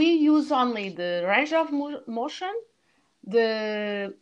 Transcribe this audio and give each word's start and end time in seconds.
we 0.00 0.12
use 0.12 0.50
only 0.50 0.88
the 0.88 1.12
range 1.26 1.52
of 1.52 1.70
mo- 1.70 2.02
motion, 2.06 2.54
the 3.22 3.48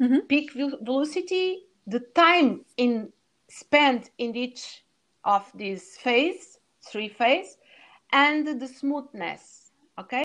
Mhm. 0.01 0.27
peak 0.27 0.53
ve- 0.53 0.79
velocity, 0.82 1.46
the 1.87 2.01
time 2.14 2.64
in 2.77 3.12
spent 3.48 4.11
in 4.18 4.35
each 4.35 4.62
of 5.22 5.45
these 5.54 5.96
phase, 6.04 6.59
three 6.91 7.09
phase, 7.09 7.50
and 8.11 8.61
the 8.61 8.67
smoothness. 8.67 9.71
Okay. 9.96 10.22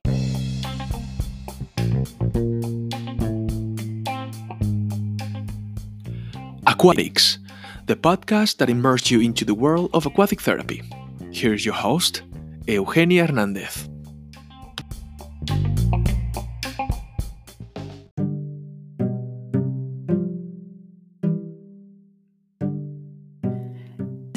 Aquatics, 6.66 7.38
the 7.86 7.96
podcast 7.96 8.58
that 8.58 8.70
immerses 8.70 9.12
you 9.12 9.22
into 9.22 9.46
the 9.46 9.54
world 9.54 9.90
of 9.94 10.08
aquatic 10.08 10.42
therapy. 10.42 10.82
Here's 11.32 11.64
your 11.64 11.76
host, 11.76 12.24
Eugenia 12.66 13.28
Hernandez. 13.28 13.93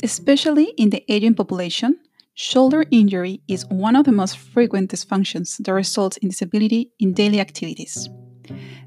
Especially 0.06 0.72
in 0.76 0.90
the 0.90 1.02
aging 1.12 1.34
population, 1.34 1.98
shoulder 2.34 2.84
injury 2.92 3.40
is 3.48 3.66
one 3.66 3.96
of 3.96 4.04
the 4.04 4.12
most 4.12 4.38
frequent 4.38 4.88
dysfunctions 4.88 5.56
that 5.58 5.72
results 5.72 6.16
in 6.18 6.28
disability 6.28 6.92
in 7.00 7.12
daily 7.12 7.40
activities. 7.40 8.08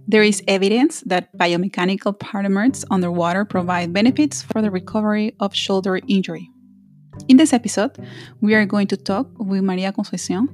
There 0.08 0.24
is 0.24 0.42
evidence 0.48 1.02
that 1.08 1.38
biomechanical 1.38 2.18
partners 2.18 2.86
underwater 2.90 3.44
provide 3.44 3.92
benefits 3.92 4.42
for 4.42 4.62
the 4.62 4.72
recovery 4.72 5.36
of 5.42 5.54
shoulder 5.54 6.00
injury. 6.08 6.50
In 7.28 7.36
this 7.36 7.52
episode, 7.52 8.00
we 8.40 8.56
are 8.56 8.66
going 8.66 8.88
to 8.88 8.96
talk 8.96 9.28
with 9.38 9.62
Maria 9.62 9.92
Conceição 9.92 10.48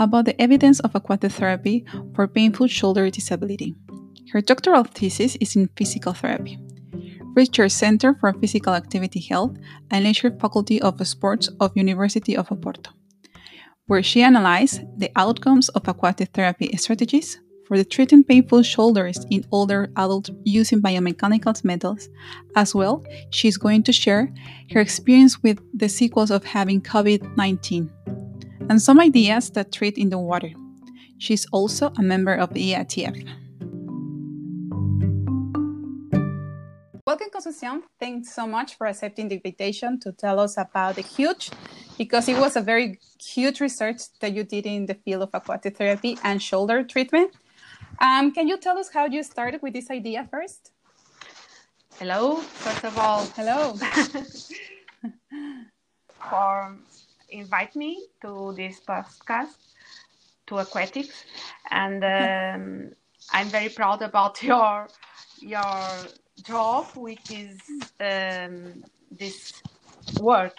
about 0.00 0.24
the 0.24 0.40
evidence 0.40 0.80
of 0.80 0.94
aquatic 0.94 1.32
therapy 1.32 1.84
for 2.14 2.26
painful 2.26 2.68
shoulder 2.68 3.10
disability. 3.10 3.74
Her 4.32 4.40
doctoral 4.40 4.84
thesis 4.84 5.36
is 5.42 5.56
in 5.56 5.68
physical 5.76 6.14
therapy. 6.14 6.58
Research 7.36 7.70
Center 7.72 8.14
for 8.14 8.32
Physical 8.32 8.72
Activity 8.72 9.20
Health 9.20 9.56
and 9.90 10.04
Leisure 10.04 10.30
Faculty 10.40 10.80
of 10.80 11.06
Sports 11.06 11.48
of 11.60 11.76
University 11.76 12.34
of 12.34 12.48
Oporto, 12.48 12.88
where 13.86 14.02
she 14.02 14.22
analyzed 14.22 14.80
the 14.96 15.10
outcomes 15.14 15.68
of 15.68 15.86
aquatic 15.86 16.30
therapy 16.30 16.74
strategies 16.78 17.38
for 17.66 17.76
the 17.76 17.84
treating 17.84 18.24
painful 18.24 18.62
shoulders 18.62 19.26
in 19.30 19.44
older 19.52 19.90
adults 19.96 20.30
using 20.44 20.80
biomechanical 20.80 21.62
methods. 21.62 22.08
As 22.54 22.74
well, 22.74 23.04
she's 23.30 23.58
going 23.58 23.82
to 23.82 23.92
share 23.92 24.32
her 24.72 24.80
experience 24.80 25.42
with 25.42 25.60
the 25.74 25.90
sequels 25.90 26.30
of 26.30 26.42
having 26.44 26.80
COVID 26.80 27.36
19 27.36 27.90
and 28.70 28.80
some 28.80 28.98
ideas 28.98 29.50
that 29.50 29.72
treat 29.72 29.98
in 29.98 30.08
the 30.08 30.18
water. 30.18 30.50
She's 31.18 31.46
also 31.52 31.92
a 31.98 32.02
member 32.02 32.34
of 32.34 32.54
the 32.54 32.72
EATF. 32.72 33.45
Welcome, 37.16 37.40
Conceição. 37.40 37.82
Thanks 37.98 38.34
so 38.34 38.46
much 38.46 38.74
for 38.74 38.86
accepting 38.86 39.28
the 39.28 39.36
invitation 39.36 39.98
to 40.00 40.12
tell 40.12 40.38
us 40.38 40.58
about 40.58 40.96
the 40.96 41.00
huge, 41.00 41.48
because 41.96 42.28
it 42.28 42.36
was 42.36 42.56
a 42.56 42.60
very 42.60 43.00
huge 43.18 43.58
research 43.58 44.02
that 44.20 44.34
you 44.34 44.44
did 44.44 44.66
in 44.66 44.84
the 44.84 44.92
field 44.92 45.22
of 45.22 45.30
aquatic 45.32 45.78
therapy 45.78 46.18
and 46.24 46.42
shoulder 46.42 46.82
treatment. 46.82 47.30
Um, 48.02 48.32
can 48.32 48.48
you 48.48 48.58
tell 48.58 48.76
us 48.76 48.90
how 48.92 49.06
you 49.06 49.22
started 49.22 49.62
with 49.62 49.72
this 49.72 49.90
idea 49.90 50.28
first? 50.30 50.72
Hello. 51.98 52.36
First 52.36 52.84
of 52.84 52.98
all, 52.98 53.24
Hello. 53.34 53.72
for 56.30 56.76
invite 57.30 57.74
me 57.74 58.08
to 58.20 58.52
this 58.58 58.82
podcast 58.86 59.56
to 60.46 60.58
aquatics 60.58 61.24
and 61.70 62.04
um, 62.16 62.90
i'm 63.32 63.48
very 63.48 63.68
proud 63.68 64.00
about 64.00 64.40
your 64.42 64.86
your 65.40 65.74
job 66.42 66.86
which 66.94 67.30
is 67.30 67.58
um, 68.00 68.84
this 69.10 69.62
work 70.20 70.58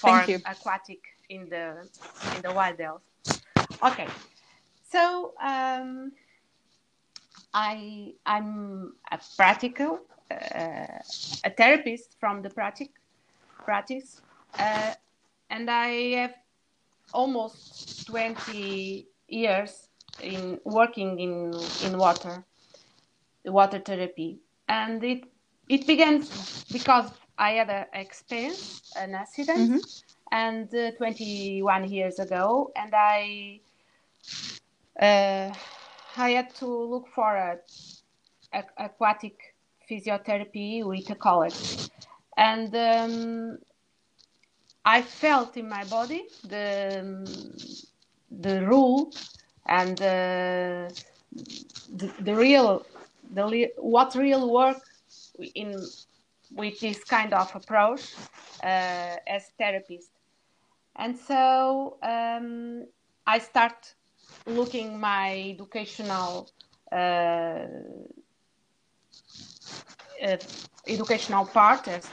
for 0.00 0.20
aquatic 0.46 1.00
in 1.28 1.48
the 1.48 1.88
in 2.36 2.42
the 2.42 2.52
wild 2.52 2.78
health 2.78 3.02
okay. 3.82 4.08
So 4.90 5.34
um, 5.42 6.12
i 7.54 8.12
i'm 8.26 8.92
a 9.10 9.18
practical 9.36 10.00
uh, 10.30 10.98
a 11.44 11.50
therapist 11.56 12.16
from 12.20 12.42
the 12.42 12.50
practic 12.50 12.90
practice 13.64 14.20
uh, 14.58 14.92
and 15.50 15.70
I 15.70 15.88
have 16.16 16.34
almost 17.12 18.06
20 18.06 19.06
years 19.28 19.88
in 20.20 20.58
working 20.64 21.18
in 21.20 21.54
in 21.84 21.98
water, 21.98 22.44
water 23.44 23.78
therapy, 23.78 24.40
and 24.68 25.02
it 25.04 25.24
it 25.68 25.86
began 25.86 26.22
because 26.70 27.10
I 27.38 27.52
had 27.52 27.70
an 27.70 27.86
experience, 27.92 28.82
an 28.96 29.14
accident, 29.14 29.72
Mhm. 29.72 29.80
and 30.30 30.72
uh, 30.74 30.92
21 30.92 31.88
years 31.88 32.18
ago, 32.18 32.72
and 32.76 32.92
I 32.94 33.60
uh, 35.00 35.52
I 36.16 36.30
had 36.30 36.54
to 36.56 36.66
look 36.66 37.08
for 37.08 37.36
a, 37.36 37.58
a 38.52 38.64
aquatic 38.78 39.54
physiotherapy 39.90 40.84
with 40.84 41.10
a 41.10 41.14
colleague, 41.16 41.60
and 42.36 42.74
um, 42.74 43.58
I 44.84 45.02
felt 45.02 45.56
in 45.56 45.68
my 45.68 45.84
body 45.84 46.28
the 46.44 47.02
the 48.30 48.64
rule 48.66 49.12
and 49.66 50.00
uh, 50.00 50.88
the, 51.88 52.12
the 52.20 52.34
real 52.34 52.84
the 53.32 53.70
what 53.76 54.14
real 54.14 54.50
work 54.50 54.82
in 55.54 55.74
with 56.52 56.80
this 56.80 57.04
kind 57.04 57.32
of 57.34 57.54
approach 57.54 58.14
uh, 58.62 59.16
as 59.26 59.50
therapist. 59.58 60.10
And 60.96 61.16
so 61.16 61.98
um, 62.02 62.86
I 63.26 63.38
start 63.38 63.94
looking 64.46 64.98
my 64.98 65.54
educational 65.54 66.50
uh, 66.90 67.66
uh, 70.22 70.36
educational 70.86 71.44
part 71.46 71.86
as 71.88 72.08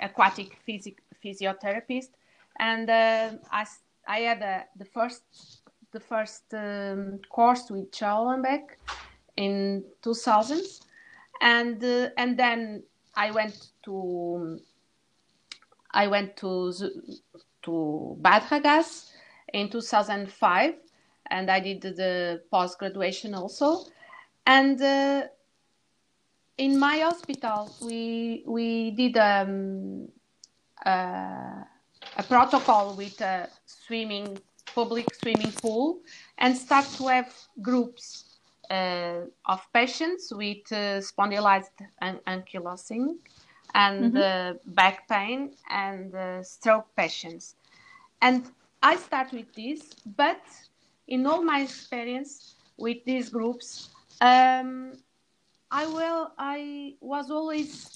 aquatic 0.00 0.58
physic 0.66 0.98
physiotherapist, 1.24 2.10
and 2.58 2.90
uh, 2.90 3.30
I, 3.50 3.66
I 4.06 4.18
had 4.20 4.42
uh, 4.42 4.60
the 4.76 4.84
first 4.84 5.22
the 5.92 6.00
first 6.00 6.52
um, 6.52 7.20
course 7.30 7.70
with 7.70 7.88
Johan 7.98 8.42
Lambeck 8.42 8.76
in 9.38 9.84
2000, 10.02 10.60
and 11.40 11.82
uh, 11.82 12.10
and 12.16 12.36
then 12.36 12.82
I 13.14 13.30
went 13.30 13.68
to 13.84 14.58
I 15.92 16.08
went 16.08 16.36
to 16.38 16.72
to 17.62 18.16
Bad 18.20 18.42
Ragaz 18.50 19.10
in 19.54 19.70
2005, 19.70 20.74
and 21.30 21.50
I 21.50 21.60
did 21.60 21.82
the 21.82 22.42
post 22.50 22.78
graduation 22.78 23.34
also, 23.34 23.84
and. 24.46 24.80
Uh, 24.82 25.22
in 26.58 26.76
my 26.76 26.98
hospital, 26.98 27.72
we 27.80 28.42
we 28.44 28.90
did 28.90 29.16
um, 29.16 30.08
uh, 30.84 31.62
a 32.16 32.22
protocol 32.26 32.96
with 32.96 33.20
a 33.20 33.48
swimming 33.64 34.36
public 34.74 35.06
swimming 35.14 35.52
pool 35.52 36.00
and 36.38 36.56
start 36.56 36.84
to 36.96 37.06
have 37.06 37.32
groups 37.62 38.27
of 38.70 39.60
patients 39.72 40.32
with 40.32 40.70
uh, 40.72 41.00
spondylitis 41.00 41.70
an- 42.00 42.20
ankylosing 42.26 43.16
and 43.74 44.16
uh, 44.16 44.54
back 44.66 45.08
pain 45.08 45.52
and 45.70 46.14
uh, 46.14 46.42
stroke 46.42 46.86
patients. 46.96 47.56
And 48.22 48.50
I 48.82 48.96
start 48.96 49.32
with 49.32 49.52
this, 49.54 49.94
but 50.16 50.40
in 51.06 51.26
all 51.26 51.42
my 51.42 51.60
experience 51.60 52.54
with 52.76 53.04
these 53.04 53.28
groups, 53.30 53.90
um, 54.20 54.92
I 55.70 55.86
will 55.86 56.32
I 56.38 56.94
was 57.00 57.30
always 57.30 57.90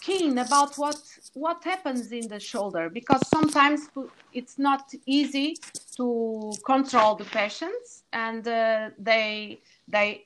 keen 0.00 0.38
about 0.38 0.76
what 0.76 1.00
what 1.34 1.64
happens 1.64 2.12
in 2.12 2.28
the 2.28 2.38
shoulder 2.40 2.88
because 2.90 3.26
sometimes 3.28 3.88
it's 4.32 4.58
not 4.58 4.92
easy 5.06 5.56
to 5.96 6.58
control 6.64 7.16
the 7.16 7.24
patients 7.24 8.04
and 8.12 8.46
uh, 8.46 8.90
they 8.98 9.60
they 9.88 10.24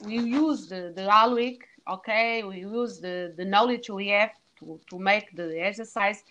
we 0.00 0.16
use 0.18 0.68
the 0.68 0.92
the 0.96 1.02
Halliwick 1.02 1.60
okay 1.88 2.42
we 2.44 2.58
use 2.60 3.00
the 3.00 3.34
the 3.36 3.44
knowledge 3.44 3.88
we 3.90 4.08
have 4.08 4.32
to 4.58 4.80
to 4.90 4.98
make 4.98 5.34
the 5.36 5.48
exercise 5.60 6.24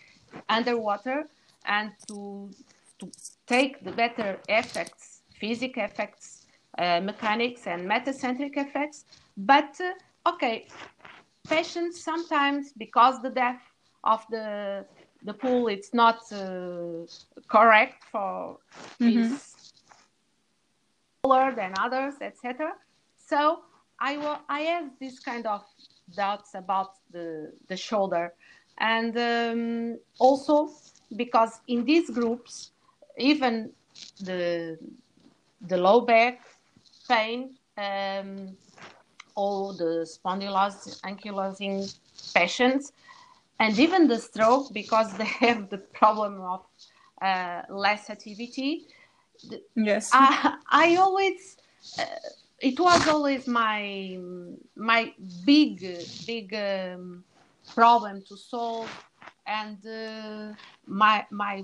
underwater 0.49 1.27
and 1.65 1.91
to 2.07 2.49
to 2.99 3.11
take 3.47 3.83
the 3.83 3.91
better 3.91 4.39
effects 4.49 5.21
physic 5.39 5.77
effects 5.77 6.43
uh, 6.77 6.99
mechanics 7.01 7.67
and 7.67 7.87
metacentric 7.89 8.57
effects 8.57 9.05
but 9.37 9.71
uh, 9.81 10.29
okay 10.31 10.67
patients 11.47 12.03
sometimes 12.03 12.73
because 12.77 13.21
the 13.21 13.29
depth 13.29 13.63
of 14.03 14.25
the 14.29 14.85
the 15.23 15.33
pool 15.33 15.67
it's 15.67 15.93
not 15.93 16.19
uh, 16.31 17.05
correct 17.49 18.03
for 18.11 18.57
Mhm. 18.99 19.13
his 19.13 19.54
than 21.55 21.73
others, 21.79 22.15
etc. 22.21 22.73
So 23.17 23.61
I 23.99 24.17
wa- 24.17 24.41
I 24.49 24.61
had 24.61 24.91
this 24.99 25.19
kind 25.19 25.45
of 25.47 25.63
doubts 26.15 26.53
about 26.53 26.91
the 27.11 27.51
the 27.67 27.77
shoulder, 27.77 28.33
and 28.77 29.17
um, 29.17 29.99
also 30.19 30.69
because 31.15 31.61
in 31.67 31.85
these 31.85 32.09
groups, 32.09 32.71
even 33.17 33.71
the 34.21 34.77
the 35.61 35.77
low 35.77 36.01
back 36.01 36.41
pain 37.07 37.55
um, 37.77 38.55
or 39.35 39.73
the 39.73 40.05
spondylosis 40.05 41.01
ankylosing 41.01 41.93
patients, 42.33 42.91
and 43.59 43.77
even 43.79 44.07
the 44.07 44.19
stroke 44.19 44.73
because 44.73 45.13
they 45.17 45.25
have 45.25 45.69
the 45.69 45.77
problem 45.79 46.39
of 46.41 46.61
uh, 47.21 47.61
less 47.69 48.09
activity. 48.09 48.87
Yes. 49.75 50.09
I, 50.13 50.57
I 50.69 50.95
always, 50.95 51.57
uh, 51.99 52.05
it 52.59 52.79
was 52.79 53.07
always 53.07 53.47
my 53.47 54.17
my 54.75 55.13
big 55.45 55.85
big 56.25 56.53
um, 56.53 57.23
problem 57.73 58.23
to 58.27 58.37
solve, 58.37 58.89
and 59.45 59.77
uh, 59.85 60.53
my 60.85 61.25
my 61.31 61.63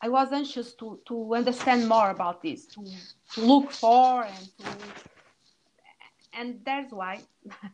I 0.00 0.08
was 0.08 0.32
anxious 0.32 0.74
to 0.74 1.00
to 1.06 1.34
understand 1.34 1.88
more 1.88 2.10
about 2.10 2.42
this, 2.42 2.66
to, 2.66 2.84
to 3.34 3.40
look 3.40 3.70
for 3.72 4.24
and 4.24 4.48
to 4.58 4.66
and 6.36 6.60
that's 6.64 6.92
why 6.92 7.20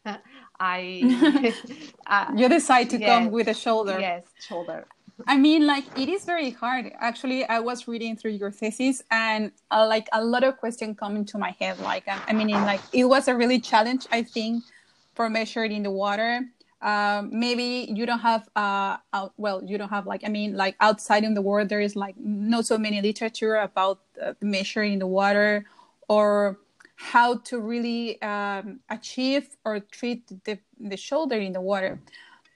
I 0.61 1.53
uh, 2.07 2.33
you 2.37 2.49
decide 2.49 2.91
to 2.91 2.99
yes, 2.99 3.09
come 3.09 3.31
with 3.31 3.49
a 3.49 3.55
shoulder. 3.55 4.01
Yes, 4.01 4.25
shoulder. 4.39 4.87
I 5.27 5.37
mean, 5.37 5.67
like 5.67 5.85
it 5.99 6.09
is 6.09 6.25
very 6.25 6.51
hard. 6.51 6.93
Actually, 6.99 7.45
I 7.45 7.61
was 7.61 7.89
reading 7.89 8.17
through 8.17 8.33
your 8.33 8.51
thesis, 8.51 9.03
and 9.11 9.53
uh, 9.71 9.87
like 9.87 10.09
a 10.13 10.23
lot 10.25 10.45
of 10.45 10.57
questions 10.59 10.97
come 10.99 11.17
into 11.17 11.39
my 11.39 11.55
head. 11.61 11.79
Like, 11.81 12.07
I, 12.09 12.19
I 12.29 12.33
mean, 12.33 12.51
like 12.51 12.81
it 12.93 13.05
was 13.05 13.29
a 13.29 13.35
really 13.35 13.61
challenge, 13.61 14.07
I 14.11 14.23
think, 14.23 14.65
for 15.15 15.29
measuring 15.29 15.73
in 15.73 15.83
the 15.83 15.91
water. 15.91 16.43
Um, 16.83 17.29
maybe 17.33 17.93
you 17.95 18.07
don't 18.07 18.21
have 18.21 18.49
uh, 18.57 18.97
out, 19.13 19.35
well, 19.37 19.63
you 19.65 19.77
don't 19.77 19.91
have 19.91 20.07
like 20.07 20.23
I 20.25 20.29
mean, 20.29 20.57
like 20.57 20.77
outside 20.81 21.25
in 21.25 21.35
the 21.35 21.43
world, 21.43 21.69
there 21.69 21.81
is 21.81 21.97
like 21.97 22.15
not 22.19 22.67
so 22.67 22.79
many 22.79 23.03
literature 23.03 23.57
about 23.57 24.01
uh, 24.23 24.33
measuring 24.41 24.99
the 24.99 25.07
water 25.07 25.67
or 26.09 26.59
how 26.97 27.39
to 27.39 27.59
really 27.61 28.21
um, 28.21 28.81
achieve 28.91 29.57
or 29.65 29.81
treat 29.81 30.27
the, 30.45 30.59
the 30.79 30.97
shoulder 30.97 31.37
in 31.37 31.53
the 31.53 31.61
water. 31.61 31.99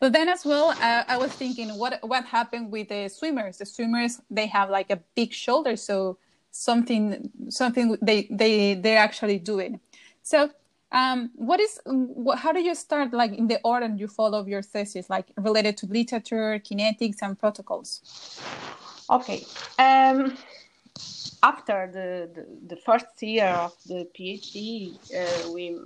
But 0.00 0.12
then 0.12 0.29
as 0.29 0.44
well, 0.44 0.70
uh, 0.70 1.05
I 1.08 1.17
was 1.17 1.32
thinking, 1.32 1.70
what 1.79 1.99
what 2.02 2.25
happened 2.25 2.70
with 2.70 2.88
the 2.88 3.08
swimmers? 3.08 3.58
The 3.58 3.67
swimmers 3.67 4.20
they 4.31 4.46
have 4.46 4.70
like 4.70 4.91
a 4.91 5.00
big 5.14 5.32
shoulder, 5.32 5.76
so 5.76 6.19
something 6.50 7.31
something 7.49 7.96
they 8.02 8.29
they 8.31 8.75
they 8.75 8.96
actually 8.96 9.38
do 9.38 9.58
it. 9.58 9.75
So, 10.23 10.50
um, 10.93 11.31
what 11.35 11.61
is 11.61 11.81
how 12.37 12.52
do 12.52 12.61
you 12.61 12.75
start 12.75 13.12
like 13.12 13.32
in 13.32 13.46
the 13.46 13.61
order 13.64 13.88
you 13.96 14.08
follow 14.08 14.44
your 14.46 14.62
thesis, 14.62 15.08
like 15.08 15.26
related 15.37 15.76
to 15.79 15.87
literature, 15.87 16.58
kinetics, 16.58 17.23
and 17.23 17.38
protocols? 17.38 18.40
Okay. 19.11 19.44
Um, 19.79 20.37
after 21.43 21.90
the, 21.93 22.31
the, 22.35 22.75
the 22.75 22.76
first 22.81 23.23
year 23.23 23.49
of 23.49 23.75
the 23.87 24.08
PhD, 24.19 24.97
uh, 25.14 25.52
we 25.52 25.79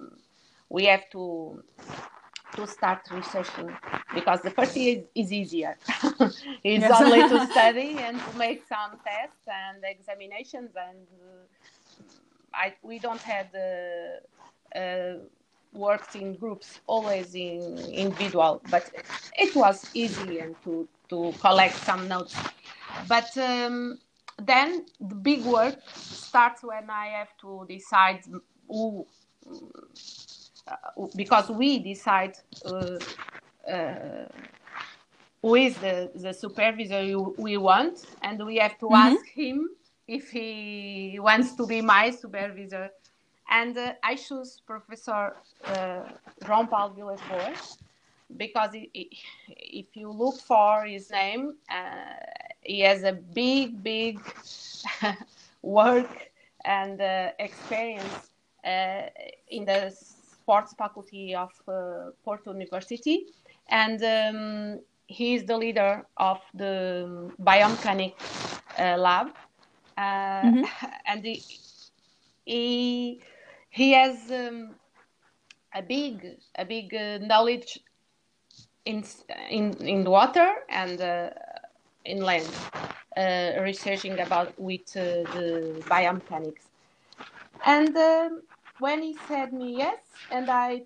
we 0.68 0.84
have 0.84 1.08
to 1.10 1.62
to 2.58 2.66
start 2.66 3.00
researching 3.12 3.70
because 4.14 4.40
the 4.40 4.50
first 4.50 4.76
year 4.76 5.04
is, 5.14 5.32
easier. 5.32 5.76
it's 6.64 6.82
yes. 6.82 7.00
only 7.00 7.20
to 7.28 7.46
study 7.52 7.90
and 7.98 8.18
to 8.18 8.36
make 8.36 8.66
some 8.66 8.90
tests 9.06 9.46
and 9.46 9.84
examinations, 9.84 10.70
and 10.88 11.06
uh, 11.22 12.02
I 12.52 12.74
we 12.82 12.98
don't 12.98 13.22
have 13.22 13.46
the 13.52 14.20
uh, 14.74 15.14
worked 15.72 16.16
in 16.16 16.34
groups, 16.34 16.80
always 16.86 17.34
in 17.34 17.78
individual, 18.04 18.60
but 18.70 18.90
it 19.38 19.54
was 19.54 19.76
easy 19.94 20.40
and 20.40 20.54
to 20.64 20.88
to 21.10 21.32
collect 21.40 21.76
some 21.88 22.08
notes. 22.08 22.34
But 23.06 23.30
um, 23.38 23.98
then 24.42 24.86
the 25.00 25.14
big 25.14 25.44
work 25.44 25.78
starts 25.94 26.62
when 26.64 26.90
I 26.90 27.06
have 27.18 27.32
to 27.42 27.66
decide 27.68 28.22
who 28.68 29.06
because 31.16 31.50
we 31.50 31.78
decide 31.78 32.36
uh, 32.64 32.98
uh, 33.70 34.26
who 35.42 35.54
is 35.54 35.76
the, 35.78 36.10
the 36.14 36.32
supervisor 36.32 37.18
we 37.36 37.56
want, 37.56 38.06
and 38.22 38.44
we 38.44 38.56
have 38.56 38.78
to 38.78 38.86
mm-hmm. 38.86 39.14
ask 39.14 39.26
him 39.26 39.70
if 40.06 40.30
he 40.30 41.18
wants 41.20 41.54
to 41.54 41.66
be 41.66 41.80
my 41.80 42.10
supervisor. 42.10 42.90
And 43.50 43.78
uh, 43.78 43.92
I 44.02 44.16
choose 44.16 44.60
Professor 44.66 45.36
uh, 45.64 46.02
João 46.42 46.68
Paulo 46.68 46.92
Vilas 46.92 47.20
Boas 47.28 47.78
because 48.36 48.74
it, 48.74 48.90
it, 48.92 49.08
if 49.48 49.96
you 49.96 50.10
look 50.10 50.38
for 50.40 50.84
his 50.84 51.10
name, 51.10 51.54
uh, 51.70 52.14
he 52.62 52.80
has 52.80 53.04
a 53.04 53.12
big, 53.12 53.82
big 53.82 54.20
work 55.62 56.30
and 56.64 57.00
experience 57.38 58.30
in 58.64 59.64
the 59.64 59.94
sports 60.48 60.72
faculty 60.78 61.34
of 61.34 61.50
uh, 61.68 62.10
Porto 62.24 62.52
University, 62.52 63.26
and 63.68 64.02
um, 64.02 64.80
he 65.06 65.34
is 65.34 65.44
the 65.44 65.56
leader 65.56 66.06
of 66.16 66.38
the 66.54 67.30
biomechanic 67.38 68.14
uh, 68.78 68.96
lab, 68.96 69.26
uh, 69.98 70.00
mm-hmm. 70.00 70.64
and 71.06 71.24
he 71.24 71.42
he, 72.46 73.20
he 73.68 73.92
has 73.92 74.30
um, 74.30 74.70
a 75.74 75.82
big 75.82 76.14
a 76.56 76.64
big 76.64 76.94
uh, 76.94 77.18
knowledge 77.18 77.80
in 78.86 79.04
in 79.50 79.74
in 79.94 80.04
water 80.04 80.50
and 80.70 80.98
uh, 81.02 81.28
in 82.06 82.22
land, 82.22 82.48
uh, 83.18 83.60
researching 83.60 84.18
about 84.18 84.58
with 84.58 84.86
the 84.94 85.82
biomechanics, 85.90 86.64
and. 87.66 87.94
Um, 87.94 88.47
when 88.80 89.02
he 89.02 89.16
said 89.26 89.52
me 89.52 89.76
yes, 89.76 89.98
and 90.30 90.50
I 90.50 90.82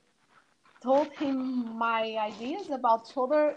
told 0.82 1.12
him 1.12 1.76
my 1.76 2.16
ideas 2.18 2.70
about 2.70 3.08
shoulder, 3.12 3.56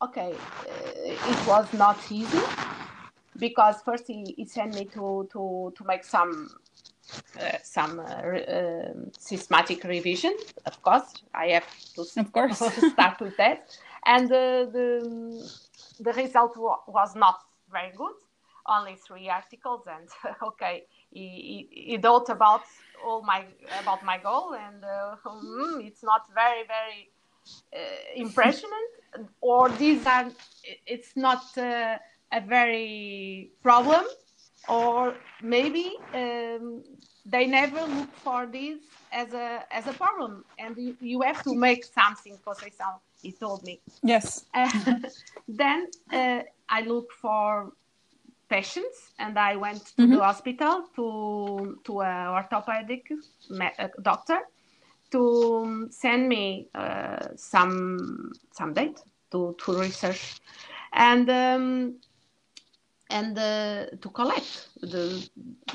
uh, 0.00 0.04
okay, 0.04 0.32
uh, 0.32 1.32
it 1.32 1.46
was 1.46 1.72
not 1.72 1.98
easy 2.10 2.40
because 3.38 3.82
first 3.84 4.06
he, 4.06 4.34
he 4.36 4.44
sent 4.44 4.74
me 4.74 4.84
to, 4.86 5.28
to, 5.32 5.72
to 5.76 5.84
make 5.84 6.04
some 6.04 6.48
uh, 7.40 7.56
some 7.62 8.00
uh, 8.00 8.02
uh, 8.02 8.92
systematic 9.18 9.82
revision. 9.84 10.34
Of 10.66 10.82
course, 10.82 11.14
I 11.34 11.48
have 11.48 11.64
to 11.94 12.20
of 12.20 12.32
course 12.32 12.58
start 12.92 13.20
with 13.20 13.36
that, 13.38 13.76
and 14.04 14.28
the 14.28 15.48
the 16.00 16.12
result 16.12 16.56
was 16.56 17.16
not 17.16 17.40
very 17.70 17.92
good. 17.96 18.14
Only 18.66 18.96
three 18.96 19.30
articles, 19.30 19.86
and 19.86 20.08
okay, 20.42 20.84
he, 21.10 21.66
he, 21.70 21.92
he 21.92 21.98
thought 21.98 22.28
about 22.28 22.62
all 23.04 23.22
my 23.22 23.44
about 23.80 24.04
my 24.04 24.18
goal, 24.18 24.54
and 24.54 24.84
uh, 24.84 25.16
mm, 25.26 25.86
it's 25.86 26.02
not 26.02 26.22
very 26.34 26.64
very 26.66 27.10
uh, 27.72 27.78
impressionant. 28.14 28.90
Or 29.40 29.68
these 29.70 30.06
are 30.06 30.30
it's 30.86 31.16
not 31.16 31.44
uh, 31.56 31.98
a 32.32 32.40
very 32.40 33.50
problem, 33.62 34.04
or 34.68 35.14
maybe 35.42 35.96
um, 36.14 36.82
they 37.24 37.46
never 37.46 37.80
look 37.86 38.14
for 38.16 38.46
this 38.46 38.78
as 39.12 39.32
a 39.32 39.64
as 39.70 39.86
a 39.86 39.92
problem, 39.92 40.44
and 40.58 40.76
you, 40.76 40.96
you 41.00 41.20
have 41.22 41.42
to 41.44 41.54
make 41.54 41.84
something. 41.84 42.38
Conceição, 42.46 43.00
he 43.22 43.32
told 43.32 43.64
me. 43.64 43.80
Yes. 44.02 44.44
then 45.48 45.86
uh, 46.12 46.42
I 46.68 46.80
look 46.82 47.12
for 47.12 47.72
patients 48.48 49.12
and 49.18 49.38
I 49.38 49.56
went 49.56 49.84
to 49.96 50.02
mm-hmm. 50.02 50.12
the 50.14 50.20
hospital 50.20 50.84
to 50.96 51.78
to 51.84 52.00
a 52.00 52.32
orthopedic 52.32 53.10
doctor 54.02 54.40
to 55.10 55.88
send 55.90 56.28
me 56.28 56.68
uh, 56.74 57.28
some 57.36 58.32
some 58.52 58.72
data 58.72 59.02
to, 59.30 59.54
to 59.58 59.78
research 59.78 60.40
and 60.92 61.28
um, 61.30 61.96
and 63.10 63.38
uh, 63.38 63.86
to 64.00 64.08
collect 64.10 64.68
the 64.80 65.28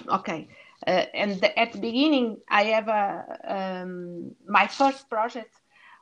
okay 0.09 0.47
uh, 0.87 1.05
and 1.13 1.39
the, 1.41 1.57
at 1.59 1.71
the 1.73 1.79
beginning 1.79 2.37
I 2.49 2.63
have 2.65 2.87
a 2.87 3.37
um, 3.47 4.35
my 4.47 4.67
first 4.67 5.09
project 5.09 5.53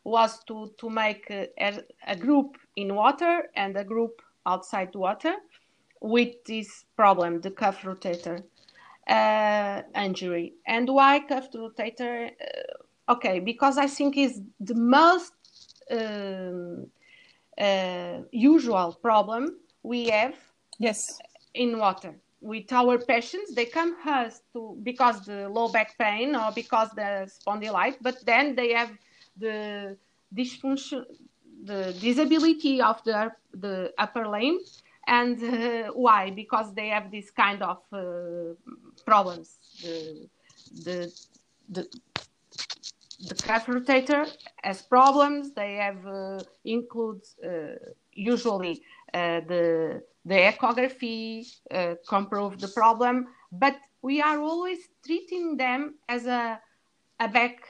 was 0.03 0.43
to 0.45 0.71
to 0.79 0.89
make 0.89 1.29
a, 1.29 1.49
a 2.07 2.15
group 2.15 2.57
in 2.75 2.95
water 2.95 3.49
and 3.55 3.77
a 3.77 3.83
group 3.83 4.21
outside 4.45 4.95
water 4.95 5.35
with 6.01 6.43
this 6.45 6.85
problem, 6.95 7.41
the 7.41 7.51
cuff 7.51 7.83
rotator 7.83 8.43
uh, 9.07 9.81
injury. 9.95 10.53
And 10.67 10.89
why 10.89 11.19
cuff 11.19 11.51
rotator? 11.51 12.31
Uh, 12.31 13.13
okay, 13.13 13.39
because 13.39 13.77
I 13.77 13.87
think 13.87 14.17
is 14.17 14.41
the 14.59 14.75
most 14.75 15.33
um, 15.91 16.87
uh, 17.59 18.19
usual 18.31 18.97
problem 19.01 19.57
we 19.83 20.09
have 20.09 20.35
yes 20.79 21.19
in 21.53 21.77
water 21.77 22.13
with 22.39 22.71
our 22.71 22.97
patients 22.97 23.53
they 23.53 23.65
come 23.65 23.95
us 24.07 24.41
to 24.53 24.77
because 24.83 25.25
the 25.25 25.47
low 25.49 25.67
back 25.67 25.97
pain 25.97 26.35
or 26.35 26.51
because 26.55 26.89
the 26.95 27.29
spondylitis 27.29 27.97
but 28.01 28.17
then 28.25 28.55
they 28.55 28.73
have 28.73 28.91
the 29.37 29.97
dysfunction 30.35 31.03
the 31.65 31.93
disability 31.99 32.81
of 32.81 33.03
the 33.03 33.31
the 33.53 33.93
upper 33.97 34.27
limb 34.27 34.57
and 35.07 35.43
uh, 35.43 35.91
why? 35.93 36.31
Because 36.31 36.73
they 36.73 36.89
have 36.89 37.11
this 37.11 37.31
kind 37.31 37.61
of 37.61 37.79
uh, 37.91 38.53
problems. 39.05 39.57
The 39.81 40.29
the 40.83 41.11
the 41.69 41.87
the 43.27 43.35
cuff 43.35 43.65
rotator 43.67 44.29
has 44.63 44.81
problems. 44.81 45.53
They 45.53 45.75
have 45.75 46.05
uh, 46.05 46.39
includes 46.65 47.35
uh, 47.43 47.75
usually 48.13 48.81
uh, 49.13 49.41
the 49.47 50.03
the 50.25 50.35
echography 50.35 51.51
uh, 51.71 51.95
can 52.07 52.27
prove 52.27 52.59
the 52.59 52.67
problem, 52.67 53.27
but 53.51 53.75
we 54.01 54.21
are 54.21 54.39
always 54.39 54.79
treating 55.05 55.57
them 55.57 55.95
as 56.09 56.25
a, 56.25 56.59
a 57.19 57.27
back, 57.27 57.63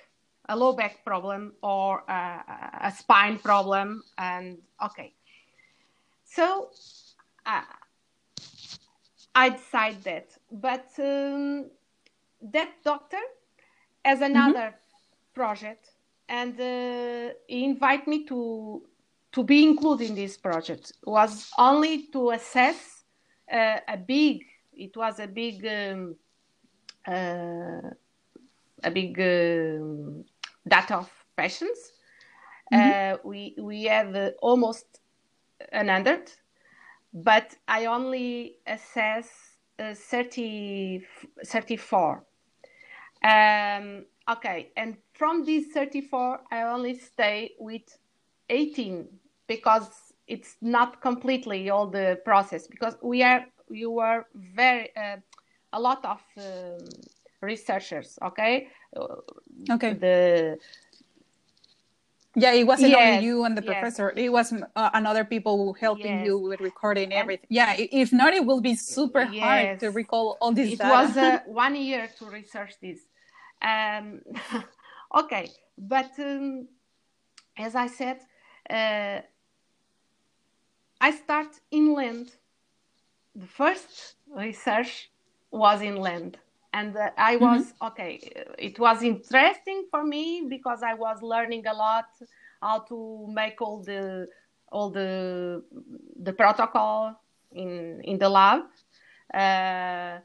a 0.50 0.56
low 0.56 0.74
back 0.74 1.04
problem 1.06 1.54
or 1.64 2.04
a, 2.10 2.82
a 2.84 2.92
spine 2.92 3.38
problem. 3.38 4.04
And 4.18 4.58
okay, 4.84 5.14
so 6.26 6.70
I 9.34 9.50
decide 9.50 10.04
that, 10.04 10.38
but 10.52 10.88
um, 11.00 11.66
that 12.42 12.72
doctor 12.84 13.18
has 14.04 14.20
mm-hmm. 14.20 14.36
another 14.36 14.68
mm-hmm. 14.68 15.34
project, 15.34 15.92
and 16.28 16.60
uh, 16.60 17.34
he 17.48 17.64
invited 17.64 18.08
me 18.08 18.26
to 18.26 18.84
to 19.32 19.44
be 19.44 19.64
included 19.64 20.10
in 20.10 20.16
this 20.16 20.38
project 20.38 20.92
was 21.06 21.50
only 21.58 22.08
to 22.08 22.32
assess 22.32 23.04
uh, 23.52 23.80
a 23.88 23.98
big 23.98 24.44
it 24.74 24.96
was 24.98 25.20
a 25.20 25.28
big 25.28 25.66
um, 25.66 26.16
uh, 27.08 27.90
a 28.84 28.92
big 28.92 29.18
um, 29.20 30.26
data 30.68 30.98
of 30.98 31.10
patients 31.38 31.94
mm-hmm. 32.74 33.16
uh, 33.16 33.18
we 33.24 33.56
we 33.58 33.84
have 33.86 34.14
uh, 34.16 34.32
almost 34.42 35.00
an 35.72 35.88
hundred 35.88 36.30
but 37.14 37.56
i 37.68 37.86
only 37.86 38.58
assess 38.68 39.28
uh, 39.80 39.94
30 39.94 41.04
34 41.46 42.24
um, 43.24 44.06
okay 44.30 44.72
and 44.78 44.98
from 45.14 45.44
these 45.46 45.72
34 45.74 46.40
i 46.52 46.62
only 46.62 46.98
stay 46.98 47.52
with 47.60 47.98
18 48.50 49.08
because 49.48 49.90
it's 50.28 50.56
not 50.62 51.02
completely 51.02 51.70
all 51.70 51.88
the 51.88 52.20
process 52.24 52.68
because 52.68 52.96
we 53.02 53.24
are 53.24 53.46
you 53.70 53.92
were 53.92 54.26
very 54.36 54.90
uh, 54.96 55.18
a 55.74 55.80
lot 55.80 56.04
of 56.06 56.22
um, 56.38 56.86
researchers 57.42 58.18
okay? 58.24 58.68
Okay. 59.70 59.94
the 59.94 60.58
yeah 62.36 62.54
it 62.54 62.66
wasn't 62.66 62.90
yes, 62.90 63.16
only 63.16 63.26
you 63.26 63.44
and 63.44 63.58
the 63.58 63.64
yes. 63.64 63.72
professor 63.72 64.14
it 64.16 64.32
was 64.32 64.54
uh, 64.54 64.90
another 64.94 65.26
people 65.26 65.74
helping 65.74 66.20
yes. 66.20 66.26
you 66.26 66.38
with 66.38 66.60
recording 66.62 67.12
everything 67.12 67.48
yeah 67.50 67.76
if 67.78 68.14
not 68.14 68.34
it 68.34 68.46
will 68.46 68.62
be 68.62 68.76
super 68.76 69.26
hard 69.26 69.80
to 69.80 69.90
recall 69.90 70.38
all 70.42 70.54
this 70.54 70.74
it 70.74 70.80
data. 70.80 70.90
was 70.90 71.18
uh, 71.18 71.40
one 71.46 71.76
year 71.76 72.10
to 72.18 72.26
research 72.26 72.74
this 72.82 73.00
um, 73.62 74.22
okay 75.16 75.50
but 75.78 76.12
um, 76.20 76.68
as 77.58 77.76
i 77.76 77.88
said 77.88 78.20
uh, 78.70 79.22
I 81.02 81.10
start 81.12 81.60
inland. 81.72 82.32
The 83.34 83.48
first 83.48 84.16
research 84.30 85.10
was 85.50 85.82
inland, 85.82 86.38
and 86.74 86.96
uh, 86.96 87.10
I 87.18 87.36
was 87.38 87.74
mm-hmm. 87.74 87.88
okay. 87.88 88.20
It 88.58 88.80
was 88.80 89.04
interesting 89.04 89.86
for 89.90 90.04
me 90.04 90.46
because 90.50 90.84
I 90.84 90.94
was 90.94 91.22
learning 91.22 91.68
a 91.68 91.74
lot 91.74 92.06
how 92.62 92.80
to 92.80 93.28
make 93.30 93.62
all 93.62 93.82
the 93.84 94.28
all 94.72 94.90
the 94.90 95.64
the 96.22 96.34
protocol 96.34 97.20
in 97.52 98.02
in 98.04 98.18
the 98.18 98.30
lab. 98.30 98.64
Uh, 99.34 100.20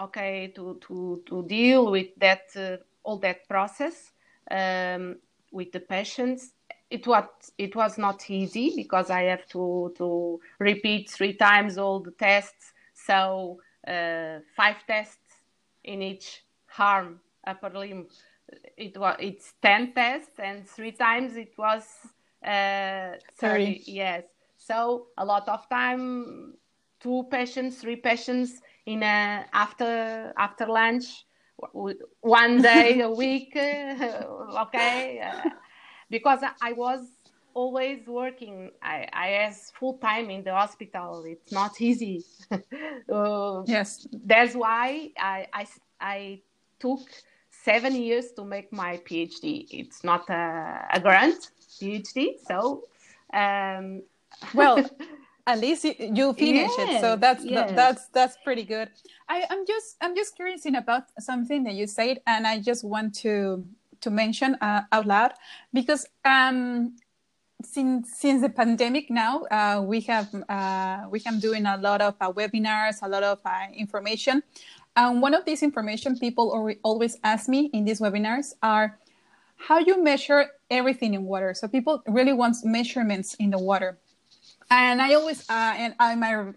okay, 0.00 0.52
to 0.54 0.78
to 0.86 1.22
to 1.26 1.42
deal 1.44 1.90
with 1.90 2.14
that 2.18 2.44
uh, 2.56 2.76
all 3.02 3.18
that 3.18 3.48
process 3.48 4.12
um, 4.50 5.16
with 5.50 5.72
the 5.72 5.80
patients 5.80 6.52
it 6.92 7.06
was 7.06 7.24
it 7.56 7.74
was 7.74 7.96
not 7.96 8.30
easy 8.30 8.74
because 8.76 9.08
I 9.10 9.22
have 9.22 9.46
to 9.48 9.94
to 9.96 10.38
repeat 10.58 11.08
three 11.08 11.32
times 11.32 11.78
all 11.78 12.00
the 12.00 12.10
tests. 12.10 12.74
So 12.92 13.58
uh, 13.88 14.40
five 14.54 14.76
tests 14.86 15.21
in 15.84 16.02
each 16.02 16.44
arm, 16.78 17.20
upper 17.46 17.70
limb. 17.70 18.08
It 18.76 18.96
was 18.98 19.16
it's 19.20 19.54
ten 19.62 19.92
tests, 19.94 20.38
and 20.38 20.68
three 20.68 20.92
times 20.92 21.36
it 21.36 21.54
was 21.58 21.84
uh, 22.44 23.16
30. 23.38 23.82
Yes. 23.86 24.24
So 24.56 25.08
a 25.16 25.24
lot 25.24 25.48
of 25.48 25.68
time. 25.68 26.54
Two 27.00 27.24
patients, 27.30 27.80
three 27.80 27.96
patients 27.96 28.60
in 28.86 29.02
a 29.02 29.46
after 29.52 30.32
after 30.38 30.66
lunch, 30.66 31.24
one 32.20 32.60
day 32.62 33.00
a 33.00 33.10
week. 33.22 33.52
okay. 33.56 35.20
Uh, 35.20 35.50
because 36.10 36.40
I 36.60 36.72
was 36.72 37.21
always 37.54 38.06
working. 38.06 38.70
I, 38.82 39.08
I 39.12 39.46
was 39.46 39.72
full 39.78 39.94
time 39.94 40.30
in 40.30 40.44
the 40.44 40.52
hospital. 40.52 41.24
It's 41.26 41.52
not 41.52 41.80
easy. 41.80 42.24
uh, 43.12 43.62
yes, 43.66 44.06
that's 44.24 44.54
why 44.54 45.10
I, 45.18 45.46
I 45.52 45.66
I 46.00 46.40
took 46.78 47.00
seven 47.50 47.94
years 47.94 48.32
to 48.32 48.44
make 48.44 48.72
my 48.72 48.98
PhD. 48.98 49.66
It's 49.70 50.02
not 50.04 50.28
a, 50.30 50.86
a 50.92 51.00
grant 51.00 51.50
PhD, 51.80 52.34
so 52.46 52.84
um, 53.32 54.02
well. 54.54 54.84
at 55.44 55.58
least 55.58 55.82
you, 55.82 55.92
you 55.98 56.32
finish 56.34 56.70
yes, 56.78 56.88
it 56.88 57.00
so 57.00 57.16
that's 57.16 57.44
yes. 57.44 57.72
that's 57.74 58.06
that's 58.10 58.36
pretty 58.44 58.62
good 58.62 58.88
I, 59.28 59.44
i'm 59.50 59.66
just 59.66 59.96
i'm 60.00 60.14
just 60.14 60.36
curious 60.36 60.66
in 60.66 60.76
about 60.76 61.06
something 61.18 61.64
that 61.64 61.74
you 61.74 61.88
said 61.88 62.20
and 62.28 62.46
i 62.46 62.60
just 62.60 62.84
want 62.84 63.12
to 63.26 63.66
to 64.02 64.10
mention 64.10 64.56
uh, 64.60 64.82
out 64.92 65.06
loud 65.06 65.32
because 65.72 66.06
um, 66.24 66.96
since 67.66 68.18
since 68.18 68.42
the 68.42 68.48
pandemic 68.48 69.10
now 69.10 69.42
uh, 69.44 69.82
we 69.84 70.00
have 70.00 70.28
uh, 70.48 71.06
we 71.10 71.20
have 71.20 71.40
doing 71.40 71.66
a 71.66 71.76
lot 71.76 72.00
of 72.00 72.14
uh, 72.20 72.32
webinars 72.32 73.02
a 73.02 73.08
lot 73.08 73.22
of 73.22 73.38
uh, 73.44 73.66
information. 73.74 74.42
And 74.94 75.22
one 75.22 75.32
of 75.32 75.44
these 75.44 75.62
information 75.62 76.18
people 76.18 76.76
always 76.82 77.16
ask 77.24 77.48
me 77.48 77.70
in 77.72 77.84
these 77.84 78.00
webinars 78.00 78.52
are 78.62 78.98
how 79.56 79.78
you 79.78 80.02
measure 80.02 80.46
everything 80.70 81.14
in 81.14 81.24
water? 81.24 81.54
So 81.54 81.68
people 81.68 82.02
really 82.06 82.32
want 82.32 82.56
measurements 82.64 83.34
in 83.34 83.50
the 83.50 83.58
water. 83.58 83.98
And 84.70 85.00
i 85.00 85.14
always 85.14 85.48
uh, 85.48 85.74
and 85.76 85.94
I, 85.98 86.14
my 86.14 86.52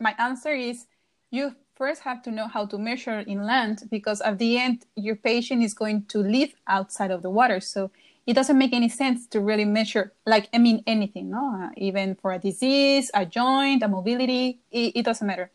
my 0.00 0.14
answer 0.18 0.52
is 0.52 0.86
you 1.30 1.54
first 1.74 2.02
have 2.02 2.22
to 2.22 2.30
know 2.30 2.48
how 2.48 2.66
to 2.66 2.76
measure 2.76 3.20
in 3.20 3.44
land 3.44 3.84
because 3.90 4.20
at 4.20 4.38
the 4.38 4.58
end 4.58 4.84
your 4.96 5.16
patient 5.16 5.62
is 5.62 5.74
going 5.74 6.04
to 6.06 6.18
live 6.18 6.54
outside 6.66 7.10
of 7.10 7.22
the 7.22 7.30
water. 7.30 7.60
So 7.60 7.90
it 8.28 8.34
doesn't 8.34 8.58
make 8.58 8.74
any 8.74 8.90
sense 8.90 9.26
to 9.26 9.40
really 9.40 9.64
measure 9.64 10.12
like 10.26 10.48
i 10.54 10.58
mean 10.58 10.84
anything 10.86 11.30
no? 11.30 11.64
Uh, 11.64 11.70
even 11.78 12.14
for 12.14 12.32
a 12.32 12.38
disease 12.38 13.10
a 13.14 13.24
joint 13.24 13.82
a 13.82 13.88
mobility 13.88 14.60
it, 14.70 14.92
it 14.96 15.04
doesn't 15.04 15.26
matter. 15.26 15.50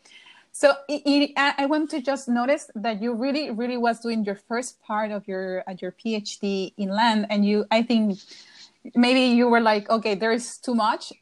So 0.52 0.72
it, 0.88 1.02
it, 1.06 1.32
i 1.36 1.66
want 1.66 1.90
to 1.90 2.00
just 2.00 2.28
notice 2.28 2.70
that 2.74 3.00
you 3.00 3.14
really 3.14 3.50
really 3.50 3.76
was 3.76 4.00
doing 4.00 4.24
your 4.24 4.36
first 4.36 4.80
part 4.82 5.10
of 5.10 5.26
your 5.26 5.64
uh, 5.68 5.74
your 5.80 5.92
phd 5.92 6.72
in 6.76 6.88
land 6.90 7.26
and 7.30 7.44
you 7.44 7.64
i 7.70 7.82
think 7.82 8.18
maybe 8.94 9.22
you 9.38 9.48
were 9.48 9.60
like 9.60 9.88
okay 9.90 10.14
there's 10.14 10.58
too 10.58 10.74
much 10.74 11.12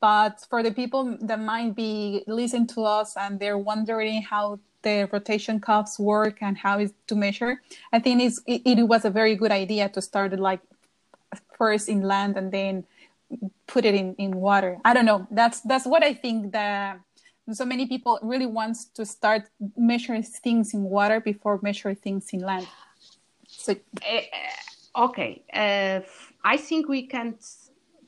but 0.00 0.46
for 0.48 0.62
the 0.62 0.70
people 0.70 1.18
that 1.20 1.40
might 1.40 1.74
be 1.74 2.22
listening 2.26 2.66
to 2.66 2.84
us 2.84 3.16
and 3.16 3.40
they're 3.40 3.58
wondering 3.58 4.22
how 4.22 4.58
the 4.82 5.08
rotation 5.12 5.58
cuffs 5.60 5.98
work 5.98 6.38
and 6.40 6.56
how 6.56 6.78
is 6.78 6.92
to 7.06 7.14
measure 7.14 7.60
i 7.92 7.98
think 7.98 8.22
it's, 8.22 8.40
it, 8.46 8.62
it 8.64 8.82
was 8.84 9.04
a 9.04 9.10
very 9.10 9.34
good 9.34 9.50
idea 9.50 9.88
to 9.88 10.00
start 10.00 10.38
like 10.38 10.60
first 11.56 11.88
in 11.88 12.02
land 12.02 12.36
and 12.36 12.52
then 12.52 12.84
put 13.66 13.84
it 13.84 13.94
in, 13.94 14.14
in 14.16 14.36
water 14.36 14.78
i 14.84 14.94
don't 14.94 15.04
know 15.04 15.26
that's 15.30 15.60
that's 15.62 15.86
what 15.86 16.02
i 16.02 16.12
think 16.14 16.52
that 16.52 16.98
so 17.52 17.64
many 17.64 17.86
people 17.86 18.18
really 18.22 18.46
wants 18.46 18.86
to 18.86 19.06
start 19.06 19.42
measuring 19.76 20.22
things 20.22 20.74
in 20.74 20.82
water 20.82 21.20
before 21.20 21.58
measuring 21.62 21.96
things 21.96 22.30
in 22.32 22.40
land 22.40 22.66
so 23.46 23.74
uh, 24.02 25.04
okay 25.04 25.42
uh, 25.52 26.00
I 26.44 26.56
think 26.56 26.88
we 26.88 27.06
can 27.06 27.36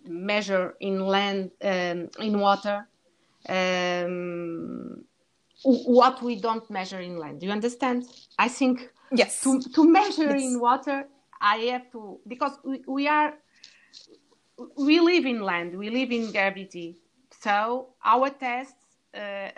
measure 0.06 0.74
in 0.80 1.00
land, 1.00 1.50
um, 1.62 2.08
in 2.18 2.38
water, 2.38 2.88
um, 3.48 5.04
what 5.62 6.22
we 6.22 6.40
don't 6.40 6.68
measure 6.70 7.00
in 7.00 7.18
land. 7.18 7.40
Do 7.40 7.46
you 7.46 7.52
understand? 7.52 8.06
I 8.38 8.48
think 8.48 8.90
yes. 9.12 9.42
To, 9.42 9.60
to 9.60 9.84
measure 9.84 10.36
yes. 10.36 10.42
in 10.42 10.60
water, 10.60 11.06
I 11.40 11.56
have 11.72 11.90
to 11.92 12.20
because 12.26 12.58
we, 12.64 12.82
we 12.86 13.08
are 13.08 13.34
we 14.76 15.00
live 15.00 15.24
in 15.26 15.40
land, 15.42 15.76
we 15.76 15.90
live 15.90 16.10
in 16.12 16.30
gravity. 16.32 16.96
So 17.40 17.88
our 18.04 18.30
test 18.30 18.74
uh, 19.14 19.48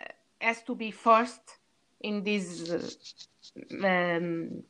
has 0.40 0.62
to 0.64 0.74
be 0.74 0.90
first 0.90 1.58
in 2.00 2.22
this 2.22 2.70
uh, 2.70 3.86
um, 3.86 4.62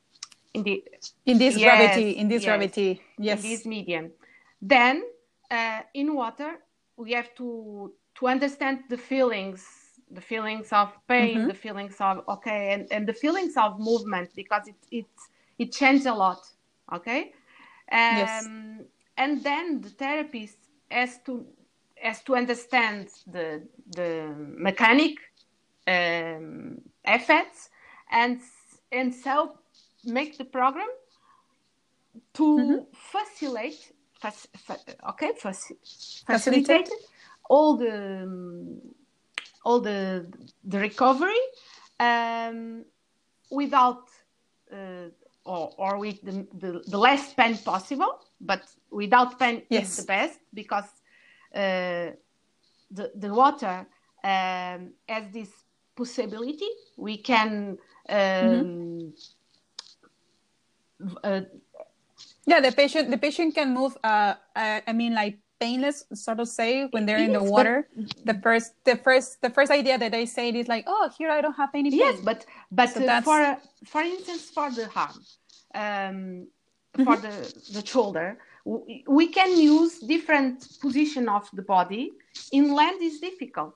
in 0.54 0.62
the 0.62 0.84
in 1.26 1.38
this 1.38 1.56
Yes, 1.56 1.64
gravity 1.64 2.10
in 2.12 2.28
this 2.28 2.42
yes. 2.42 2.48
gravity 2.48 3.00
yes 3.18 3.44
in 3.44 3.50
this 3.50 3.66
medium. 3.66 4.10
Then 4.60 5.02
uh, 5.50 5.80
in 5.94 6.14
water, 6.14 6.58
we 6.96 7.12
have 7.12 7.34
to 7.36 7.92
to 8.16 8.26
understand 8.28 8.84
the 8.88 8.96
feelings, 8.96 9.66
the 10.10 10.20
feelings 10.20 10.72
of 10.72 10.88
pain, 11.08 11.40
Mhm. 11.40 11.48
the 11.48 11.54
feelings 11.54 11.96
of 12.00 12.24
okay, 12.28 12.72
and, 12.72 12.86
and 12.90 13.06
the 13.06 13.14
feelings 13.14 13.56
of 13.56 13.78
movement 13.78 14.30
because 14.34 14.68
it 14.68 14.76
it 14.90 15.06
it 15.58 15.72
changes 15.72 16.06
a 16.06 16.14
lot. 16.14 16.40
Okay, 16.94 17.32
um, 17.92 18.08
Yes. 18.10 18.50
and 19.16 19.44
then 19.44 19.80
the 19.82 19.90
therapist 19.90 20.58
has 20.90 21.18
to 21.26 21.46
has 22.02 22.22
to 22.24 22.36
understand 22.36 23.08
the 23.26 23.62
the 23.90 24.34
mechanic 24.36 25.16
um, 25.88 26.78
effects 27.04 27.70
and 28.12 28.40
and 28.92 29.14
so 29.14 29.58
make 30.04 30.38
the 30.38 30.44
program 30.44 30.88
to 32.34 32.46
Mhm. 32.58 32.86
facilitate 32.94 33.92
fac, 34.20 34.34
okay 35.10 35.32
faci- 35.42 35.78
Facilitate. 36.26 36.88
facilitate 36.88 36.90
all 37.50 37.76
the 37.76 38.22
um, 38.24 38.80
all 39.64 39.80
the 39.80 40.26
the 40.64 40.78
recovery 40.78 41.42
um, 42.00 42.84
without 43.50 44.08
uh, 44.72 45.08
or, 45.44 45.72
or 45.76 45.98
with 45.98 46.20
the, 46.22 46.46
the, 46.54 46.82
the 46.86 46.98
less 46.98 47.34
pain 47.34 47.56
possible 47.58 48.20
but 48.40 48.62
without 48.90 49.38
pain 49.38 49.62
Yes. 49.68 49.90
is 49.90 49.96
the 49.96 50.02
best 50.02 50.38
because 50.54 50.84
uh, 51.54 52.10
the, 52.90 53.10
the 53.14 53.32
water 53.32 53.86
um, 54.24 54.92
has 55.08 55.24
this 55.32 55.50
possibility 55.96 56.68
we 56.96 57.16
can 57.16 57.76
um, 58.08 59.12
v- 61.00 61.16
uh, 61.24 61.40
yeah 62.46 62.60
the 62.60 62.72
patient 62.72 63.10
the 63.10 63.18
patient 63.18 63.54
can 63.54 63.74
move 63.74 63.96
uh, 64.04 64.34
uh 64.56 64.80
i 64.86 64.92
mean 64.92 65.14
like 65.14 65.38
painless 65.64 65.98
so 66.24 66.30
to 66.40 66.44
say 66.58 66.70
when 66.94 67.02
they're 67.06 67.24
in 67.28 67.32
the 67.38 67.44
but- 67.44 67.54
water 67.56 67.76
the 68.30 68.36
first 68.44 68.70
the 68.90 68.96
first 69.06 69.28
the 69.46 69.50
first 69.56 69.70
idea 69.80 69.94
that 70.02 70.10
they 70.16 70.26
say 70.36 70.46
is 70.62 70.68
like 70.74 70.84
oh 70.94 71.04
here 71.18 71.30
i 71.36 71.40
don't 71.44 71.58
have 71.62 71.72
any 71.80 71.90
pain 71.90 72.00
Yes, 72.06 72.16
but 72.30 72.38
but 72.78 72.88
So 72.94 73.00
uh, 73.00 73.20
for 73.28 73.40
for 73.92 74.02
instance, 74.14 74.42
for 74.56 74.68
the 74.78 74.86
arm, 75.04 75.16
um, 75.84 76.18
for 77.06 77.16
Mm-hmm. 77.16 77.26
the 77.26 77.34
the 77.76 77.82
shoulder, 77.92 78.26
we 79.18 79.26
can 79.38 79.50
use 79.76 79.92
different 80.14 80.56
position 80.84 81.24
of 81.36 81.42
the 81.58 81.64
body. 81.76 82.04
In 82.58 82.64
land 82.78 82.98
is 83.08 83.14
difficult. 83.28 83.74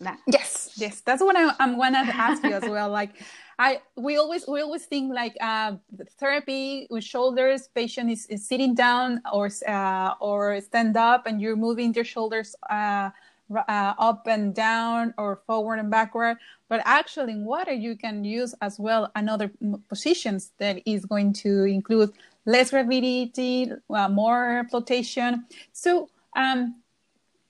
Nah. 0.00 0.16
Yes, 0.26 0.72
yes, 0.84 0.94
that's 1.06 1.22
what 1.26 1.36
I, 1.36 1.44
I'm 1.62 1.74
gonna 1.82 2.04
ask 2.28 2.42
you 2.48 2.54
as 2.60 2.66
well. 2.74 2.88
Like, 3.00 3.12
I 3.62 3.80
we 3.94 4.16
always 4.16 4.44
we 4.48 4.60
always 4.60 4.86
think 4.86 5.14
like 5.14 5.36
uh, 5.40 5.76
therapy 6.18 6.88
with 6.90 7.04
shoulders, 7.04 7.68
patient 7.68 8.10
is, 8.10 8.26
is 8.26 8.44
sitting 8.44 8.74
down 8.74 9.22
or 9.32 9.50
uh, 9.68 10.14
or 10.18 10.60
stand 10.60 10.96
up, 10.96 11.26
and 11.26 11.40
you're 11.40 11.54
moving 11.54 11.94
your 11.94 12.04
shoulders 12.04 12.56
uh, 12.68 13.10
uh, 13.54 13.94
up 14.08 14.26
and 14.26 14.52
down 14.52 15.14
or 15.16 15.42
forward 15.46 15.78
and 15.78 15.92
backward. 15.92 16.38
But 16.68 16.82
actually, 16.84 17.34
in 17.34 17.44
water, 17.44 17.72
you 17.72 17.94
can 17.96 18.24
use 18.24 18.52
as 18.60 18.80
well 18.80 19.12
another 19.14 19.52
positions 19.88 20.50
that 20.58 20.82
is 20.84 21.04
going 21.04 21.32
to 21.44 21.62
include 21.62 22.10
less 22.46 22.70
gravity, 22.70 23.70
uh, 23.90 24.08
more 24.08 24.66
flotation. 24.70 25.46
So. 25.72 26.08
Um, 26.34 26.82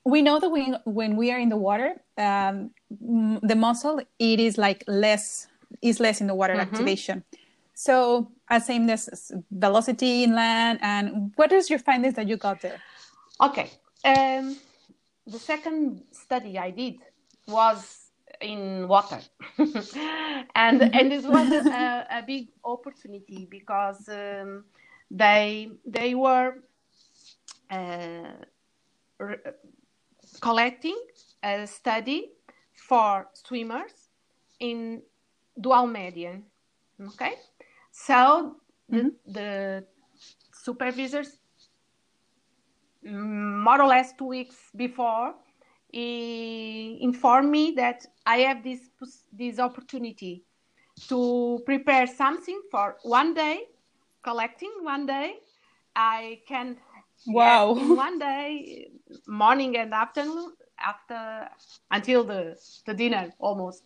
we 0.05 0.21
know 0.21 0.37
that 0.37 0.49
we, 0.49 0.75
when 0.83 1.15
we 1.15 1.31
are 1.31 1.39
in 1.39 1.47
the 1.47 1.55
water, 1.55 1.95
um, 2.17 2.71
the 3.41 3.55
muscle 3.55 4.01
it 4.19 4.37
is 4.37 4.57
like 4.57 4.83
less 4.85 5.47
is 5.83 5.99
less 5.99 6.21
in 6.21 6.27
the 6.27 6.35
water 6.35 6.55
Mhm. 6.55 6.61
activation. 6.61 7.23
So, 7.75 8.31
as 8.49 8.65
same 8.65 8.89
as 8.89 9.31
velocity 9.51 10.23
in 10.23 10.35
land, 10.35 10.79
and 10.81 11.31
what 11.35 11.51
is 11.51 11.69
your 11.69 11.79
findings 11.79 12.15
that 12.15 12.27
you 12.27 12.37
got 12.37 12.61
there? 12.61 12.81
Okay. 13.41 13.69
Um, 14.05 14.57
the 15.27 15.39
second 15.39 16.03
study 16.11 16.57
I 16.57 16.71
did 16.71 16.95
was 17.47 18.11
in 18.41 18.87
water, 18.87 19.19
and 20.55 20.81
and 20.83 21.11
this 21.11 21.25
was 21.25 21.55
a, 21.71 22.05
a 22.19 22.23
big 22.25 22.49
opportunity 22.63 23.47
because 23.49 24.07
um, 24.09 24.65
they 25.11 25.71
they 25.85 26.15
were 26.15 26.55
uh, 27.71 28.33
r- 29.19 29.39
collecting 30.41 30.97
a 31.43 31.65
study 31.67 32.31
for 32.75 33.27
swimmers 33.33 34.09
in 34.59 35.01
dual 35.59 35.87
medium. 35.87 36.43
Okay, 37.01 37.33
so 37.91 38.55
the, 38.89 38.97
mm-hmm. 38.97 39.31
the 39.31 39.85
supervisors 40.53 41.37
more 43.03 43.81
or 43.81 43.87
less 43.87 44.13
two 44.13 44.27
weeks 44.27 44.55
before 44.75 45.35
he 45.93 46.97
informed 47.01 47.51
me 47.51 47.71
that 47.75 48.05
I 48.25 48.37
have 48.37 48.63
this 48.63 48.89
this 49.31 49.59
opportunity 49.59 50.43
to 51.07 51.61
prepare 51.65 52.07
something 52.07 52.59
for 52.71 52.97
one 53.03 53.33
day, 53.33 53.65
collecting 54.23 54.71
one 54.81 55.05
day. 55.05 55.35
I 55.95 56.41
can 56.47 56.77
Wow. 57.27 57.73
one 57.95 58.19
day, 58.19 58.89
morning 59.27 59.77
and 59.77 59.93
afternoon, 59.93 60.53
after 60.79 61.47
until 61.91 62.23
the 62.23 62.57
the 62.85 62.93
dinner 62.93 63.31
almost. 63.39 63.83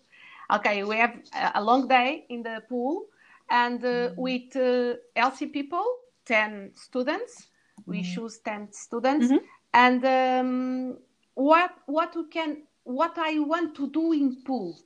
Okay, 0.52 0.84
we 0.84 0.96
have 0.98 1.16
a- 1.56 1.62
long 1.64 1.88
day 1.88 2.26
in 2.30 2.44
the 2.44 2.62
pool, 2.70 3.06
and 3.50 3.84
uh, 3.84 4.10
with 4.18 4.56
uh, 4.56 4.96
healthy 5.16 5.48
people, 5.48 5.86
ten 6.26 6.72
students. 6.76 7.48
We 7.86 8.02
choose 8.04 8.40
ten 8.40 8.72
students, 8.72 9.28
Mhm. 9.32 9.40
and 9.74 10.04
um, 10.06 10.98
what 11.36 11.72
what 11.86 12.16
we 12.16 12.28
can 12.30 12.64
what 12.84 13.18
I 13.18 13.40
want 13.40 13.76
to 13.76 13.90
do 13.90 14.12
in 14.14 14.42
pool. 14.44 14.78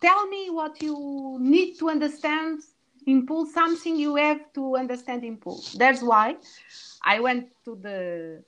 Tell 0.00 0.26
me 0.28 0.50
what 0.50 0.80
you 0.82 1.38
need 1.40 1.78
to 1.78 1.88
understand 1.90 2.60
in 3.06 3.26
pool. 3.26 3.46
Something 3.46 3.96
you 3.96 4.16
have 4.16 4.52
to 4.54 4.76
understand 4.76 5.24
in 5.24 5.36
pool. 5.38 5.60
That's 5.76 6.02
why 6.02 6.36
I 7.02 7.20
went 7.20 7.48
to 7.64 7.76
the 7.76 8.44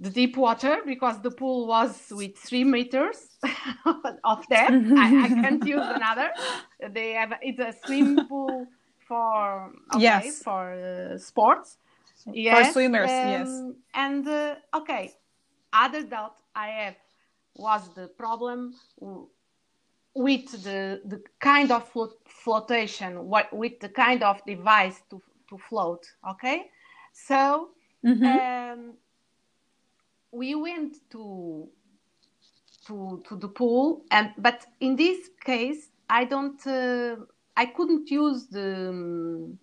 the 0.00 0.10
deep 0.10 0.36
water 0.36 0.78
because 0.86 1.20
the 1.22 1.30
pool 1.30 1.66
was 1.66 2.08
with 2.10 2.36
three 2.36 2.64
meters 2.64 3.16
of 4.24 4.46
depth. 4.48 4.82
I, 4.96 5.14
I 5.26 5.28
can't 5.30 5.64
use 5.76 5.86
another. 5.88 6.30
They 6.90 7.12
have 7.12 7.34
it's 7.42 7.60
a 7.60 7.72
swim 7.84 8.26
pool 8.28 8.68
for 9.08 9.72
okay, 9.94 10.00
Yes. 10.00 10.42
for 10.42 10.72
uh, 10.72 11.18
sports. 11.18 11.78
Yes, 12.32 12.72
swimmers, 12.72 13.10
yes. 13.22 13.62
And 13.94 14.26
uh, 14.26 14.56
okay, 14.74 15.12
other 15.72 16.02
doubt 16.02 16.36
I 16.54 16.68
have 16.68 16.96
was 17.56 17.88
the 17.94 18.08
problem 18.08 18.74
with 20.14 20.50
the 20.64 21.00
the 21.04 21.22
kind 21.40 21.70
of 21.72 21.88
float, 21.88 22.14
flotation, 22.26 23.26
what 23.28 23.52
with 23.52 23.80
the 23.80 23.88
kind 23.88 24.22
of 24.22 24.44
device 24.46 25.02
to 25.10 25.20
to 25.48 25.58
float. 25.58 26.04
Okay, 26.30 26.70
so 27.12 27.70
Mhm. 28.04 28.24
um, 28.26 28.94
we 30.34 30.54
went 30.54 30.96
to 31.10 31.68
to 32.86 33.22
to 33.28 33.36
the 33.36 33.48
pool 33.48 34.04
and 34.10 34.30
but 34.38 34.66
in 34.80 34.96
this 34.96 35.30
case 35.44 35.90
i 36.10 36.24
don't 36.24 36.66
uh, 36.66 37.16
i 37.56 37.66
couldn't 37.66 38.10
use 38.10 38.46
the 38.48 38.88
um, 38.90 39.58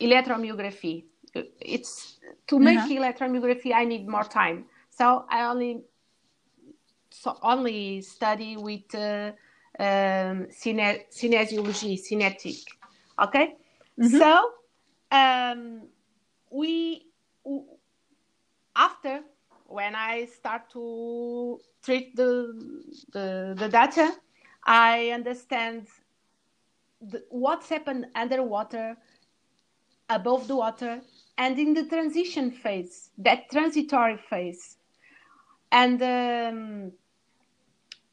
electromyography 0.00 1.04
it's 1.60 2.18
to 2.46 2.58
make 2.58 2.78
Uh-huh. 2.80 2.88
electromyography 2.90 3.72
i 3.72 3.84
need 3.84 4.08
more 4.08 4.24
time 4.24 4.64
so 4.90 5.24
i 5.30 5.44
only 5.44 5.82
so 7.10 7.36
only 7.42 8.00
study 8.02 8.56
with 8.56 8.94
uh, 8.94 9.32
um, 9.78 10.46
cine- 10.50 11.04
kinesiology 11.12 11.98
kinetic 12.08 12.56
okay 13.22 13.54
Mhm. 13.98 14.18
so 14.18 14.50
um, 15.12 15.82
we 16.50 17.06
after 18.76 19.20
when 19.70 19.94
I 19.96 20.26
start 20.26 20.70
to 20.72 21.60
treat 21.84 22.16
the 22.16 22.54
the, 23.12 23.54
the 23.58 23.68
data, 23.68 24.12
I 24.66 25.10
understand 25.10 25.88
the, 27.00 27.24
what's 27.30 27.68
happened 27.68 28.06
underwater, 28.14 28.96
above 30.10 30.48
the 30.48 30.56
water, 30.56 31.02
and 31.38 31.58
in 31.58 31.74
the 31.74 31.84
transition 31.86 32.50
phase, 32.50 33.10
that 33.18 33.50
transitory 33.50 34.16
phase, 34.16 34.78
and 35.72 36.02
um, 36.02 36.92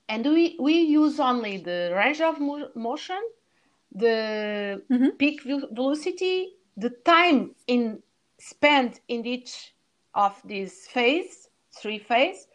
and 0.09 0.25
we 0.25 0.57
we 0.59 0.73
use 0.81 1.19
only 1.19 1.57
the 1.57 1.91
range 1.95 2.21
of 2.21 2.39
mo- 2.39 2.71
motion, 2.75 3.21
the 3.91 4.83
Mhm. 4.89 5.17
peak 5.17 5.41
velocity, 5.43 6.55
the 6.77 6.89
time 6.89 7.55
in 7.67 8.03
spent 8.39 9.01
in 9.07 9.25
each 9.25 9.75
of 10.13 10.41
these 10.45 10.87
phase, 10.87 11.46
three 11.81 11.99
phase, 11.99 12.47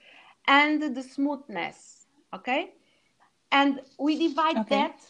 and 0.46 0.94
the 0.94 1.02
smoothness. 1.02 2.06
Okay, 2.34 2.72
and 3.50 3.80
we 3.98 4.28
divide 4.28 4.58
okay. 4.58 4.76
that 4.76 5.00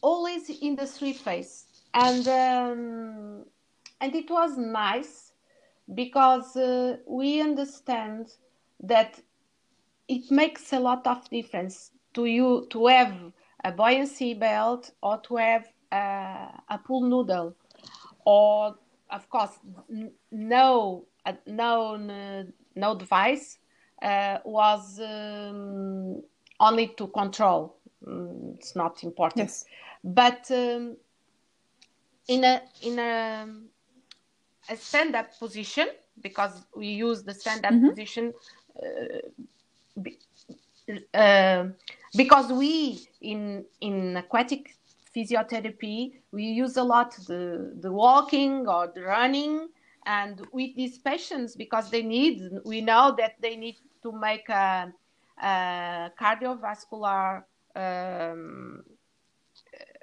always 0.00 0.48
in 0.50 0.76
the 0.76 0.86
three 0.86 1.12
phase, 1.12 1.66
and 1.94 2.26
um, 2.28 3.44
and 4.00 4.14
it 4.14 4.30
was 4.30 4.56
nice 4.56 5.32
because 5.94 6.56
uh, 6.56 6.96
we 7.06 7.40
understand 7.40 8.28
that 8.80 9.20
it 10.08 10.30
makes 10.30 10.72
a 10.72 10.80
lot 10.80 11.06
of 11.06 11.28
difference 11.30 11.90
to 12.14 12.24
you 12.26 12.66
to 12.70 12.86
have 12.86 13.14
a 13.64 13.72
buoyancy 13.72 14.34
belt 14.34 14.90
or 15.02 15.18
to 15.18 15.36
have 15.36 15.68
uh, 15.92 16.48
a 16.68 16.78
pool 16.84 17.02
noodle 17.02 17.54
or 18.24 18.74
of 19.10 19.28
course 19.30 19.58
no 20.30 21.06
uh, 21.26 21.32
no 21.46 21.96
no 22.78 22.94
device 22.94 23.58
uh, 24.02 24.38
was 24.44 25.00
um, 25.00 26.22
only 26.60 26.88
to 26.96 27.08
control 27.08 27.76
mm, 28.06 28.54
it's 28.56 28.76
not 28.76 29.02
important 29.02 29.48
yes. 29.48 29.64
but 30.04 30.50
um, 30.50 30.96
in 32.28 32.44
a 32.44 32.62
in 32.82 32.98
a, 32.98 33.46
a 34.70 34.76
stand 34.76 35.16
up 35.16 35.36
position 35.38 35.88
because 36.20 36.64
we 36.76 36.88
use 36.88 37.22
the 37.22 37.34
stand 37.34 37.64
up 37.64 37.72
mm-hmm. 37.72 37.88
position 37.88 38.32
uh, 38.82 39.18
uh, 41.14 41.66
because 42.16 42.52
we 42.52 43.00
in 43.20 43.64
in 43.80 44.16
aquatic 44.16 44.76
physiotherapy 45.14 46.12
we 46.32 46.44
use 46.44 46.76
a 46.76 46.82
lot 46.82 47.14
the 47.26 47.74
the 47.80 47.90
walking 47.90 48.66
or 48.68 48.92
the 48.94 49.02
running 49.02 49.68
and 50.08 50.40
with 50.52 50.74
these 50.74 50.98
patients 50.98 51.54
because 51.54 51.90
they 51.90 52.02
need 52.02 52.40
we 52.64 52.80
know 52.80 53.14
that 53.16 53.34
they 53.40 53.56
need 53.56 53.76
to 54.02 54.10
make 54.10 54.48
a, 54.48 54.90
a 55.42 56.10
cardiovascular 56.18 57.44
um, 57.76 58.82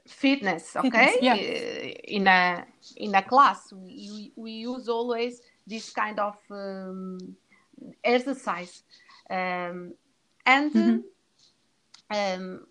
fitness 0.08 0.76
okay 0.76 1.14
fitness, 1.14 1.18
yeah. 1.22 1.36
in 1.36 2.28
a 2.28 2.66
in 2.98 3.16
a 3.16 3.24
class 3.24 3.74
we, 3.74 4.32
we 4.36 4.52
use 4.52 4.88
always 4.88 5.42
this 5.66 5.90
kind 5.90 6.20
of 6.20 6.36
um, 6.52 7.18
exercise 8.04 8.84
um, 9.32 9.92
and 10.46 10.72
mm-hmm. 10.72 11.00
um, 12.12 12.68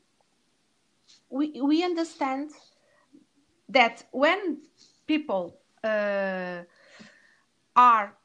we, 1.30 1.60
we 1.60 1.82
understand 1.82 2.52
that 3.68 4.04
when 4.12 4.58
people 5.08 5.58
uh, 5.82 6.62
are 7.76 8.16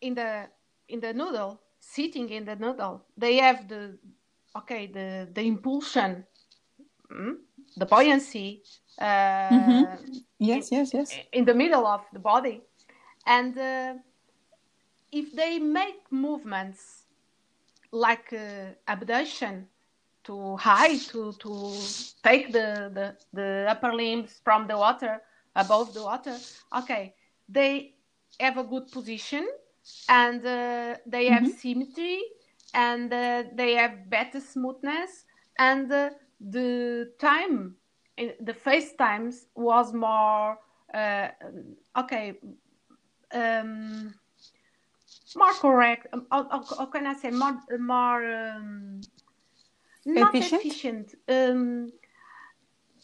in 0.00 0.14
the 0.14 0.46
in 0.88 1.00
the 1.00 1.12
noodle 1.12 1.60
sitting 1.80 2.28
in 2.30 2.44
the 2.44 2.56
noodle 2.56 3.04
they 3.16 3.36
have 3.36 3.68
the 3.68 3.98
okay 4.56 4.86
the 4.86 5.28
the 5.32 5.42
impulsion 5.42 6.24
mm, 7.10 7.36
the 7.76 7.86
buoyancy 7.86 8.62
uh, 9.00 9.04
mm-hmm. 9.04 9.84
yes 10.38 10.70
in, 10.70 10.78
yes 10.78 10.94
yes 10.94 11.18
in 11.32 11.44
the 11.44 11.54
middle 11.54 11.86
of 11.86 12.02
the 12.12 12.18
body 12.18 12.60
and 13.26 13.56
uh, 13.58 13.94
if 15.12 15.32
they 15.34 15.58
make 15.58 16.00
movements 16.10 17.04
like 17.92 18.32
uh, 18.32 18.72
abduction 18.88 19.66
to 20.24 20.56
high 20.56 20.96
to 20.98 21.32
to 21.34 21.72
take 22.22 22.52
the, 22.52 22.90
the 22.94 23.16
the 23.32 23.66
upper 23.68 23.92
limbs 23.92 24.40
from 24.44 24.66
the 24.66 24.76
water 24.76 25.20
above 25.56 25.92
the 25.94 26.02
water 26.02 26.36
okay 26.76 27.14
they 27.48 27.94
have 28.40 28.58
a 28.58 28.64
good 28.64 28.90
position 28.90 29.46
and 30.08 30.44
uh, 30.44 30.96
they 31.06 31.26
have 31.26 31.42
mm-hmm. 31.42 31.58
symmetry 31.58 32.20
and 32.74 33.12
uh, 33.12 33.44
they 33.54 33.74
have 33.74 34.08
better 34.08 34.40
smoothness 34.40 35.24
and 35.58 35.90
uh, 35.92 36.10
the 36.40 37.12
time 37.18 37.76
the 38.40 38.54
face 38.54 38.92
times 38.96 39.46
was 39.54 39.92
more 39.92 40.58
uh, 40.94 41.28
okay 41.96 42.34
um, 43.32 44.12
more 45.36 45.52
correct 45.54 46.06
um, 46.12 46.26
how, 46.30 46.64
how, 46.78 46.86
can 46.86 47.06
i 47.06 47.14
say 47.14 47.30
more 47.30 47.56
more 47.78 48.50
um, 48.50 49.00
not 50.04 50.34
efficient, 50.34 50.60
efficient. 50.64 51.14
Um, 51.28 51.92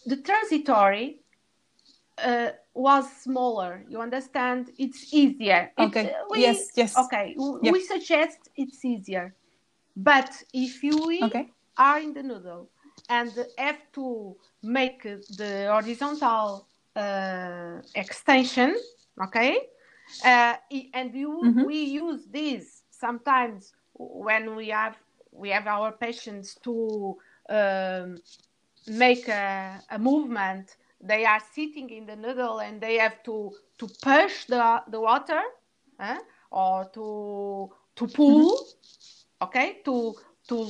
the 0.07 0.17
transitory 0.17 1.21
uh, 2.19 2.51
was 2.75 3.05
smaller. 3.23 3.85
You 3.89 4.01
understand? 4.01 4.71
It's 4.79 5.13
easier. 5.13 5.73
Okay. 5.79 6.07
it's, 6.07 6.11
uh, 6.11 6.25
we, 6.31 6.41
yes 6.41 6.71
yes. 6.75 6.97
Okay. 6.97 7.37
Yeah. 7.63 7.73
we 7.73 7.83
suggest 7.85 8.39
it's 8.57 8.85
easier. 8.85 9.35
But 9.97 10.31
if 10.53 10.83
you 10.83 11.19
okay. 11.23 11.51
are 11.77 11.99
in 11.99 12.13
the 12.13 12.23
noodle. 12.23 12.71
And 13.11 13.31
have 13.59 13.83
to 13.93 14.35
make 14.63 15.03
the 15.03 15.69
horizontal 15.71 16.67
uh, 16.97 17.83
extension 17.95 18.75
okay? 19.23 19.59
Uh, 20.25 20.55
and 20.95 21.15
you, 21.15 21.41
mm-hmm. 21.45 21.65
we 21.65 21.83
use 21.83 22.27
this 22.31 22.83
sometimes 22.91 23.73
when 23.95 24.55
we 24.57 24.69
have 24.69 24.97
we 25.33 25.51
have 25.51 25.67
our 25.67 25.93
patients 25.93 26.55
to 26.63 27.17
um, 27.51 28.19
make 28.87 29.29
a, 29.29 29.83
a, 29.91 29.99
movement 29.99 30.77
they 31.07 31.25
are 31.25 31.41
sitting 31.53 31.91
in 31.91 32.07
the 32.07 32.17
noodle 32.17 32.59
and 32.61 32.81
they 32.81 32.97
have 32.97 33.23
to 33.23 33.53
to 33.79 33.87
push 34.03 34.45
the 34.47 34.83
the 34.91 35.01
water 35.01 35.41
eh? 36.01 36.19
or 36.51 36.85
to 36.93 37.71
to 37.95 38.07
pull 38.07 38.53
mm-hmm. 38.53 39.45
okay 39.45 39.79
to 39.85 40.15
to 40.49 40.69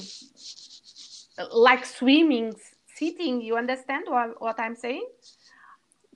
like 1.53 1.85
swimming 1.85 2.55
sitting 2.95 3.41
you 3.41 3.57
understand 3.57 4.05
what, 4.09 4.41
what 4.41 4.59
i'm 4.59 4.75
saying 4.75 5.07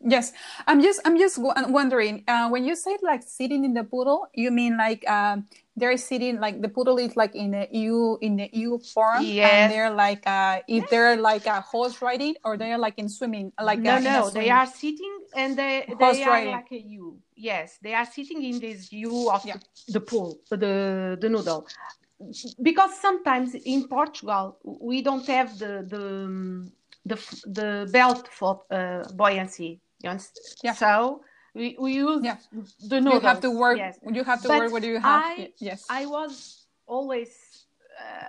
yes 0.00 0.32
i'm 0.66 0.80
just 0.80 1.00
i'm 1.04 1.18
just 1.18 1.38
wondering 1.38 2.24
uh, 2.26 2.48
when 2.48 2.64
you 2.64 2.74
say 2.74 2.96
like 3.02 3.22
sitting 3.22 3.64
in 3.64 3.74
the 3.74 3.84
poodle 3.84 4.26
you 4.34 4.50
mean 4.50 4.76
like 4.78 5.08
um, 5.08 5.46
they're 5.76 5.96
sitting 5.96 6.40
like 6.40 6.60
the 6.60 6.68
poodle 6.68 6.98
is 6.98 7.16
like 7.16 7.34
in 7.34 7.54
a 7.54 7.68
u 7.70 8.18
in 8.20 8.36
the 8.36 8.48
u 8.52 8.78
form 8.92 9.22
yes. 9.22 9.50
and 9.52 9.72
they're 9.72 9.90
like 9.90 10.22
uh 10.26 10.60
if 10.68 10.88
they're 10.90 11.16
like 11.16 11.46
a 11.46 11.60
horse 11.60 12.02
riding 12.02 12.34
or 12.44 12.56
they're 12.56 12.78
like 12.78 12.98
in 12.98 13.08
swimming 13.08 13.52
like 13.62 13.78
no 13.78 13.96
uh, 13.96 14.00
no 14.00 14.30
they 14.30 14.50
are 14.50 14.66
sitting 14.66 15.18
and 15.36 15.56
they, 15.56 15.86
they 15.98 16.22
are 16.24 16.30
riding. 16.30 16.52
like 16.52 16.72
a 16.72 16.80
u 16.80 17.16
yes 17.36 17.78
they 17.82 17.94
are 17.94 18.04
sitting 18.04 18.42
in 18.44 18.58
this 18.58 18.92
u 18.92 19.30
of 19.30 19.44
yeah. 19.46 19.56
the, 19.86 19.92
the 19.94 20.00
pool 20.00 20.38
the 20.50 21.16
the 21.20 21.28
noodle 21.28 21.66
because 22.62 22.98
sometimes 23.00 23.54
in 23.54 23.88
Portugal 23.88 24.58
we 24.64 25.02
don't 25.02 25.26
have 25.26 25.58
the 25.58 25.84
the 25.88 26.70
the, 27.06 27.16
the 27.46 27.88
belt 27.90 28.28
for 28.30 28.62
uh, 28.70 29.04
buoyancy. 29.14 29.80
You 30.02 30.10
understand? 30.10 30.46
Yeah. 30.62 30.74
So 30.74 31.22
we, 31.54 31.76
we 31.78 31.94
use 31.94 32.22
yeah. 32.24 32.36
the 32.88 33.00
noodles. 33.00 33.22
You 33.22 33.28
have 33.28 33.40
to 33.40 33.50
work. 33.50 33.78
Yes. 33.78 33.98
You 34.10 34.24
have 34.24 34.42
to 34.42 34.48
but 34.48 34.58
work. 34.58 34.72
What 34.72 34.82
do 34.82 34.88
you 34.88 35.00
have? 35.00 35.24
I, 35.24 35.52
yes. 35.58 35.86
I 35.88 36.06
was 36.06 36.66
always 36.86 37.30
uh, 37.98 38.28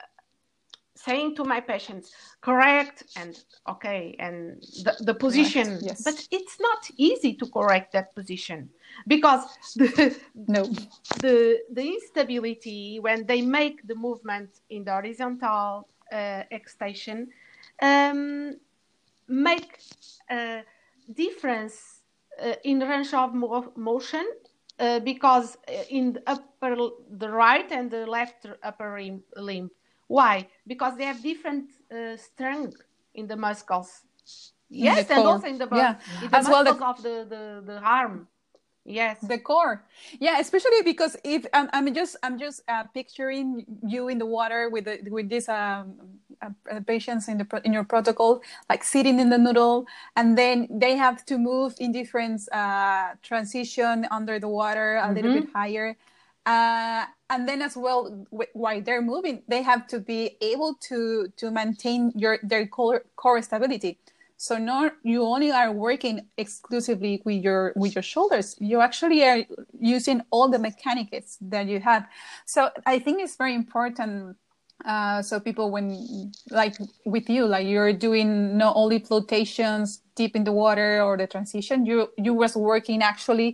saying 0.95 1.35
to 1.35 1.43
my 1.43 1.59
patients, 1.59 2.11
correct 2.41 3.03
and 3.15 3.39
okay, 3.67 4.15
and 4.19 4.61
the, 4.83 4.95
the 5.01 5.13
position. 5.13 5.79
Yes. 5.81 6.03
But 6.03 6.27
it's 6.31 6.59
not 6.59 6.89
easy 6.97 7.33
to 7.35 7.45
correct 7.47 7.93
that 7.93 8.13
position 8.15 8.69
because 9.07 9.45
the 9.75 10.15
no 10.35 10.63
the 11.19 11.61
the 11.71 11.85
instability 11.95 12.99
when 12.99 13.25
they 13.25 13.41
make 13.41 13.87
the 13.87 13.95
movement 13.95 14.49
in 14.69 14.83
the 14.83 14.91
horizontal 14.91 15.87
uh, 16.11 16.43
extension 16.51 17.29
um, 17.81 18.57
make 19.27 19.79
a 20.29 20.63
difference 21.13 22.00
in 22.63 22.79
range 22.79 23.13
of 23.13 23.33
mo- 23.33 23.71
motion 23.75 24.25
uh, 24.79 24.99
because 24.99 25.57
uh, 25.67 25.83
in 25.89 26.13
the 26.13 26.23
upper 26.27 26.75
the 27.17 27.29
right 27.29 27.71
and 27.71 27.89
the 27.91 28.05
left 28.05 28.45
upper 28.63 28.99
limb. 29.37 29.69
Why? 30.07 30.47
Because 30.67 30.97
they 30.97 31.05
have 31.05 31.21
different 31.21 31.69
uh, 31.91 32.17
strength 32.17 32.81
in 33.13 33.27
the 33.27 33.35
muscles. 33.35 34.03
Yes 34.69 35.09
and 35.09 35.25
also 35.25 35.47
in 35.47 35.57
the, 35.57 35.67
yeah. 35.71 35.95
in 36.23 36.29
the 36.29 36.37
as 36.37 36.47
muscles 36.47 36.49
well 36.49 36.63
the... 36.63 36.85
of 36.85 37.03
the, 37.03 37.25
the, 37.29 37.63
the 37.65 37.79
arm 37.79 38.27
yes. 38.85 39.19
The 39.21 39.37
core. 39.37 39.83
Yeah 40.19 40.39
especially 40.39 40.81
because 40.83 41.15
if 41.23 41.45
um, 41.53 41.69
i'm 41.73 41.93
just 41.93 42.15
i'm 42.23 42.37
just 42.39 42.61
uh, 42.67 42.83
picturing 42.93 43.65
you 43.85 44.07
in 44.07 44.17
the 44.17 44.25
water 44.25 44.69
with 44.69 44.85
the, 44.85 44.99
with 45.09 45.29
these 45.29 45.49
um, 45.49 45.95
uh, 46.41 46.79
patients 46.87 47.27
in 47.27 47.37
the 47.37 47.61
in 47.63 47.73
your 47.73 47.83
protocol 47.83 48.41
like 48.69 48.83
sitting 48.83 49.19
in 49.19 49.29
the 49.29 49.37
noodle 49.37 49.85
and 50.15 50.37
then 50.37 50.67
they 50.71 50.95
have 50.95 51.23
to 51.25 51.37
move 51.37 51.75
in 51.79 51.91
different 51.91 52.41
uh, 52.51 53.09
transition 53.21 54.07
under 54.09 54.39
the 54.39 54.47
water 54.47 54.97
a 54.97 55.01
mm-hmm. 55.01 55.13
little 55.15 55.33
bit 55.33 55.49
higher. 55.53 55.95
Uh, 56.43 57.05
and 57.29 57.47
then 57.47 57.61
as 57.61 57.77
well 57.77 58.25
while 58.53 58.81
they're 58.81 59.03
moving 59.03 59.43
they 59.47 59.61
have 59.61 59.85
to 59.85 59.99
be 59.99 60.35
able 60.41 60.73
to 60.81 61.27
to 61.37 61.51
maintain 61.51 62.11
your 62.15 62.39
their 62.41 62.65
core, 62.65 63.03
core 63.15 63.39
stability 63.43 63.99
so 64.41 64.57
not 64.57 64.93
you 65.03 65.21
only 65.33 65.51
are 65.51 65.71
working 65.71 66.17
exclusively 66.37 67.21
with 67.25 67.43
your 67.43 67.73
with 67.75 67.93
your 67.95 68.01
shoulders. 68.13 68.55
You 68.59 68.81
actually 68.81 69.23
are 69.23 69.45
using 69.79 70.21
all 70.31 70.49
the 70.49 70.57
mechanics 70.57 71.37
that 71.53 71.67
you 71.67 71.79
have. 71.79 72.03
So 72.45 72.71
I 72.85 72.97
think 72.99 73.21
it's 73.23 73.37
very 73.37 73.55
important 73.55 74.37
Uh, 74.81 75.21
so 75.21 75.39
people 75.39 75.69
when 75.69 75.87
like 76.49 76.73
with 77.05 77.29
you 77.29 77.45
like 77.45 77.67
you're 77.67 77.93
doing 77.93 78.57
not 78.57 78.73
only 78.75 78.97
flotations 78.97 80.01
deep 80.15 80.33
in 80.35 80.43
the 80.43 80.51
water 80.51 81.03
or 81.05 81.13
the 81.21 81.27
transition 81.27 81.85
you 81.85 82.09
you 82.17 82.33
was 82.33 82.57
working 82.57 83.03
actually 83.03 83.49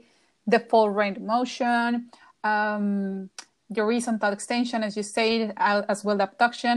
the 0.47 0.60
full 0.69 0.88
range 0.89 1.17
of 1.19 1.23
motion 1.23 2.08
um, 2.47 3.28
the 3.76 3.82
horizontal 3.84 4.32
extension 4.32 4.80
as 4.88 4.95
you 4.95 5.04
said 5.04 5.52
as 5.60 6.00
well 6.06 6.15
the 6.15 6.23
abduction 6.23 6.76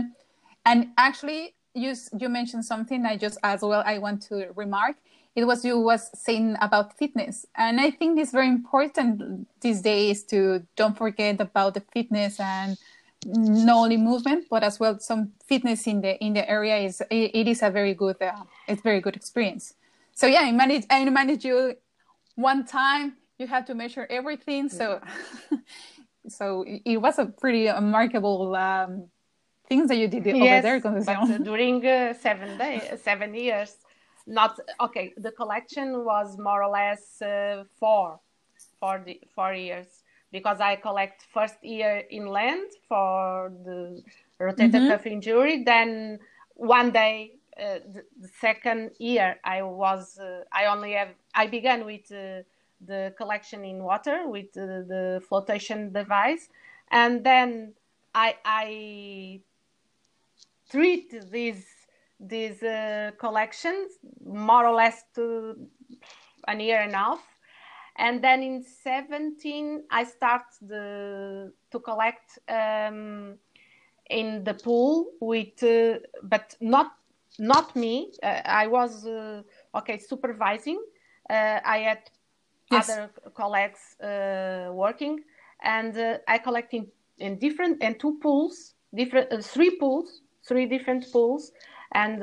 and 0.67 0.89
actually 0.99 1.55
you 1.75 1.95
you 2.19 2.29
mentioned 2.29 2.65
something 2.65 3.07
i 3.07 3.17
just 3.17 3.39
as 3.43 3.63
well 3.63 3.83
i 3.87 3.99
want 3.99 4.23
to 4.23 4.49
remark. 4.57 4.97
It 5.37 5.45
was 5.45 5.65
you 5.65 5.79
was 5.79 6.11
saying 6.13 6.57
about 6.61 6.99
fitness. 6.99 7.47
And 7.57 7.81
i 7.81 7.91
think 7.91 8.19
it's 8.19 8.33
very 8.33 8.49
important 8.49 9.47
these 9.61 9.81
days 9.81 10.25
to 10.25 10.67
don't 10.77 10.97
forget 10.97 11.41
about 11.41 11.75
the 11.75 11.83
fitness 11.93 12.41
and 12.41 12.77
not 13.27 13.77
only 13.77 13.97
movement 13.97 14.47
but 14.51 14.65
as 14.65 14.81
well 14.81 14.99
some 14.99 15.33
fitness 15.47 15.87
in 15.87 16.01
the 16.01 16.19
in 16.25 16.33
the 16.33 16.49
area 16.51 16.79
is 16.79 17.01
it, 17.11 17.31
it 17.35 17.47
is 17.47 17.63
a 17.63 17.71
very 17.71 17.95
good 17.95 18.21
uh, 18.21 18.45
it's 18.67 18.83
very 18.83 19.01
good 19.01 19.17
experience. 19.17 19.75
So 20.15 20.27
yeah 20.27 20.41
i 20.41 20.53
managed 20.53 20.87
i 20.91 21.05
managed 21.09 21.45
you 21.45 21.75
one 22.35 22.65
time 22.65 23.17
you 23.39 23.47
had 23.47 23.67
to 23.67 23.75
measure 23.75 24.07
everything. 24.11 24.69
So 24.69 25.01
so 26.29 26.65
it 26.67 26.99
was 26.99 27.19
a 27.19 27.27
pretty 27.27 27.69
remarkable 27.69 28.55
um, 28.55 29.09
things 29.71 29.87
that 29.91 29.99
you 30.03 30.09
did 30.15 30.27
over 30.27 30.45
yes, 30.51 30.63
there 30.67 30.81
but 30.81 31.45
during 31.51 31.77
uh, 31.87 32.13
seven 32.27 32.51
days 32.65 32.83
seven 33.11 33.31
years 33.47 33.71
not 34.27 34.53
okay 34.87 35.07
the 35.27 35.33
collection 35.41 35.89
was 36.11 36.29
more 36.49 36.61
or 36.67 36.73
less 36.81 37.03
uh, 37.23 37.65
four 37.81 38.21
four, 38.81 39.05
four 39.35 39.53
years 39.55 40.03
because 40.33 40.61
I 40.61 40.77
collect 40.77 41.27
first 41.33 41.63
year 41.63 42.05
inland 42.11 42.71
for 42.89 43.53
the 43.65 44.03
rotator 44.41 44.73
mm-hmm. 44.73 44.89
cuff 44.89 45.07
injury. 45.07 45.65
Then 45.65 46.19
one 46.55 46.91
day, 46.91 47.33
uh, 47.59 47.81
the, 47.93 48.05
the, 48.21 48.29
second 48.41 48.93
year, 48.99 49.39
I 49.45 49.63
was 49.63 50.19
uh, 50.19 50.45
I 50.53 50.67
only 50.67 50.93
have 50.93 51.11
I 51.35 51.47
began 51.47 51.85
with 51.85 52.11
uh, 52.13 52.43
the 52.87 53.13
collection 53.19 53.65
in 53.65 53.83
water 53.83 54.29
with 54.29 54.53
the 54.53 55.23
flotation 55.29 55.93
device, 55.93 56.49
and 56.91 57.25
then 57.25 57.75
I 58.15 58.37
I 58.45 59.41
treat 60.71 61.31
these 61.31 61.67
these 62.21 62.63
uh, 62.63 63.11
collections 63.19 63.93
more 64.25 64.67
or 64.67 64.75
less 64.75 65.05
to 65.15 65.57
a 66.49 66.57
year 66.57 66.81
and 66.81 66.93
a 66.93 66.99
half. 66.99 67.23
And 67.97 68.23
then 68.23 68.43
in 68.43 68.63
17 68.63 69.85
i 69.91 70.05
start 70.05 70.43
the 70.63 71.53
to 71.71 71.79
collect 71.81 72.39
um, 72.49 73.37
in 74.09 74.45
the 74.45 74.55
pool 74.55 75.07
with 75.21 75.63
uh, 75.63 75.99
but 76.23 76.57
not 76.61 76.93
not 77.39 77.75
me. 77.77 78.13
Uh, 78.23 78.41
i 78.45 78.67
was 78.67 79.07
uh, 79.07 79.43
okay 79.75 79.99
supervising. 79.99 80.81
Uh, 81.29 81.61
i 81.65 81.79
had 81.79 82.11
yes. 82.71 82.89
other 82.89 83.11
colleagues 83.35 83.97
uh, 84.01 84.71
working. 84.73 85.25
And 85.63 85.97
uh, 85.97 86.19
i 86.29 86.39
collect 86.39 86.75
in, 86.75 86.87
in 87.19 87.39
different 87.39 87.83
in 87.83 87.99
two 87.99 88.19
pools 88.23 88.75
different 88.95 89.45
three 89.45 89.77
pools 89.79 90.23
three 90.51 90.67
different 90.67 91.03
pools 91.13 91.53
and 91.93 92.17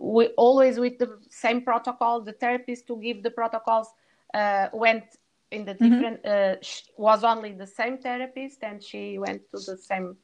we 0.00 0.22
always 0.46 0.78
with 0.84 0.96
the 0.98 1.10
same 1.30 1.60
protocol 1.70 2.20
the 2.20 2.36
therapist 2.44 2.86
to 2.86 2.96
give 3.06 3.22
the 3.22 3.30
protocols 3.30 3.88
uh, 4.34 4.68
went 4.72 5.04
in 5.50 5.64
the 5.64 5.74
mm-hmm. 5.74 5.90
different 5.90 6.22
mm-hmm. 6.22 6.54
uh, 6.54 7.04
was 7.06 7.24
only 7.24 7.52
the 7.52 7.66
same 7.66 7.96
therapist 7.98 8.58
and 8.62 8.82
she 8.82 9.18
went 9.18 9.42
to 9.52 9.58
the 9.68 9.76
same 9.76 10.16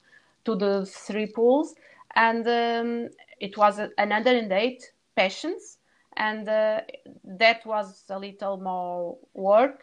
to 0.45 0.55
the 0.57 0.87
three 0.87 1.27
pools 1.27 1.75
and 2.17 2.47
um, 2.49 3.09
it 3.41 3.57
was 3.57 3.79
a, 3.79 3.91
another 3.99 4.37
and 4.37 4.53
eight 4.53 4.83
patients 5.17 5.79
and 6.17 6.49
uh, 6.49 6.81
that 7.25 7.65
was 7.65 8.05
a 8.11 8.19
little 8.19 8.57
more 8.57 9.17
work 9.35 9.81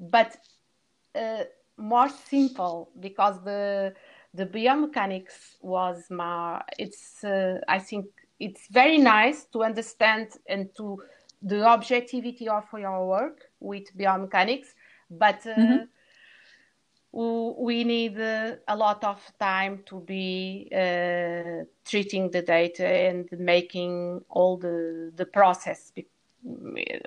but 0.00 0.36
uh, 1.14 1.44
more 1.76 2.08
simple 2.08 2.90
because 3.00 3.42
the 3.44 3.92
the 4.36 4.46
biomechanics 4.46 5.56
was 5.60 6.04
my 6.10 6.62
it's 6.78 7.24
uh, 7.24 7.58
i 7.68 7.78
think 7.78 8.06
it's 8.38 8.68
very 8.68 8.98
nice 8.98 9.44
to 9.44 9.64
understand 9.64 10.28
and 10.48 10.68
to 10.76 11.02
the 11.42 11.64
objectivity 11.64 12.48
of 12.48 12.64
your 12.76 13.06
work 13.06 13.50
with 13.60 13.96
biomechanics, 13.96 14.74
but 15.10 15.46
uh, 15.46 15.54
mm-hmm. 15.54 17.64
we 17.64 17.84
need 17.84 18.20
uh, 18.20 18.56
a 18.68 18.76
lot 18.76 19.04
of 19.04 19.20
time 19.38 19.82
to 19.86 20.00
be 20.00 20.68
uh, 20.72 21.64
treating 21.84 22.30
the 22.30 22.42
data 22.42 22.86
and 22.86 23.28
making 23.38 24.20
all 24.28 24.56
the 24.56 25.12
the 25.16 25.26
process 25.26 25.92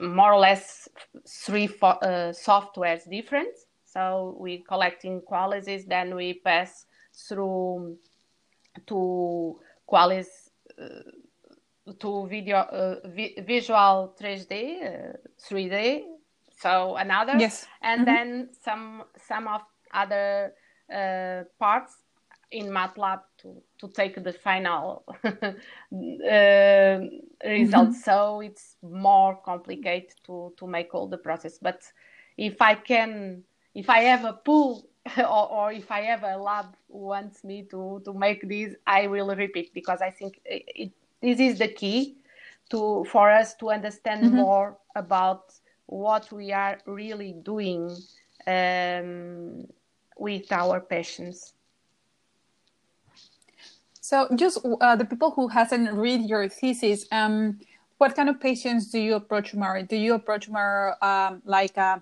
more 0.02 0.34
or 0.34 0.40
less 0.40 0.90
three 1.28 1.68
fo- 1.68 2.00
uh, 2.02 2.34
softwares 2.34 3.10
different. 3.10 3.56
So 3.86 4.36
we 4.40 4.60
collecting 4.60 5.22
Qualisys, 5.22 5.88
then 5.88 6.16
we 6.16 6.34
pass 6.34 6.86
through 7.28 7.98
to 8.88 9.60
Qualisys 9.92 10.50
uh, 10.80 11.94
to 12.00 12.28
video 12.28 12.58
uh, 12.58 12.96
vi- 13.06 13.36
visual 13.42 14.16
3D, 14.20 14.54
uh, 14.54 15.18
3D, 15.42 16.04
so 16.60 16.96
another, 16.98 17.36
yes, 17.38 17.66
and 17.82 18.06
mm-hmm. 18.06 18.16
then 18.16 18.50
some 18.64 19.04
some 19.18 19.48
of 19.48 19.62
other 19.94 20.54
uh, 20.94 21.44
parts 21.58 22.04
in 22.52 22.68
MATLAB 22.68 23.22
to 23.42 23.62
to 23.80 23.88
take 23.88 24.22
the 24.24 24.34
final 24.34 25.04
uh, 25.24 25.30
results. 27.46 27.98
Mm-hmm. 27.98 28.04
So 28.04 28.42
it's 28.42 28.76
more 28.82 29.40
complicated 29.44 30.16
to 30.26 30.54
to 30.58 30.68
make 30.68 30.94
all 30.94 31.08
the 31.08 31.18
process. 31.18 31.58
But 31.60 31.82
if 32.38 32.62
I 32.62 32.76
can, 32.76 33.44
if 33.74 33.90
I 33.90 34.00
have 34.00 34.26
a 34.26 34.34
pool 34.34 34.90
or, 35.18 35.52
or, 35.52 35.72
if 35.72 35.92
I 35.92 36.02
have 36.02 36.24
a 36.24 36.38
lab 36.38 36.76
wants 36.90 37.44
me 37.44 37.64
to 37.72 38.02
to 38.04 38.14
make 38.14 38.48
this, 38.48 38.76
I 38.86 39.08
will 39.08 39.36
repeat 39.36 39.74
because 39.74 40.02
I 40.02 40.12
think 40.12 40.42
it, 40.46 40.92
this 41.22 41.40
is 41.40 41.60
the 41.60 41.68
key 41.68 42.18
to 42.70 43.06
for 43.06 43.32
us 43.32 43.56
to 43.56 43.70
understand 43.70 44.26
mm-hmm. 44.26 44.36
more 44.36 44.78
about 44.96 45.54
what 45.86 46.32
we 46.32 46.52
are 46.52 46.80
really 46.86 47.34
doing 47.34 47.96
um, 48.46 49.68
with 50.18 50.52
our 50.52 50.80
patients. 50.80 51.54
So, 54.02 54.28
just 54.36 54.60
uh, 54.82 54.96
the 54.96 55.06
people 55.06 55.32
who 55.32 55.48
hasn't 55.48 55.94
read 55.94 56.28
your 56.28 56.50
thesis, 56.50 57.06
um, 57.12 57.60
what 58.00 58.16
kind 58.16 58.30
of 58.30 58.40
patients 58.40 58.90
do 58.92 59.00
you 59.00 59.16
approach 59.16 59.54
more? 59.54 59.82
Do 59.84 59.96
you 59.96 60.16
approach 60.16 60.50
more 60.50 60.96
um, 61.04 61.42
like 61.46 61.78
uh, 61.78 62.00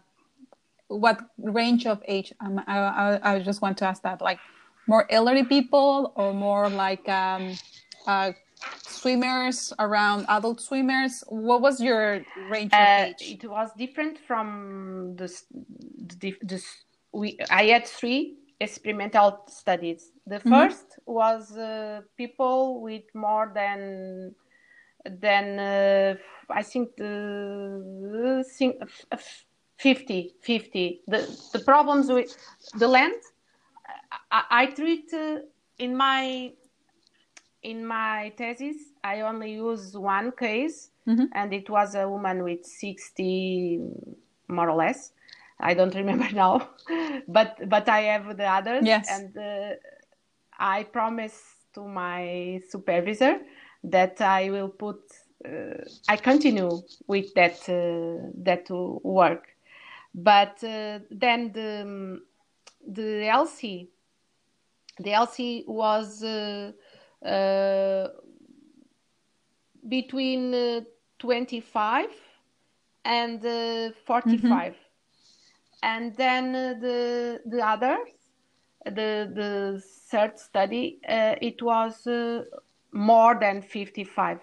what 0.88 1.20
range 1.38 1.86
of 1.86 2.02
age? 2.08 2.34
Um, 2.40 2.62
I, 2.66 2.78
I, 2.78 3.34
I, 3.34 3.40
just 3.40 3.62
want 3.62 3.78
to 3.80 3.86
ask 3.86 4.04
that, 4.04 4.22
like 4.22 4.40
more 4.88 5.06
elderly 5.12 5.44
people 5.44 6.14
or 6.16 6.34
more 6.34 6.70
like 6.70 7.08
um, 7.10 7.56
uh, 8.08 8.32
swimmers 8.86 9.74
around 9.80 10.26
adult 10.30 10.62
swimmers? 10.62 11.24
What 11.28 11.62
was 11.62 11.82
your 11.82 12.26
range 12.50 12.74
of 12.74 12.80
uh, 12.80 13.06
age? 13.08 13.40
it 13.44 13.50
was 13.50 13.70
different 13.78 14.18
from 14.18 15.16
the, 15.18 15.30
the, 16.20 16.36
the, 16.42 16.64
we 17.14 17.38
i 17.50 17.66
had 17.66 17.88
three 17.88 18.38
experimental 18.60 19.44
studies. 19.48 20.12
The 20.26 20.40
1st 20.40 20.48
mm-hmm. 20.50 21.14
was 21.14 21.56
uh, 21.56 22.02
people 22.18 22.82
with 22.82 23.04
more 23.14 23.52
than 23.54 24.34
than 25.06 25.60
uh, 25.60 26.16
i 26.50 26.64
think 26.64 26.96
the, 26.98 28.44
50 29.78 30.34
50 30.42 31.02
the, 31.08 31.40
the 31.54 31.60
problems 31.60 32.10
with 32.10 32.36
the 32.80 32.88
length 32.88 33.32
i, 34.32 34.44
I 34.50 34.66
treat 34.68 35.14
uh, 35.14 35.40
in 35.78 35.96
my 35.96 36.52
in 37.64 37.86
my 37.86 38.32
thesis, 38.38 38.78
I 39.04 39.22
only 39.22 39.54
use 39.54 39.98
one 39.98 40.32
case, 40.32 40.92
mm-hmm. 41.08 41.26
and 41.34 41.54
it 41.54 41.70
was 41.70 41.96
a 41.96 42.08
woman 42.08 42.44
with 42.44 42.66
60, 42.66 43.82
more 44.48 44.70
or 44.70 44.76
less. 44.76 45.12
I 45.60 45.74
don't 45.74 45.94
remember 45.94 46.30
now, 46.34 46.70
but 47.28 47.58
but 47.68 47.90
I 47.90 48.02
have 48.02 48.38
the 48.38 48.46
others, 48.46 48.84
yes. 48.86 49.08
and 49.10 49.38
uh, 49.38 49.76
I 50.58 50.84
promise 50.84 51.42
to 51.74 51.88
my 51.88 52.62
supervisor 52.70 53.40
that 53.84 54.22
I 54.22 54.50
will 54.50 54.70
put. 54.70 55.02
Uh, 55.44 55.84
I 56.08 56.18
continue 56.18 56.82
with 57.08 57.34
that 57.34 57.58
uh, 57.70 58.30
that 58.44 58.70
work, 58.70 59.48
but 60.14 60.64
uh, 60.64 61.00
then 61.10 61.52
the 61.54 62.22
the 62.88 63.28
LC, 63.42 63.88
the 65.00 65.12
LC 65.12 65.68
was 65.68 66.24
uh, 66.24 66.72
uh, 67.26 68.08
between 69.88 70.54
uh, 70.54 70.82
25 71.20 72.10
and 73.06 73.46
uh, 73.46 73.92
45 74.06 74.42
mm-hmm. 74.42 74.74
and 75.84 76.16
then 76.16 76.52
the 76.52 77.42
the 77.46 77.62
others 77.66 78.18
the 78.92 79.32
the 79.34 79.84
third 80.10 80.40
study, 80.40 81.00
uh, 81.08 81.36
it 81.42 81.62
was 81.62 82.06
uh, 82.08 82.44
more 82.92 83.38
than 83.40 83.62
55. 83.62 84.40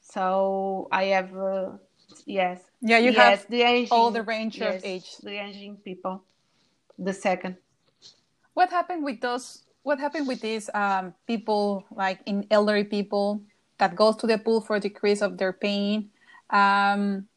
So 0.00 0.88
I 0.92 1.04
have, 1.04 1.36
uh, 1.36 1.72
yes. 2.24 2.60
Yeah, 2.80 2.98
you 2.98 3.12
yes, 3.12 3.16
have 3.16 3.46
the 3.48 3.62
aging, 3.62 3.88
all 3.90 4.10
the 4.10 4.22
range 4.22 4.58
yes, 4.58 4.76
of 4.76 4.84
age. 4.84 5.16
The 5.22 5.42
aging 5.42 5.76
people. 5.78 6.22
The 6.98 7.12
second. 7.12 7.56
What 8.54 8.70
happened 8.70 9.04
with 9.04 9.20
those? 9.20 9.62
What 9.86 10.00
happened 10.00 10.26
with 10.26 10.40
these 10.40 10.68
um, 10.74 11.14
people, 11.28 11.86
like 11.94 12.18
in 12.26 12.44
elderly 12.50 12.82
people, 12.82 13.40
that 13.78 13.94
goes 13.94 14.16
to 14.16 14.26
the 14.26 14.36
pool 14.36 14.60
for 14.60 14.80
decrease 14.80 15.22
of 15.22 15.38
their 15.38 15.52
pain? 15.52 16.10
Um, 16.50 17.28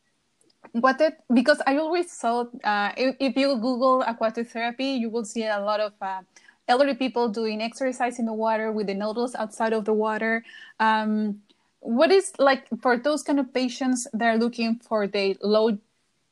what 0.71 0.97
did 0.97 1.13
because 1.31 1.61
I 1.67 1.77
always 1.77 2.11
thought 2.11 2.49
uh, 2.63 2.89
if, 2.97 3.17
if, 3.19 3.37
you 3.37 3.53
Google 3.53 4.01
aquatic 4.01 4.49
therapy, 4.49 4.97
you 4.97 5.11
will 5.11 5.25
see 5.25 5.45
a 5.45 5.59
lot 5.59 5.79
of 5.79 5.93
uh, 6.01 6.21
elderly 6.67 6.95
people 6.95 7.29
doing 7.29 7.61
exercise 7.61 8.17
in 8.17 8.25
the 8.25 8.33
water 8.33 8.71
with 8.71 8.87
the 8.87 8.95
noodles 8.95 9.35
outside 9.35 9.71
of 9.71 9.85
the 9.85 9.93
water. 9.93 10.43
Um, 10.79 11.43
what 11.81 12.09
is 12.09 12.33
like 12.39 12.65
for 12.81 12.97
those 12.97 13.21
kind 13.21 13.39
of 13.39 13.53
patients 13.53 14.07
they're 14.11 14.39
looking 14.39 14.81
for 14.81 15.05
the 15.05 15.37
low 15.43 15.77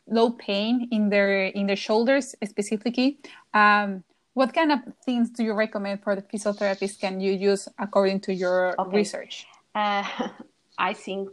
low 0.08 0.32
pain 0.32 0.88
in 0.92 1.10
their 1.10 1.46
in 1.46 1.68
their 1.68 1.76
shoulders 1.76 2.34
specifically 2.44 3.20
um, 3.54 4.04
what 4.40 4.54
kind 4.54 4.72
of 4.72 4.80
things 5.06 5.30
do 5.30 5.44
you 5.44 5.54
recommend 5.54 6.04
for 6.04 6.14
the 6.16 6.22
physiotherapist 6.22 7.00
can 7.00 7.20
you 7.20 7.32
use 7.32 7.68
according 7.80 8.20
to 8.20 8.32
your 8.34 8.58
okay. 8.80 8.98
research 8.98 9.46
uh, 9.76 10.04
i 10.90 10.94
think 10.94 11.30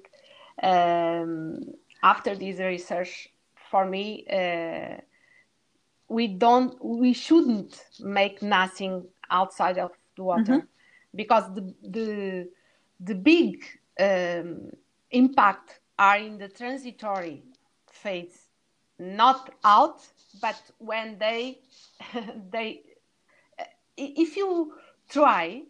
um, 0.63 1.61
after 2.03 2.35
this 2.35 2.59
research 2.59 3.29
for 3.71 3.85
me 3.85 4.25
uh, 4.41 4.97
we 6.09 6.29
don't 6.29 6.73
we 6.83 7.13
shouldn't 7.13 7.73
make 8.01 8.43
nothing 8.43 9.05
outside 9.31 9.79
of 9.79 9.91
the 10.17 10.23
water 10.23 10.59
mm-hmm. 10.59 10.67
because 11.15 11.45
the 11.55 11.65
the 11.97 12.49
the 13.01 13.15
big 13.15 13.65
um, 14.01 14.71
impact 15.11 15.81
are 15.99 16.19
in 16.19 16.39
the 16.39 16.49
transitory 16.49 17.43
phase, 17.91 18.49
not 18.99 19.51
out, 19.65 20.03
but 20.41 20.61
when 20.79 21.19
they 21.19 21.61
they 22.51 22.83
if 23.97 24.37
you 24.37 24.73
try 25.09 25.63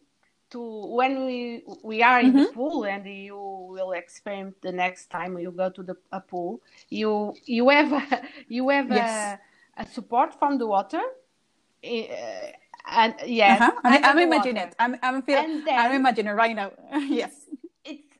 to 0.51 0.61
when 0.95 1.27
we 1.27 1.65
we 1.83 2.03
are 2.03 2.21
in 2.21 2.33
mm-hmm. 2.33 2.45
the 2.45 2.53
pool 2.53 2.85
and 2.85 3.07
you 3.07 3.37
will 3.37 3.93
experiment 3.93 4.55
the 4.63 4.73
next 4.73 5.11
time 5.11 5.39
you 5.39 5.51
go 5.51 5.69
to 5.71 5.83
the 5.83 5.97
a 6.13 6.21
pool 6.21 6.61
you 6.89 7.35
you 7.45 7.69
have 7.69 7.91
you 8.49 8.69
have 8.69 8.89
yes. 8.91 9.39
a, 9.77 9.83
a, 9.83 9.87
support 9.87 10.39
from 10.39 10.59
the 10.59 10.67
water 10.67 11.03
uh, 11.85 12.47
and 13.01 13.15
yes 13.27 13.61
uh-huh. 13.61 13.81
I'm, 13.85 14.05
I'm 14.05 14.19
imagining 14.19 14.63
it 14.63 14.75
I'm 14.79 14.97
I'm 15.03 15.23
feeling 15.23 15.65
I'm 15.69 15.93
imagining 15.93 16.35
right 16.35 16.55
now 16.55 16.71
yes 17.21 17.33
it's 17.85 18.17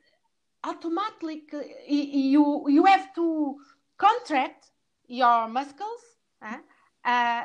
automatically 0.63 1.43
you 1.87 2.65
you 2.67 2.85
have 2.85 3.13
to 3.15 3.55
contract 3.97 4.71
your 5.07 5.47
muscles 5.47 6.03
uh, 6.41 6.57
uh, 7.05 7.43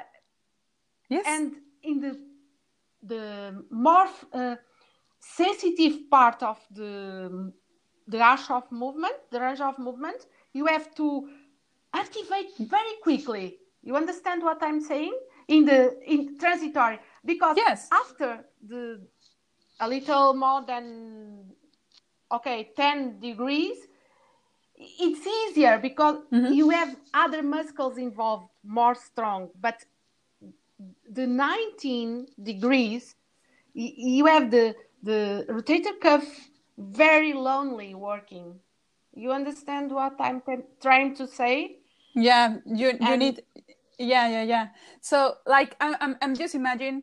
yes. 1.08 1.24
and 1.26 1.52
in 1.82 2.00
the 2.00 2.29
the 3.02 3.64
more 3.70 4.08
uh, 4.32 4.56
sensitive 5.20 6.10
part 6.10 6.42
of 6.42 6.58
the 6.70 7.52
the 8.08 8.18
rush 8.18 8.50
of 8.50 8.70
movement 8.72 9.14
the 9.30 9.40
range 9.40 9.60
of 9.60 9.78
movement 9.78 10.26
you 10.52 10.66
have 10.66 10.94
to 10.94 11.28
activate 11.94 12.50
very 12.58 12.94
quickly 13.02 13.58
you 13.82 13.96
understand 13.96 14.42
what 14.42 14.62
i'm 14.62 14.80
saying 14.80 15.14
in 15.48 15.64
the 15.64 15.98
in 16.06 16.38
transitory 16.38 16.98
because 17.24 17.56
yes. 17.56 17.88
after 17.92 18.44
the 18.66 19.00
a 19.80 19.88
little 19.88 20.34
more 20.34 20.64
than 20.66 21.44
okay 22.32 22.70
10 22.76 23.20
degrees 23.20 23.76
it's 24.76 25.26
easier 25.26 25.78
because 25.78 26.16
mm-hmm. 26.32 26.52
you 26.52 26.70
have 26.70 26.96
other 27.12 27.42
muscles 27.42 27.98
involved 27.98 28.48
more 28.64 28.94
strong 28.94 29.50
but 29.60 29.84
the 31.10 31.26
19 31.26 32.26
degrees 32.42 33.14
you 33.74 34.26
have 34.26 34.50
the 34.50 34.74
the 35.02 35.46
rotator 35.48 35.98
cuff 36.00 36.24
very 36.78 37.32
lonely 37.32 37.94
working. 37.94 38.58
You 39.14 39.32
understand 39.32 39.90
what 39.90 40.14
i'm 40.18 40.42
trying 40.80 41.14
to 41.16 41.26
say? 41.26 41.78
Yeah 42.14 42.56
you 42.66 42.88
you 42.88 42.98
and, 43.00 43.20
need 43.20 43.42
yeah 43.98 44.28
yeah 44.28 44.42
yeah. 44.42 44.68
So 45.00 45.36
like 45.46 45.76
i'm 45.80 45.96
i'm, 46.00 46.16
I'm 46.22 46.34
just 46.34 46.54
imagining 46.54 47.02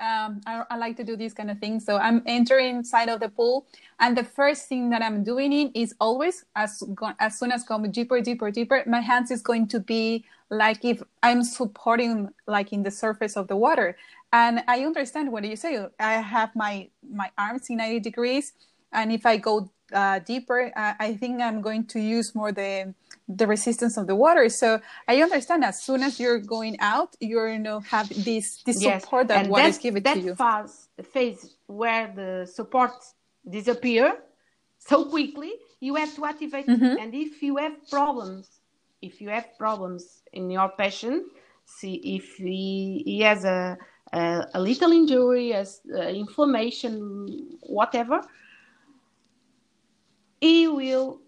um, 0.00 0.40
I, 0.46 0.62
I, 0.70 0.76
like 0.76 0.96
to 0.98 1.04
do 1.04 1.16
these 1.16 1.34
kind 1.34 1.50
of 1.50 1.58
things. 1.58 1.84
So 1.84 1.96
I'm 1.96 2.22
entering 2.26 2.76
inside 2.76 3.08
of 3.08 3.18
the 3.20 3.28
pool, 3.28 3.66
and 3.98 4.16
the 4.16 4.24
first 4.24 4.68
thing 4.68 4.90
that 4.90 5.02
I'm 5.02 5.24
doing 5.24 5.52
it 5.52 5.72
is 5.74 5.94
always 6.00 6.44
as 6.54 6.82
go, 6.94 7.10
as 7.18 7.38
soon 7.38 7.50
as 7.50 7.64
going 7.64 7.90
deeper, 7.90 8.20
deeper, 8.20 8.50
deeper, 8.50 8.84
my 8.86 9.00
hands 9.00 9.30
is 9.30 9.42
going 9.42 9.66
to 9.68 9.80
be 9.80 10.24
like 10.50 10.84
if 10.84 11.02
I'm 11.22 11.42
supporting 11.42 12.30
like 12.46 12.72
in 12.72 12.82
the 12.82 12.90
surface 12.90 13.36
of 13.36 13.48
the 13.48 13.56
water. 13.56 13.96
And 14.32 14.62
I 14.68 14.84
understand 14.84 15.32
what 15.32 15.44
you 15.44 15.56
say. 15.56 15.86
I 15.98 16.14
have 16.14 16.54
my 16.54 16.88
my 17.10 17.30
arms 17.38 17.70
in 17.70 17.78
90 17.78 18.00
degrees, 18.00 18.52
and 18.92 19.10
if 19.10 19.24
I 19.24 19.38
go 19.38 19.70
uh, 19.92 20.18
deeper, 20.18 20.70
uh, 20.76 20.94
I 20.98 21.14
think 21.14 21.40
I'm 21.40 21.62
going 21.62 21.86
to 21.86 22.00
use 22.00 22.34
more 22.34 22.52
the 22.52 22.94
the 23.28 23.46
resistance 23.46 23.96
of 23.96 24.06
the 24.06 24.14
water. 24.14 24.48
So 24.48 24.80
I 25.06 25.22
understand 25.22 25.64
as 25.64 25.82
soon 25.82 26.02
as 26.02 26.20
you're 26.20 26.40
going 26.40 26.76
out, 26.80 27.16
you're 27.20 27.50
you 27.50 27.58
know 27.58 27.80
have 27.80 28.08
this 28.08 28.62
this 28.64 28.82
yes. 28.82 29.02
support 29.02 29.28
that 29.28 29.44
and 29.44 29.50
water 29.50 29.68
is 29.68 29.78
giving 29.78 30.02
to 30.02 30.18
you. 30.18 30.34
That 30.34 30.68
phase 31.12 31.54
where 31.66 32.12
the 32.14 32.46
support 32.46 32.92
disappear 33.48 34.14
so 34.78 35.04
quickly, 35.04 35.52
you 35.80 35.94
have 35.96 36.14
to 36.16 36.24
activate. 36.24 36.66
Mm-hmm. 36.66 36.98
And 37.00 37.14
if 37.14 37.42
you 37.42 37.56
have 37.56 37.72
problems, 37.90 38.57
if 39.02 39.20
you 39.20 39.28
have 39.28 39.56
problems 39.58 40.22
in 40.32 40.50
your 40.50 40.70
patient, 40.70 41.26
see 41.64 41.94
if 42.16 42.36
he, 42.36 43.02
he 43.04 43.20
has 43.20 43.44
a, 43.44 43.76
a, 44.12 44.46
a 44.54 44.60
little 44.60 44.92
injury, 44.92 45.52
as 45.52 45.80
uh, 45.94 46.00
inflammation, 46.00 47.58
whatever, 47.60 48.20
he 50.40 50.68
will 50.68 51.20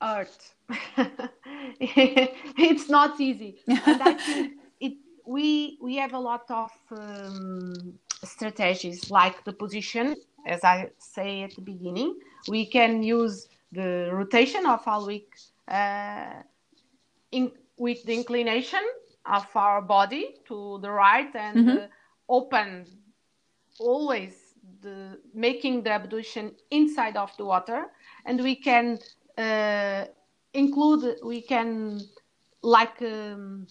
hurt 0.00 0.54
it's 1.80 2.88
not 2.88 3.20
easy. 3.20 3.58
and 3.68 4.02
I 4.02 4.14
think 4.14 4.52
it, 4.80 4.94
we 5.26 5.78
we 5.80 5.96
have 5.96 6.12
a 6.12 6.18
lot 6.18 6.50
of 6.50 6.70
um, 6.90 7.94
strategies 8.24 9.10
like 9.10 9.44
the 9.44 9.52
position, 9.52 10.16
as 10.46 10.64
I 10.64 10.90
say 10.98 11.42
at 11.42 11.54
the 11.54 11.60
beginning. 11.60 12.18
We 12.48 12.66
can 12.66 13.02
use 13.02 13.48
the 13.72 14.10
rotation 14.12 14.66
of 14.66 14.86
our 14.86 15.04
week 15.04 15.34
uh, 15.68 16.42
in, 17.32 17.52
with 17.76 18.02
the 18.04 18.14
inclination 18.14 18.82
of 19.26 19.46
our 19.54 19.82
body 19.82 20.36
to 20.46 20.78
the 20.82 20.90
right 20.90 21.34
and 21.34 21.56
mm-hmm. 21.56 21.78
uh, 21.78 21.86
open 22.28 22.86
always 23.78 24.54
the 24.82 25.18
making 25.34 25.82
the 25.82 25.90
abduction 25.90 26.52
inside 26.70 27.16
of 27.16 27.30
the 27.36 27.44
water 27.44 27.86
and 28.24 28.40
we 28.42 28.54
can 28.54 28.98
uh, 29.38 30.04
include 30.54 31.16
we 31.24 31.40
can 31.40 32.00
like 32.62 33.00
um, 33.02 33.66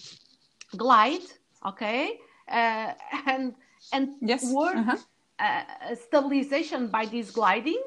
glide 0.77 1.27
okay 1.65 2.19
uh, 2.49 2.93
and 3.27 3.55
and 3.93 4.09
yes. 4.21 4.51
work 4.51 4.75
uh-huh. 4.75 4.97
uh, 5.39 5.95
stabilization 5.95 6.87
by 6.87 7.05
this 7.05 7.31
gliding 7.31 7.81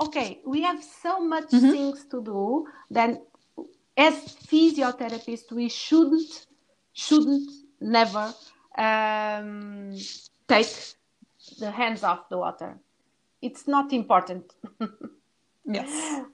okay 0.00 0.40
we 0.46 0.62
have 0.62 0.82
so 0.82 1.20
much 1.20 1.50
mm-hmm. 1.50 1.70
things 1.70 2.04
to 2.10 2.22
do 2.22 2.66
then 2.90 3.20
as 3.96 4.14
physiotherapists 4.14 5.52
we 5.52 5.68
shouldn't 5.68 6.46
shouldn't 6.92 7.50
never 7.80 8.34
um, 8.76 9.96
take 10.48 10.74
the 11.58 11.70
hands 11.70 12.02
off 12.02 12.28
the 12.28 12.38
water. 12.38 12.78
It's 13.40 13.66
not 13.66 13.92
important. 13.92 14.54
Yes. 15.64 16.24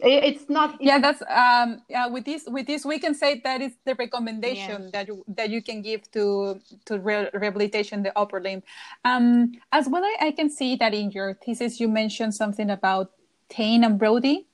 It's 0.00 0.48
not 0.48 0.74
it's, 0.74 0.84
yeah 0.84 0.98
that's 1.00 1.20
um 1.22 1.82
yeah 1.88 2.06
with 2.06 2.24
this 2.24 2.44
with 2.46 2.68
this 2.68 2.84
we 2.84 3.00
can 3.00 3.14
say 3.16 3.40
that 3.42 3.60
is 3.60 3.72
the 3.84 3.96
recommendation 3.96 4.84
yeah. 4.84 4.90
that 4.92 5.08
you 5.08 5.24
that 5.26 5.50
you 5.50 5.60
can 5.60 5.82
give 5.82 6.08
to 6.12 6.60
to 6.84 7.00
re- 7.00 7.28
rehabilitation 7.34 8.04
the 8.04 8.16
upper 8.16 8.40
limb. 8.40 8.62
Um 9.04 9.52
as 9.72 9.88
well 9.88 10.04
I, 10.04 10.28
I 10.28 10.30
can 10.30 10.50
see 10.50 10.76
that 10.76 10.94
in 10.94 11.10
your 11.10 11.34
thesis 11.34 11.80
you 11.80 11.88
mentioned 11.88 12.32
something 12.32 12.70
about 12.70 13.10
Thein 13.50 13.82
and 13.82 13.98
Brody 13.98 14.46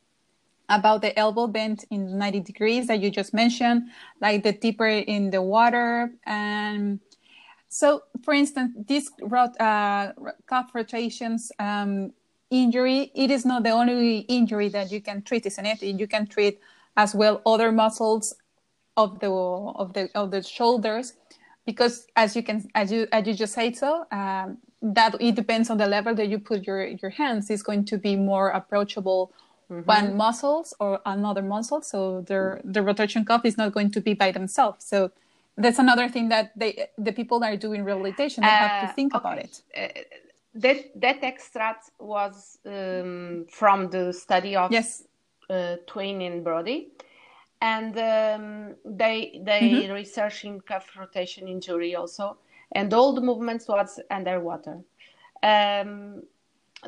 about 0.68 1.02
the 1.02 1.16
elbow 1.18 1.46
bend 1.46 1.84
in 1.90 2.18
90 2.18 2.40
degrees 2.40 2.86
that 2.86 3.00
you 3.00 3.10
just 3.10 3.34
mentioned 3.34 3.90
like 4.20 4.42
the 4.42 4.52
deeper 4.52 4.86
in 4.86 5.30
the 5.30 5.42
water 5.42 6.10
and 6.26 7.00
so 7.68 8.02
for 8.22 8.34
instance 8.34 8.72
these 8.86 9.10
rot, 9.20 9.60
uh, 9.60 10.12
cuff 10.46 10.70
rotations 10.74 11.52
um, 11.58 12.12
injury, 12.50 13.10
it 13.14 13.30
is 13.30 13.44
not 13.44 13.62
the 13.62 13.70
only 13.70 14.18
injury 14.20 14.68
that 14.68 14.92
you 14.92 15.00
can 15.00 15.22
treat, 15.22 15.46
isn't 15.46 15.66
it? 15.66 15.82
You 15.82 16.06
can 16.06 16.26
treat 16.26 16.60
as 16.96 17.14
well 17.14 17.42
other 17.44 17.72
muscles 17.72 18.34
of 18.96 19.18
the 19.18 19.30
of 19.30 19.92
the 19.92 20.08
of 20.14 20.30
the 20.30 20.42
shoulders. 20.42 21.14
because 21.66 22.06
as 22.14 22.36
you 22.36 22.42
can 22.42 22.68
as 22.74 22.92
you 22.92 23.06
as 23.10 23.26
you 23.26 23.34
just 23.34 23.54
said 23.54 23.74
so 23.74 24.04
um, 24.12 24.58
that 24.82 25.16
it 25.18 25.34
depends 25.34 25.70
on 25.70 25.78
the 25.78 25.86
level 25.86 26.14
that 26.14 26.28
you 26.28 26.38
put 26.38 26.66
your 26.66 26.86
your 26.86 27.10
hands 27.10 27.50
is 27.50 27.62
going 27.62 27.84
to 27.86 27.96
be 27.98 28.16
more 28.16 28.50
approachable 28.50 29.32
mm-hmm. 29.70 29.82
one 29.82 30.16
muscles 30.16 30.74
or 30.80 31.00
another 31.06 31.42
muscle 31.42 31.82
so 31.82 32.22
the 32.22 32.60
the 32.64 32.82
rotation 32.82 33.24
cuff 33.24 33.44
is 33.44 33.56
not 33.56 33.72
going 33.72 33.90
to 33.90 34.00
be 34.00 34.14
by 34.14 34.30
themselves 34.30 34.84
so 34.84 35.10
that's 35.56 35.78
another 35.78 36.08
thing 36.08 36.28
that 36.28 36.52
they 36.56 36.88
the 36.98 37.12
people 37.12 37.38
that 37.40 37.52
are 37.52 37.56
doing 37.56 37.84
rehabilitation 37.84 38.42
they 38.42 38.48
uh, 38.48 38.68
have 38.68 38.82
to 38.82 38.88
uh, 38.88 38.92
think 38.92 39.14
okay. 39.14 39.20
about 39.20 39.38
it 39.38 39.62
uh, 39.76 39.88
that 40.54 41.00
that 41.00 41.22
extract 41.22 41.90
was 41.98 42.58
um, 42.66 43.46
from 43.50 43.90
the 43.90 44.12
study 44.12 44.54
of 44.56 44.70
yes. 44.70 45.04
uh, 45.50 45.76
Thein 45.92 46.22
and 46.22 46.44
Brody 46.44 46.88
and 47.60 47.96
um, 47.98 48.74
they 48.84 49.40
they 49.44 49.60
mm-hmm. 49.60 49.92
research 49.92 50.44
in 50.44 50.60
cuff 50.60 50.90
rotation 50.98 51.48
injury 51.48 51.94
also 51.94 52.36
and 52.72 52.92
all 52.92 53.12
the 53.14 53.20
movements 53.20 53.68
was 53.68 54.00
underwater 54.10 54.78
um, 55.42 56.22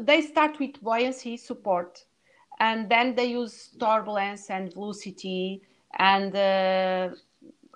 they 0.01 0.21
start 0.21 0.59
with 0.59 0.81
buoyancy 0.83 1.37
support 1.37 2.05
and 2.59 2.89
then 2.89 3.15
they 3.15 3.27
use 3.27 3.71
turbulence 3.79 4.51
and 4.51 4.73
velocity 4.73 5.63
and 5.99 6.35
uh, 6.35 7.11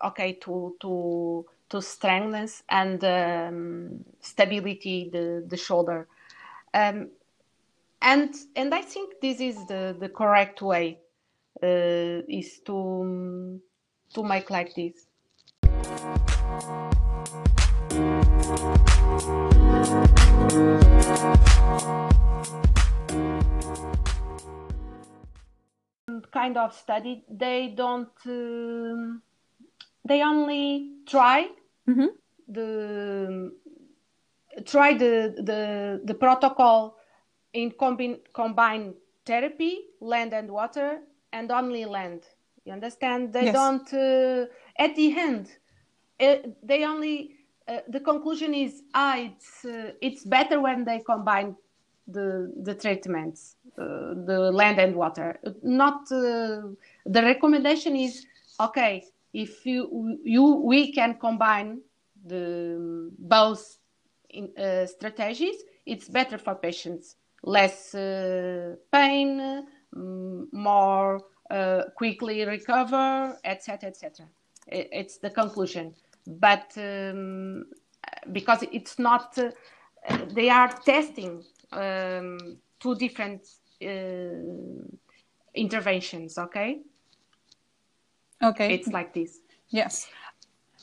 okay 0.04 0.32
to 0.34 0.76
to 0.80 1.46
to 1.68 1.80
strengthen 1.80 2.48
and 2.68 3.04
um, 3.04 4.04
stability 4.20 5.08
the 5.12 5.44
the 5.46 5.56
shoulder 5.56 6.08
um, 6.74 7.08
and 8.02 8.34
and 8.56 8.74
i 8.74 8.80
think 8.82 9.20
this 9.20 9.40
is 9.40 9.56
the 9.66 9.96
the 10.00 10.08
correct 10.08 10.62
way 10.62 10.98
uh, 11.62 12.22
is 12.28 12.60
to 12.60 13.60
to 14.14 14.22
make 14.22 14.50
like 14.50 14.74
this. 14.74 15.06
Kind 26.32 26.56
of 26.56 26.74
study 26.74 27.24
they 27.28 27.72
don't 27.76 28.08
uh, 28.26 29.18
they 30.04 30.22
only 30.22 30.92
try 31.06 31.48
mm-hmm. 31.88 32.06
the 32.48 33.52
try 34.64 34.94
the 34.94 35.34
the 35.42 36.00
the 36.04 36.14
protocol 36.14 36.96
in 37.52 37.70
combine 37.72 38.18
combine 38.32 38.94
therapy 39.26 39.80
land 40.00 40.32
and 40.32 40.50
water 40.50 41.00
and 41.32 41.50
only 41.50 41.84
land. 41.84 42.22
You 42.64 42.72
understand? 42.72 43.32
They 43.32 43.46
yes. 43.46 43.54
don't. 43.54 43.92
Uh, 43.92 44.46
at 44.78 44.94
the 44.96 45.18
end, 45.18 45.48
uh, 46.20 46.36
they 46.62 46.84
only. 46.84 47.36
Uh, 47.68 47.80
the 47.88 48.00
conclusion 48.00 48.52
is, 48.52 48.82
ah, 48.94 49.16
it's 49.16 49.64
uh, 49.64 49.92
it's 50.00 50.24
better 50.24 50.60
when 50.60 50.84
they 50.84 51.00
combine 51.00 51.56
the 52.12 52.52
the 52.62 52.74
treatments, 52.74 53.56
uh, 53.78 54.14
the 54.26 54.50
land 54.52 54.78
and 54.78 54.94
water. 54.94 55.38
Not 55.62 56.10
uh, 56.12 56.74
the 57.06 57.22
recommendation 57.22 57.96
is 57.96 58.26
okay 58.60 59.04
if 59.32 59.64
you 59.66 60.18
you 60.24 60.44
we 60.56 60.92
can 60.92 61.14
combine 61.18 61.80
the 62.26 63.10
both 63.18 63.78
in, 64.30 64.50
strategies. 64.86 65.56
It's 65.86 66.08
better 66.08 66.38
for 66.38 66.54
patients, 66.54 67.16
less 67.42 67.94
pain 68.92 69.66
more 69.92 71.20
uh, 71.50 71.82
quickly 71.96 72.44
recover, 72.44 73.36
etc., 73.44 73.90
etc. 73.90 74.26
It's 74.68 75.18
the 75.18 75.30
conclusion, 75.30 75.94
but 76.26 76.72
um, 76.76 77.64
because 78.32 78.62
it's 78.72 78.98
not, 78.98 79.36
uh, 79.38 79.50
they 80.32 80.48
are 80.48 80.68
testing 80.84 81.42
um, 81.72 82.58
two 82.78 82.94
different 82.96 83.46
uh, 83.82 84.86
interventions. 85.54 86.38
Okay. 86.38 86.80
Okay. 88.42 88.74
It's 88.74 88.88
like 88.88 89.12
this. 89.12 89.40
Yes. 89.68 90.08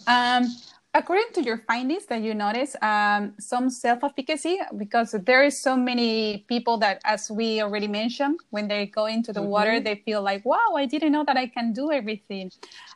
Um, 0.05 0.47
according 0.93 1.27
to 1.33 1.43
your 1.43 1.59
findings 1.67 2.05
that 2.07 2.21
you 2.21 2.33
notice 2.33 2.75
um, 2.81 3.33
some 3.39 3.69
self-efficacy 3.69 4.59
because 4.77 5.11
there 5.25 5.43
is 5.43 5.61
so 5.61 5.75
many 5.75 6.45
people 6.47 6.77
that 6.77 7.01
as 7.05 7.29
we 7.29 7.61
already 7.61 7.87
mentioned 7.87 8.39
when 8.49 8.67
they 8.67 8.87
go 8.87 9.05
into 9.05 9.31
the 9.31 9.39
mm-hmm. 9.39 9.49
water 9.49 9.79
they 9.79 9.95
feel 10.05 10.21
like 10.21 10.43
wow 10.45 10.73
i 10.75 10.85
didn't 10.85 11.11
know 11.11 11.23
that 11.23 11.37
i 11.37 11.45
can 11.45 11.73
do 11.73 11.91
everything 11.91 12.51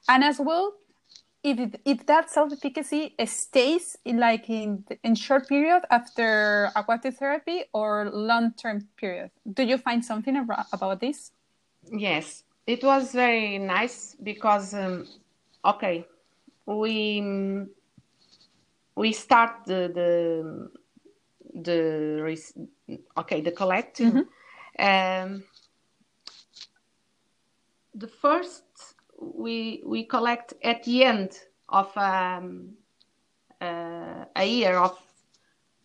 and 0.09 0.23
as 0.23 0.39
well 0.39 0.73
if, 1.43 1.75
if 1.85 2.05
that 2.05 2.29
self-efficacy 2.29 3.15
stays 3.25 3.97
in 4.05 4.19
like 4.19 4.49
in 4.49 4.83
in 5.03 5.15
short 5.15 5.47
period 5.47 5.83
after 5.89 6.71
aquatic 6.75 7.15
therapy 7.15 7.63
or 7.73 8.09
long-term 8.11 8.87
period 8.97 9.31
do 9.53 9.63
you 9.63 9.77
find 9.77 10.05
something 10.05 10.35
about 10.71 10.99
this 10.99 11.31
yes 11.91 12.43
it 12.67 12.83
was 12.83 13.11
very 13.11 13.57
nice 13.57 14.15
because 14.21 14.73
um, 14.73 15.07
okay 15.65 16.05
we 16.65 17.21
we 18.95 19.11
start 19.11 19.65
the 19.65 19.89
the 19.93 20.69
the 21.53 22.99
okay 23.17 23.41
the 23.41 23.51
collecting. 23.51 24.11
Mm-hmm. 24.11 25.23
Um, 25.33 25.43
the 27.93 28.07
first 28.07 28.63
we 29.22 29.82
we 29.86 30.03
collect 30.03 30.53
at 30.63 30.84
the 30.84 31.03
end 31.03 31.32
of 31.69 31.95
um, 31.97 32.69
uh, 33.61 34.26
a 34.36 34.45
year 34.45 34.76
of 34.76 34.97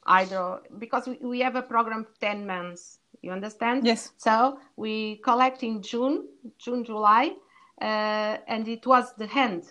either 0.07 0.61
because 0.79 1.07
we, 1.07 1.19
we 1.21 1.41
have 1.41 1.57
a 1.57 1.63
program 1.63 2.01
of 2.01 2.19
10 2.21 2.47
months 2.47 2.99
you 3.23 3.33
understand 3.33 3.85
yes 3.85 4.13
so 4.17 4.59
we 4.77 5.17
collect 5.17 5.63
in 5.63 5.83
june 5.83 6.27
june 6.59 6.85
july 6.85 7.33
uh, 7.81 8.39
and 8.49 8.69
it 8.69 8.87
was 8.87 9.15
the 9.17 9.29
end 9.35 9.65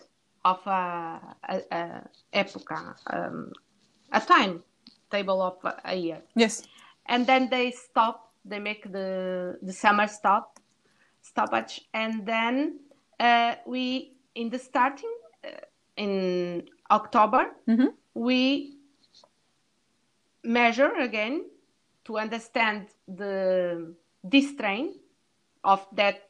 of 0.44 0.60
a, 0.68 1.20
a, 1.50 1.62
a 1.72 2.10
epoca, 2.34 2.96
um, 3.08 3.52
a 4.12 4.22
time 4.22 4.64
table 5.12 5.42
of 5.42 5.58
a 5.84 5.96
year. 5.96 6.22
Yes. 6.36 6.64
And 7.08 7.26
then 7.26 7.50
they 7.50 7.72
stop. 7.72 8.32
They 8.46 8.60
make 8.60 8.92
the 8.92 9.58
the 9.62 9.74
summer 9.74 10.08
stop 10.08 10.60
stoppage, 11.22 11.82
and 11.94 12.26
then 12.28 12.80
uh, 13.20 13.56
we 13.66 14.14
in 14.36 14.50
the 14.50 14.60
starting 14.60 15.14
uh, 15.44 15.50
in 15.98 16.64
October 16.92 17.52
mm-hmm. 17.68 17.88
we 18.14 18.78
measure 20.44 20.94
again 20.96 21.46
to 22.04 22.18
understand 22.18 22.88
the 23.08 23.94
this 24.24 24.50
strain 24.52 24.96
of 25.64 25.86
that 25.94 26.30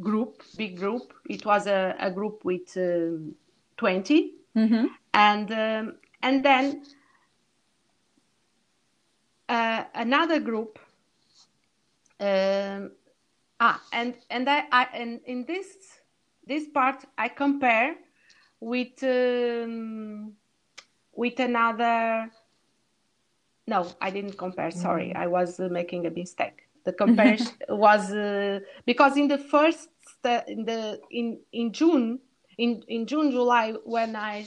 group, 0.00 0.42
big 0.56 0.78
group. 0.78 1.14
It 1.28 1.44
was 1.44 1.66
a, 1.66 1.94
a 1.98 2.10
group 2.10 2.44
with 2.44 2.76
um, 2.76 3.34
20. 3.76 4.34
Mm-hmm. 4.56 4.86
And, 5.14 5.52
um, 5.52 5.96
and 6.22 6.44
then 6.44 6.82
uh, 9.48 9.84
another 9.94 10.40
group. 10.40 10.78
Um, 12.20 12.92
ah, 13.60 13.80
and, 13.92 14.14
and, 14.30 14.48
I, 14.48 14.64
I, 14.72 14.86
and 14.94 15.20
in 15.26 15.44
this, 15.44 15.97
this 16.48 16.66
part, 16.68 17.04
I 17.16 17.28
compare 17.28 17.94
with, 18.60 19.02
um, 19.02 20.32
with 21.12 21.38
another. 21.38 22.30
No, 23.66 23.86
I 24.00 24.10
didn't 24.10 24.38
compare. 24.38 24.70
Sorry, 24.70 25.08
mm-hmm. 25.08 25.22
I 25.22 25.26
was 25.26 25.60
uh, 25.60 25.68
making 25.70 26.06
a 26.06 26.10
mistake 26.10 26.68
the 26.88 26.92
comparison 26.92 27.54
was 27.68 28.10
uh, 28.12 28.60
because 28.86 29.16
in 29.16 29.28
the 29.28 29.38
first 29.38 29.90
in 30.46 30.64
the 30.64 31.00
in 31.10 31.38
in 31.52 31.72
June 31.72 32.18
in 32.56 32.82
in 32.88 33.06
June 33.06 33.30
July 33.30 33.74
when 33.84 34.16
I 34.16 34.46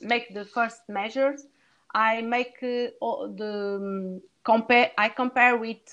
make 0.00 0.34
the 0.34 0.44
first 0.44 0.80
measures 0.88 1.46
I 1.94 2.22
make 2.22 2.56
uh, 2.62 3.26
the 3.40 3.54
um, 3.80 4.22
compare 4.42 4.90
I 4.96 5.08
compare 5.10 5.56
with 5.56 5.84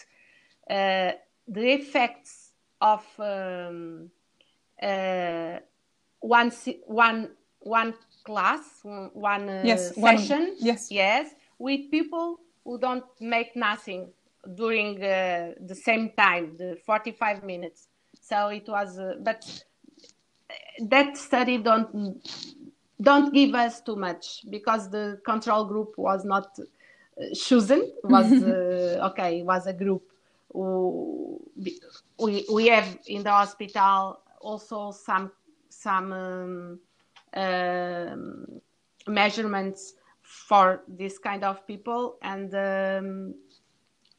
uh, 0.69 1.11
the 1.47 1.67
effects 1.79 2.51
of 2.79 3.03
um, 3.19 4.09
uh, 4.81 5.59
one 6.19 6.51
one 6.85 7.29
one 7.59 7.93
class 8.23 8.61
one 8.83 9.49
uh, 9.49 9.63
yes, 9.65 9.95
session 9.95 10.41
one, 10.41 10.55
yes 10.59 10.87
yes 10.91 11.27
with 11.57 11.91
people 11.91 12.39
who 12.63 12.79
don't 12.79 13.05
make 13.19 13.55
nothing 13.55 14.09
during 14.55 15.03
uh, 15.03 15.51
the 15.59 15.75
same 15.75 16.11
time, 16.17 16.55
the 16.57 16.77
45 16.85 17.43
minutes. 17.43 17.87
So 18.21 18.47
it 18.47 18.67
was, 18.67 18.97
uh, 18.97 19.15
but 19.21 19.45
that 20.81 21.17
study 21.17 21.57
don't 21.57 22.21
don't 23.01 23.33
give 23.33 23.55
us 23.55 23.81
too 23.81 23.95
much 23.95 24.45
because 24.49 24.89
the 24.89 25.19
control 25.25 25.65
group 25.65 25.97
was 25.97 26.25
not 26.25 26.57
uh, 26.59 27.23
chosen. 27.33 27.91
Was 28.03 28.31
uh, 28.41 29.09
okay. 29.11 29.41
Was 29.43 29.67
a 29.67 29.73
group 29.73 30.03
who 30.51 31.39
we 32.17 32.45
we 32.51 32.67
have 32.67 32.97
in 33.07 33.23
the 33.23 33.31
hospital 33.31 34.19
also 34.39 34.91
some 34.91 35.31
some 35.69 36.11
um, 36.13 36.79
um, 37.33 38.61
measurements 39.07 39.93
for 40.21 40.83
this 40.87 41.17
kind 41.17 41.43
of 41.43 41.65
people 41.65 42.17
and 42.21 42.53
um, 42.55 43.33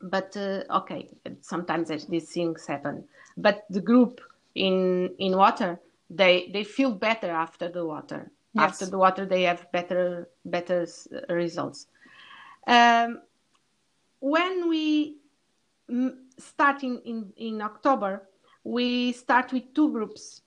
but 0.02 0.36
uh, 0.36 0.62
okay 0.70 1.08
sometimes 1.40 1.88
these 2.06 2.30
things 2.30 2.66
happen. 2.66 3.04
But 3.36 3.64
the 3.70 3.80
group 3.80 4.20
in 4.54 5.14
in 5.18 5.36
water 5.36 5.80
they 6.08 6.50
they 6.52 6.64
feel 6.64 6.92
better 6.92 7.30
after 7.30 7.68
the 7.68 7.84
water. 7.84 8.30
Yes. 8.52 8.64
after 8.64 8.86
the 8.86 8.98
water 8.98 9.24
they 9.24 9.42
have 9.42 9.70
better 9.70 10.28
better 10.44 10.86
results. 11.28 11.86
Um, 12.66 13.20
when 14.18 14.68
we 14.68 15.16
starting 16.38 17.00
in 17.04 17.32
in 17.36 17.62
october 17.62 18.28
we 18.64 19.12
start 19.12 19.52
with 19.52 19.72
two 19.74 19.90
groups 19.90 20.42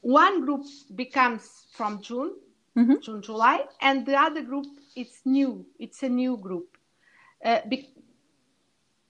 one 0.00 0.44
group 0.44 0.64
becomes 0.94 1.66
from 1.72 2.00
june 2.02 2.32
mm-hmm. 2.76 3.00
june 3.00 3.22
july 3.22 3.64
and 3.80 4.06
the 4.06 4.14
other 4.14 4.42
group 4.42 4.66
it's 4.96 5.20
new 5.24 5.64
it's 5.78 6.02
a 6.02 6.08
new 6.08 6.36
group 6.36 6.76
uh, 7.44 7.60
be- 7.68 7.94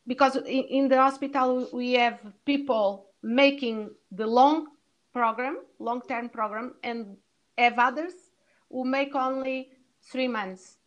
because 0.07 0.37
in, 0.37 0.65
in 0.65 0.89
the 0.89 0.97
hospital 0.97 1.69
we 1.73 1.93
have 1.93 2.21
people 2.45 3.07
making 3.23 3.91
the 4.11 4.27
long 4.27 4.67
program, 5.13 5.59
long-term 5.79 6.29
program, 6.29 6.75
and 6.83 7.17
have 7.59 7.79
others 7.79 8.13
who 8.71 8.85
make 8.85 9.15
only 9.15 9.71
three 10.11 10.29
months. 10.29 10.79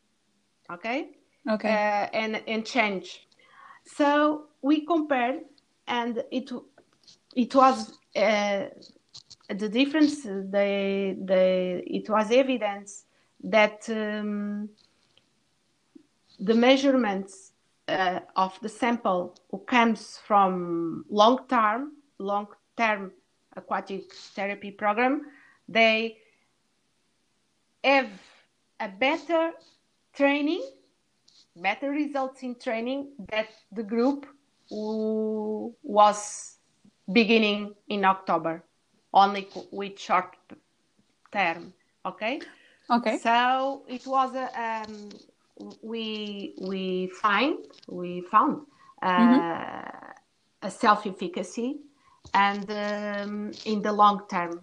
Okay. 0.71 1.09
Okay. 1.49 1.69
Uh, 1.69 2.09
and 2.13 2.41
and 2.47 2.65
change. 2.65 3.27
So 3.85 4.47
we 4.63 4.85
compared, 4.85 5.41
and 5.87 6.23
it 6.31 6.49
it 7.35 7.53
was 7.53 7.97
uh, 8.15 8.65
the 9.49 9.69
difference. 9.69 10.23
The 10.23 11.17
the 11.25 11.83
it 11.85 12.09
was 12.09 12.31
evidence 12.31 13.05
that 13.43 13.87
um, 13.89 14.69
the 16.39 16.53
measurements 16.53 17.51
uh, 17.87 18.21
of 18.35 18.57
the 18.61 18.69
sample 18.69 19.35
who 19.51 19.59
comes 19.59 20.19
from 20.25 21.05
long 21.09 21.39
term 21.47 21.91
long 22.17 22.47
term 22.77 23.11
aquatic 23.55 24.13
therapy 24.13 24.71
program, 24.71 25.21
they 25.67 26.17
have 27.83 28.09
a 28.79 28.89
better 28.89 29.51
training, 30.13 30.63
better 31.55 31.89
results 31.89 32.43
in 32.43 32.55
training 32.55 33.11
that 33.31 33.47
the 33.71 33.83
group 33.83 34.25
who 34.69 35.75
was 35.83 36.54
beginning 37.11 37.75
in 37.87 38.05
October, 38.05 38.63
only 39.13 39.47
with 39.71 39.99
short 39.99 40.35
term. 41.31 41.73
Okay. 42.05 42.41
Okay. 42.89 43.17
So 43.17 43.83
it 43.87 44.05
was 44.05 44.35
a 44.35 44.47
um, 44.61 45.09
we 45.81 46.53
we 46.61 47.07
find 47.21 47.57
we 47.87 48.21
found 48.21 48.65
uh, 49.01 49.07
mm-hmm. 49.07 50.67
a 50.67 50.71
self 50.71 51.05
efficacy 51.07 51.77
and 52.33 52.69
um, 52.71 53.51
in 53.65 53.81
the 53.81 53.91
long 53.91 54.21
term 54.29 54.61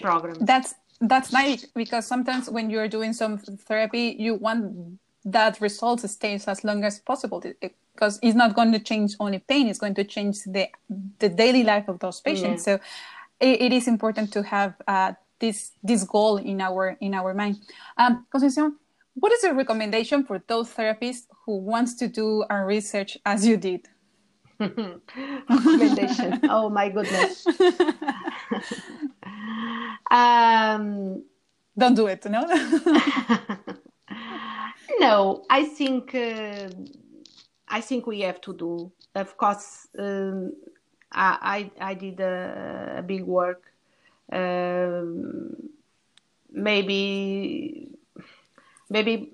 program. 0.00 0.36
That's 0.40 0.74
that's 1.00 1.32
nice 1.32 1.64
because 1.74 2.06
sometimes 2.06 2.50
when 2.50 2.70
you're 2.70 2.88
doing 2.88 3.12
some 3.12 3.38
therapy, 3.38 4.16
you 4.18 4.34
want 4.34 4.98
that 5.24 5.60
result 5.60 6.00
stays 6.00 6.48
as 6.48 6.64
long 6.64 6.84
as 6.84 6.98
possible 6.98 7.42
because 7.60 8.18
it's 8.22 8.36
not 8.36 8.54
going 8.54 8.72
to 8.72 8.78
change 8.78 9.14
only 9.20 9.38
pain; 9.38 9.68
it's 9.68 9.78
going 9.78 9.94
to 9.94 10.04
change 10.04 10.42
the 10.44 10.68
the 11.18 11.28
daily 11.28 11.62
life 11.62 11.88
of 11.88 11.98
those 11.98 12.20
patients. 12.20 12.66
Yeah. 12.66 12.76
So 12.76 12.80
it, 13.40 13.60
it 13.62 13.72
is 13.72 13.88
important 13.88 14.32
to 14.32 14.42
have 14.42 14.74
uh, 14.86 15.12
this 15.38 15.72
this 15.82 16.04
goal 16.04 16.36
in 16.36 16.60
our 16.60 16.96
in 17.00 17.14
our 17.14 17.34
mind. 17.34 17.58
Um, 17.96 18.26
Conceição, 18.32 18.72
what 19.14 19.32
is 19.32 19.42
your 19.42 19.54
recommendation 19.54 20.24
for 20.24 20.40
those 20.46 20.68
therapists 20.70 21.26
who 21.44 21.58
wants 21.58 21.94
to 21.94 22.08
do 22.08 22.44
a 22.48 22.64
research 22.64 23.18
as 23.26 23.46
you 23.46 23.56
did? 23.56 23.88
recommendation. 24.60 26.40
oh 26.50 26.68
my 26.68 26.88
goodness. 26.90 27.46
um, 30.10 31.22
Don't 31.76 31.94
do 31.94 32.06
it, 32.08 32.24
no? 32.26 32.44
no, 34.98 35.44
I 35.48 35.64
think 35.64 36.14
uh, 36.14 36.68
I 37.68 37.80
think 37.80 38.06
we 38.06 38.20
have 38.20 38.40
to 38.42 38.54
do. 38.54 38.92
Of 39.14 39.36
course, 39.36 39.88
um, 39.98 40.52
I, 41.12 41.70
I, 41.80 41.90
I 41.90 41.94
did 41.94 42.20
a, 42.20 42.96
a 42.98 43.02
big 43.02 43.24
work. 43.24 43.64
Um, 44.32 45.70
maybe 46.52 47.88
maybe 48.88 49.32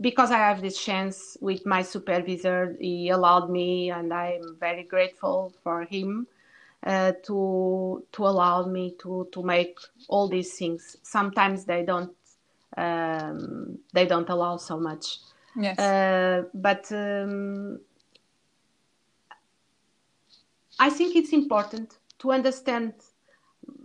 because 0.00 0.30
I 0.30 0.38
have 0.38 0.60
this 0.60 0.82
chance 0.82 1.36
with 1.40 1.64
my 1.64 1.82
supervisor, 1.82 2.76
he 2.80 3.10
allowed 3.10 3.50
me, 3.50 3.90
and 3.90 4.12
I'm 4.12 4.56
very 4.58 4.82
grateful 4.82 5.52
for 5.62 5.84
him 5.84 6.26
uh, 6.84 7.12
to 7.24 8.04
to 8.12 8.26
allow 8.26 8.66
me 8.66 8.96
to 9.02 9.28
to 9.32 9.42
make 9.42 9.78
all 10.08 10.28
these 10.28 10.54
things. 10.54 10.96
Sometimes 11.02 11.64
they 11.64 11.84
don't 11.84 12.12
um, 12.76 13.78
they 13.92 14.06
don't 14.06 14.28
allow 14.28 14.56
so 14.56 14.78
much. 14.78 15.18
Yes. 15.56 15.78
Uh, 15.78 16.44
but 16.54 16.90
um, 16.92 17.80
I 20.78 20.90
think 20.90 21.16
it's 21.16 21.32
important 21.32 21.98
to 22.20 22.32
understand 22.32 22.94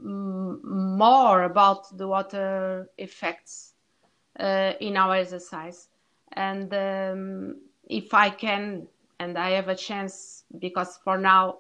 more 0.02 1.44
about 1.44 1.98
the 1.98 2.08
water 2.08 2.90
effects 2.98 3.74
uh, 4.40 4.74
in 4.80 4.98
our 4.98 5.16
exercise. 5.16 5.90
And 6.34 6.74
um, 6.74 7.58
if 7.90 8.14
I 8.14 8.30
can, 8.30 8.88
and 9.20 9.38
I 9.38 9.52
have 9.52 9.70
a 9.70 9.76
chance, 9.76 10.44
because 10.60 11.00
for 11.04 11.18
now 11.18 11.60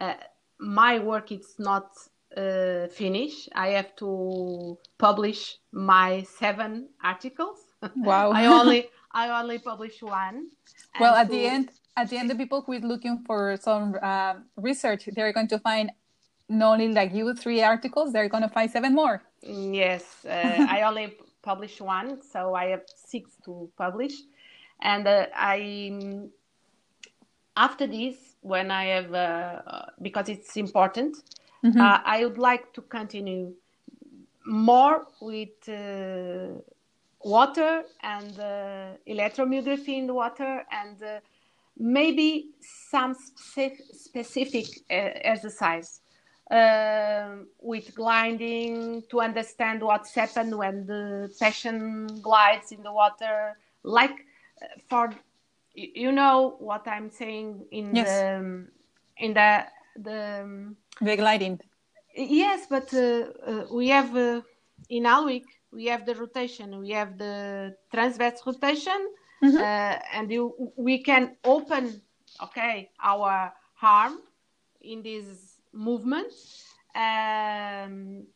uh, 0.00 0.14
my 0.58 0.98
work 0.98 1.32
is 1.32 1.54
not 1.58 1.90
uh, 2.36 2.88
finished. 2.88 3.48
I 3.54 3.68
have 3.68 3.94
to 3.96 4.78
publish 4.98 5.56
my 5.72 6.22
seven 6.22 6.88
articles. 7.02 7.58
Wow! 7.96 8.30
I 8.34 8.46
only 8.46 8.88
I 9.12 9.40
only 9.40 9.58
publish 9.58 10.02
one. 10.02 10.48
Well, 11.00 11.14
at 11.14 11.28
to... 11.28 11.32
the 11.32 11.46
end, 11.46 11.70
at 11.96 12.10
the 12.10 12.16
end, 12.16 12.30
the 12.30 12.34
people 12.34 12.62
who 12.62 12.72
is 12.72 12.82
looking 12.82 13.22
for 13.26 13.56
some 13.60 13.96
uh, 14.02 14.34
research, 14.56 15.08
they're 15.14 15.32
going 15.32 15.48
to 15.48 15.58
find 15.58 15.90
not 16.48 16.72
only 16.72 16.88
like 16.88 17.14
you 17.14 17.34
three 17.34 17.62
articles, 17.62 18.12
they're 18.12 18.28
going 18.28 18.42
to 18.42 18.48
find 18.48 18.70
seven 18.70 18.94
more. 18.94 19.22
Yes, 19.42 20.24
uh, 20.24 20.66
I 20.68 20.82
only 20.82 21.16
publish 21.42 21.80
one, 21.80 22.20
so 22.22 22.54
I 22.54 22.66
have 22.66 22.82
six 23.06 23.30
to 23.44 23.70
publish. 23.76 24.14
And 24.80 25.06
uh, 25.06 25.26
I, 25.34 26.28
after 27.56 27.86
this, 27.86 28.16
when 28.40 28.70
I 28.70 28.84
have, 28.86 29.14
uh, 29.14 29.60
because 30.02 30.28
it's 30.28 30.56
important, 30.56 31.16
mm-hmm. 31.64 31.80
uh, 31.80 32.00
I 32.04 32.24
would 32.24 32.38
like 32.38 32.72
to 32.74 32.82
continue 32.82 33.54
more 34.46 35.06
with 35.20 35.68
uh, 35.68 36.60
water 37.24 37.84
and 38.02 38.38
uh, 38.38 38.90
electromyography 39.08 39.96
in 39.98 40.06
the 40.06 40.14
water 40.14 40.64
and 40.70 41.02
uh, 41.02 41.20
maybe 41.78 42.50
some 42.90 43.14
specific, 43.14 43.80
specific 43.92 44.66
exercise 44.90 46.00
uh, 46.50 47.36
with 47.60 47.94
gliding 47.94 49.02
to 49.10 49.20
understand 49.20 49.82
what's 49.82 50.14
happened 50.14 50.56
when 50.56 50.86
the 50.86 51.32
patient 51.40 52.22
glides 52.22 52.70
in 52.70 52.82
the 52.82 52.92
water 52.92 53.56
like 53.82 54.26
uh, 54.62 54.66
for 54.88 55.10
you 55.74 56.12
know 56.12 56.54
what 56.58 56.86
i'm 56.86 57.10
saying 57.10 57.64
in 57.72 57.94
yes. 57.96 58.06
the 58.06 58.66
in 59.16 59.34
the 59.34 59.64
the 59.96 60.42
um, 60.42 60.76
gliding. 61.00 61.60
Yes 62.16 62.66
but 62.68 62.92
uh, 62.94 63.30
uh, 63.46 63.66
we 63.72 63.88
have 63.88 64.14
uh, 64.16 64.40
in 64.88 65.04
Halliwick 65.04 65.44
we 65.74 65.86
have 65.86 66.06
the 66.06 66.14
rotation. 66.14 66.78
We 66.78 66.90
have 66.90 67.18
the 67.18 67.74
transverse 67.92 68.40
rotation 68.46 69.00
mm-hmm. 69.42 69.56
Uh, 69.56 69.96
and 70.12 70.30
you, 70.30 70.72
we 70.76 71.02
can 71.02 71.36
open 71.44 72.00
okay 72.42 72.90
our 73.02 73.52
arm 73.82 74.18
in 74.80 75.02
this 75.02 75.56
movement. 75.72 76.32
Um, 76.94 78.26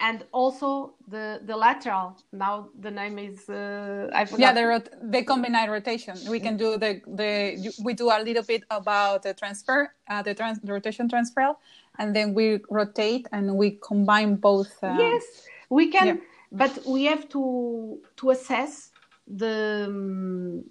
and 0.00 0.24
also 0.32 0.94
the 1.08 1.40
the 1.44 1.56
lateral 1.56 2.16
now 2.32 2.68
the 2.80 2.90
name 2.90 3.18
is 3.18 3.48
uh, 3.48 4.10
I 4.12 4.26
forgot. 4.26 4.40
yeah 4.40 4.52
the 4.52 4.66
rot- 4.66 4.88
the 5.10 5.22
combined 5.22 5.70
rotation 5.70 6.18
we 6.28 6.38
can 6.38 6.56
do 6.56 6.76
the 6.76 7.00
the 7.06 7.72
we 7.82 7.94
do 7.94 8.10
a 8.10 8.20
little 8.22 8.42
bit 8.42 8.64
about 8.70 9.22
the 9.22 9.32
transfer 9.32 9.92
uh, 10.08 10.22
the, 10.22 10.34
trans- 10.34 10.60
the 10.60 10.72
rotation 10.72 11.08
transfer 11.08 11.54
and 11.98 12.14
then 12.14 12.34
we 12.34 12.60
rotate 12.68 13.26
and 13.32 13.56
we 13.56 13.78
combine 13.82 14.36
both 14.36 14.72
uh, 14.82 14.94
yes 14.98 15.48
we 15.70 15.90
can 15.90 16.06
yeah. 16.06 16.16
but 16.52 16.78
we 16.86 17.04
have 17.04 17.28
to 17.28 17.98
to 18.16 18.30
assess 18.30 18.90
the 19.26 19.86
um, 19.88 20.64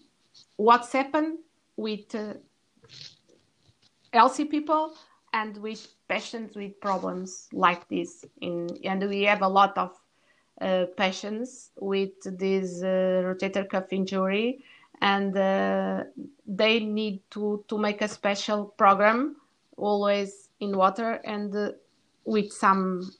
what's 0.58 0.92
happened 0.94 1.40
with 1.78 2.14
uh, 2.14 2.34
healthy 4.14 4.46
people 4.46 4.94
and 5.34 5.58
with 5.58 5.95
patients 6.08 6.56
with 6.56 6.80
problems 6.80 7.48
like 7.52 7.88
this 7.90 8.26
in 8.42 8.70
and 8.84 9.08
we 9.10 9.24
have 9.24 9.42
a 9.42 9.48
lot 9.48 9.78
of 9.78 9.92
uh, 10.62 10.86
patients 10.96 11.72
with 11.80 12.14
this 12.24 12.82
uh, 12.82 13.24
rotator 13.26 13.68
cuff 13.68 13.92
injury, 13.92 14.64
and 15.02 15.36
uh, 15.38 16.04
they 16.48 16.80
need 16.80 17.22
to 17.32 17.64
to 17.68 17.78
make 17.78 18.02
a 18.02 18.08
special 18.08 18.66
program 18.78 19.36
always 19.78 20.50
in 20.60 20.78
water 20.78 21.20
and 21.26 21.54
uh, 21.56 21.72
with 22.26 22.52
some 22.52 23.12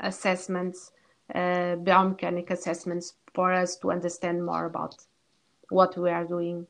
assessments, 0.00 0.92
uh, 1.34 1.76
biomechanic 1.80 2.50
assessments 2.50 3.14
for 3.34 3.52
us 3.52 3.76
to 3.76 3.90
understand 3.90 4.44
more 4.44 4.66
about 4.66 4.96
what 5.70 5.96
we 5.96 6.10
are 6.10 6.24
doing. 6.26 6.66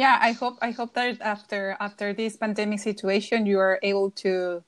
Yeah, 0.00 0.16
I 0.18 0.32
hope 0.32 0.56
I 0.62 0.70
hope 0.70 0.94
that 0.94 1.20
after 1.20 1.76
after 1.78 2.14
this 2.14 2.34
pandemic 2.34 2.80
situation, 2.80 3.44
you 3.44 3.58
are 3.58 3.78
able 3.82 4.10
to 4.24 4.64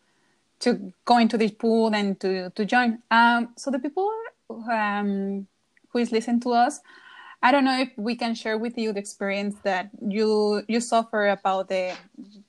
to 0.60 0.92
go 1.06 1.16
into 1.16 1.38
this 1.38 1.52
pool 1.52 1.94
and 1.94 2.20
to 2.20 2.50
to 2.50 2.66
join. 2.66 3.00
Um, 3.10 3.48
so 3.56 3.70
the 3.70 3.78
people 3.78 4.12
um, 4.70 5.46
who 5.88 6.00
is 6.00 6.12
listening 6.12 6.40
to 6.40 6.52
us, 6.52 6.80
I 7.42 7.50
don't 7.50 7.64
know 7.64 7.80
if 7.80 7.88
we 7.96 8.14
can 8.14 8.34
share 8.34 8.58
with 8.58 8.76
you 8.76 8.92
the 8.92 9.00
experience 9.00 9.56
that 9.62 9.88
you 10.06 10.64
you 10.68 10.80
suffer 10.80 11.28
about 11.28 11.68
the 11.68 11.96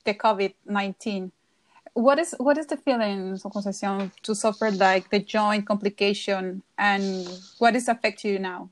the 0.04 0.14
COVID 0.14 0.54
nineteen. 0.66 1.32
What 1.94 2.20
is 2.20 2.36
what 2.38 2.58
is 2.58 2.68
the 2.68 2.76
feeling, 2.76 3.40
Conceição, 3.40 4.12
to 4.24 4.36
suffer 4.36 4.72
like 4.72 5.10
the 5.10 5.20
joint 5.20 5.66
complication, 5.66 6.64
and 6.78 7.30
what 7.60 7.78
is 7.78 7.88
affecting 7.88 8.34
you 8.34 8.40
now? 8.40 8.68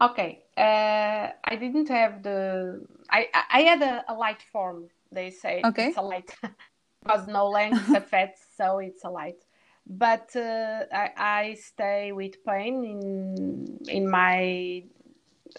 Okay, 0.00 0.40
uh, 0.60 1.30
I 1.44 1.56
didn't 1.56 1.88
have 1.88 2.22
the. 2.22 2.84
I 3.10 3.28
I 3.50 3.62
had 3.62 3.82
a, 3.82 4.04
a 4.08 4.14
light 4.14 4.42
form. 4.42 4.88
They 5.10 5.30
say 5.30 5.62
okay. 5.64 5.88
it's 5.88 5.96
a 5.96 6.02
light 6.02 6.30
because 7.02 7.26
no 7.26 7.48
length 7.48 7.88
affects, 7.94 8.42
so 8.56 8.78
it's 8.78 9.04
a 9.04 9.10
light. 9.10 9.42
But 9.86 10.36
uh, 10.36 10.84
I, 10.92 11.10
I 11.16 11.54
stay 11.54 12.12
with 12.12 12.44
pain 12.44 12.84
in 12.84 13.78
in 13.88 14.08
my 14.08 14.84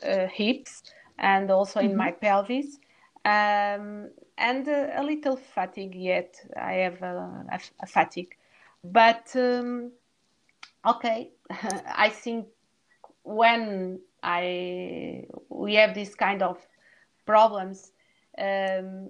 uh, 0.06 0.28
hips 0.28 0.84
and 1.18 1.50
also 1.50 1.80
mm-hmm. 1.80 1.92
in 1.92 1.98
my 1.98 2.12
pelvis, 2.12 2.78
um, 3.26 4.12
and 4.38 4.68
a 4.68 5.02
little 5.04 5.36
fatigue. 5.36 5.96
Yet 5.96 6.36
I 6.56 6.74
have 6.86 7.02
a, 7.02 7.46
a, 7.52 7.60
a 7.82 7.88
fatigue, 7.88 8.36
but 8.84 9.32
um, 9.36 9.92
okay, 10.86 11.32
I 12.06 12.10
think 12.10 12.48
when 13.24 14.00
I 14.24 15.26
we 15.50 15.76
have 15.76 15.94
this 15.94 16.16
kind 16.16 16.42
of 16.42 16.58
problems. 17.26 17.92
Um, 18.38 19.10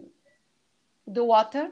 the 1.07 1.23
water, 1.23 1.69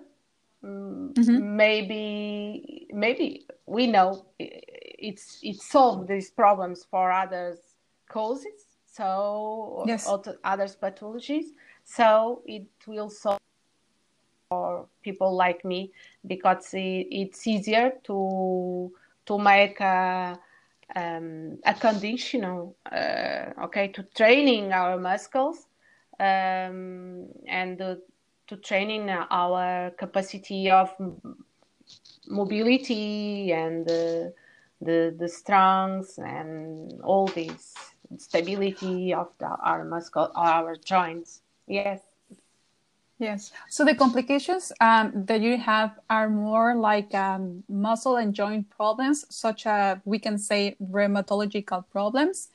mm, 0.64 1.14
mm-hmm. 1.14 1.56
maybe 1.56 2.88
maybe 2.92 3.46
we 3.66 3.88
know 3.88 4.26
it's 4.40 5.40
it 5.42 5.62
solved 5.62 6.08
these 6.08 6.32
problems 6.32 6.86
for 6.90 7.12
others 7.12 7.58
causes. 8.10 8.78
So 8.92 9.84
yes. 9.88 10.10
other 10.44 10.68
pathologies. 10.68 11.46
So 11.84 12.42
it 12.46 12.68
will 12.86 13.10
solve 13.10 13.40
for 14.50 14.88
people 15.04 15.36
like 15.36 15.64
me 15.64 15.92
because 16.26 16.70
it's 16.74 17.48
easier 17.48 17.94
to 18.04 18.92
to 19.26 19.38
make 19.38 19.80
a 19.80 20.38
um, 20.96 21.60
a 21.66 21.74
conditional, 21.74 22.76
uh, 22.92 23.66
okay, 23.66 23.90
to 23.90 24.04
training 24.16 24.72
our 24.74 24.98
muscles 24.98 25.68
um, 26.20 27.28
and 27.48 27.82
uh, 27.82 27.96
to 28.48 28.58
training 28.58 29.10
our 29.10 29.92
capacity 29.92 30.72
of 30.72 30.90
mobility 32.28 33.52
and 33.52 33.90
uh, 33.90 34.30
the 34.82 35.16
the 35.18 35.28
strengths 35.28 36.18
and 36.18 37.02
all 37.02 37.28
this 37.28 37.76
stability 38.18 39.14
of 39.14 39.28
the, 39.40 39.46
our 39.46 39.84
muscle, 39.84 40.32
our 40.36 40.76
joints. 40.76 41.42
Yes. 41.68 42.09
Yes. 43.20 43.52
So 43.68 43.84
the 43.84 43.96
complications 43.96 44.72
um, 44.80 45.12
that 45.26 45.42
you 45.42 45.58
have 45.58 46.00
are 46.10 46.30
more 46.30 46.74
like 46.74 47.14
um, 47.14 47.64
muscle 47.68 48.16
and 48.16 48.34
joint 48.34 48.70
problems, 48.70 49.26
such 49.30 49.66
as 49.68 49.98
we 50.06 50.20
can 50.20 50.38
say 50.38 50.78
rheumatological 50.82 51.84
problems 51.92 52.48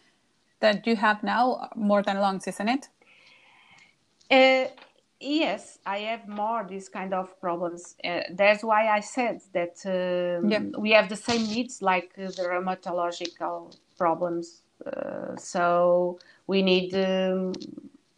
that 0.60 0.86
you 0.86 0.96
have 0.96 1.22
now 1.22 1.68
more 1.76 2.02
than 2.02 2.18
lungs, 2.18 2.46
isn't 2.46 2.68
it? 2.68 2.88
Uh, 4.30 4.70
yes, 5.20 5.80
I 5.84 5.98
have 5.98 6.26
more 6.26 6.66
these 6.66 6.88
kind 6.88 7.12
of 7.12 7.38
problems. 7.42 7.96
Uh, 8.02 8.20
that's 8.30 8.64
why 8.64 8.88
I 8.88 9.00
said 9.00 9.42
that 9.52 9.76
um, 9.84 10.50
yeah. 10.50 10.60
we 10.78 10.92
have 10.92 11.10
the 11.10 11.16
same 11.16 11.42
needs 11.42 11.82
like 11.82 12.12
uh, 12.16 12.28
the 12.28 12.44
rheumatological 12.50 13.76
problems. 13.98 14.62
Uh, 14.86 15.36
so 15.36 16.18
we 16.46 16.62
need. 16.62 16.94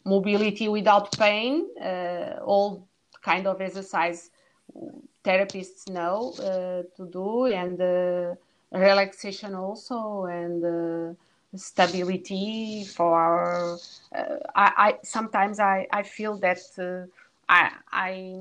Mobility 0.07 0.67
without 0.69 1.11
pain, 1.17 1.67
uh, 1.81 2.39
all 2.45 2.87
kind 3.21 3.45
of 3.45 3.61
exercise 3.61 4.29
therapists 5.23 5.89
know 5.89 6.33
uh, 6.39 6.83
to 6.95 7.09
do, 7.11 7.45
and 7.47 7.81
uh, 7.81 8.35
relaxation 8.71 9.53
also, 9.55 10.25
and 10.25 11.15
stability 11.55 12.83
for 12.85 13.19
our. 13.19 13.77
Uh, 14.15 14.37
I, 14.55 14.71
I, 14.77 14.97
sometimes 15.03 15.59
I, 15.59 15.87
I 15.91 16.03
feel 16.03 16.37
that 16.39 16.59
uh, 16.77 17.07
I 17.49 17.71
I 17.91 18.33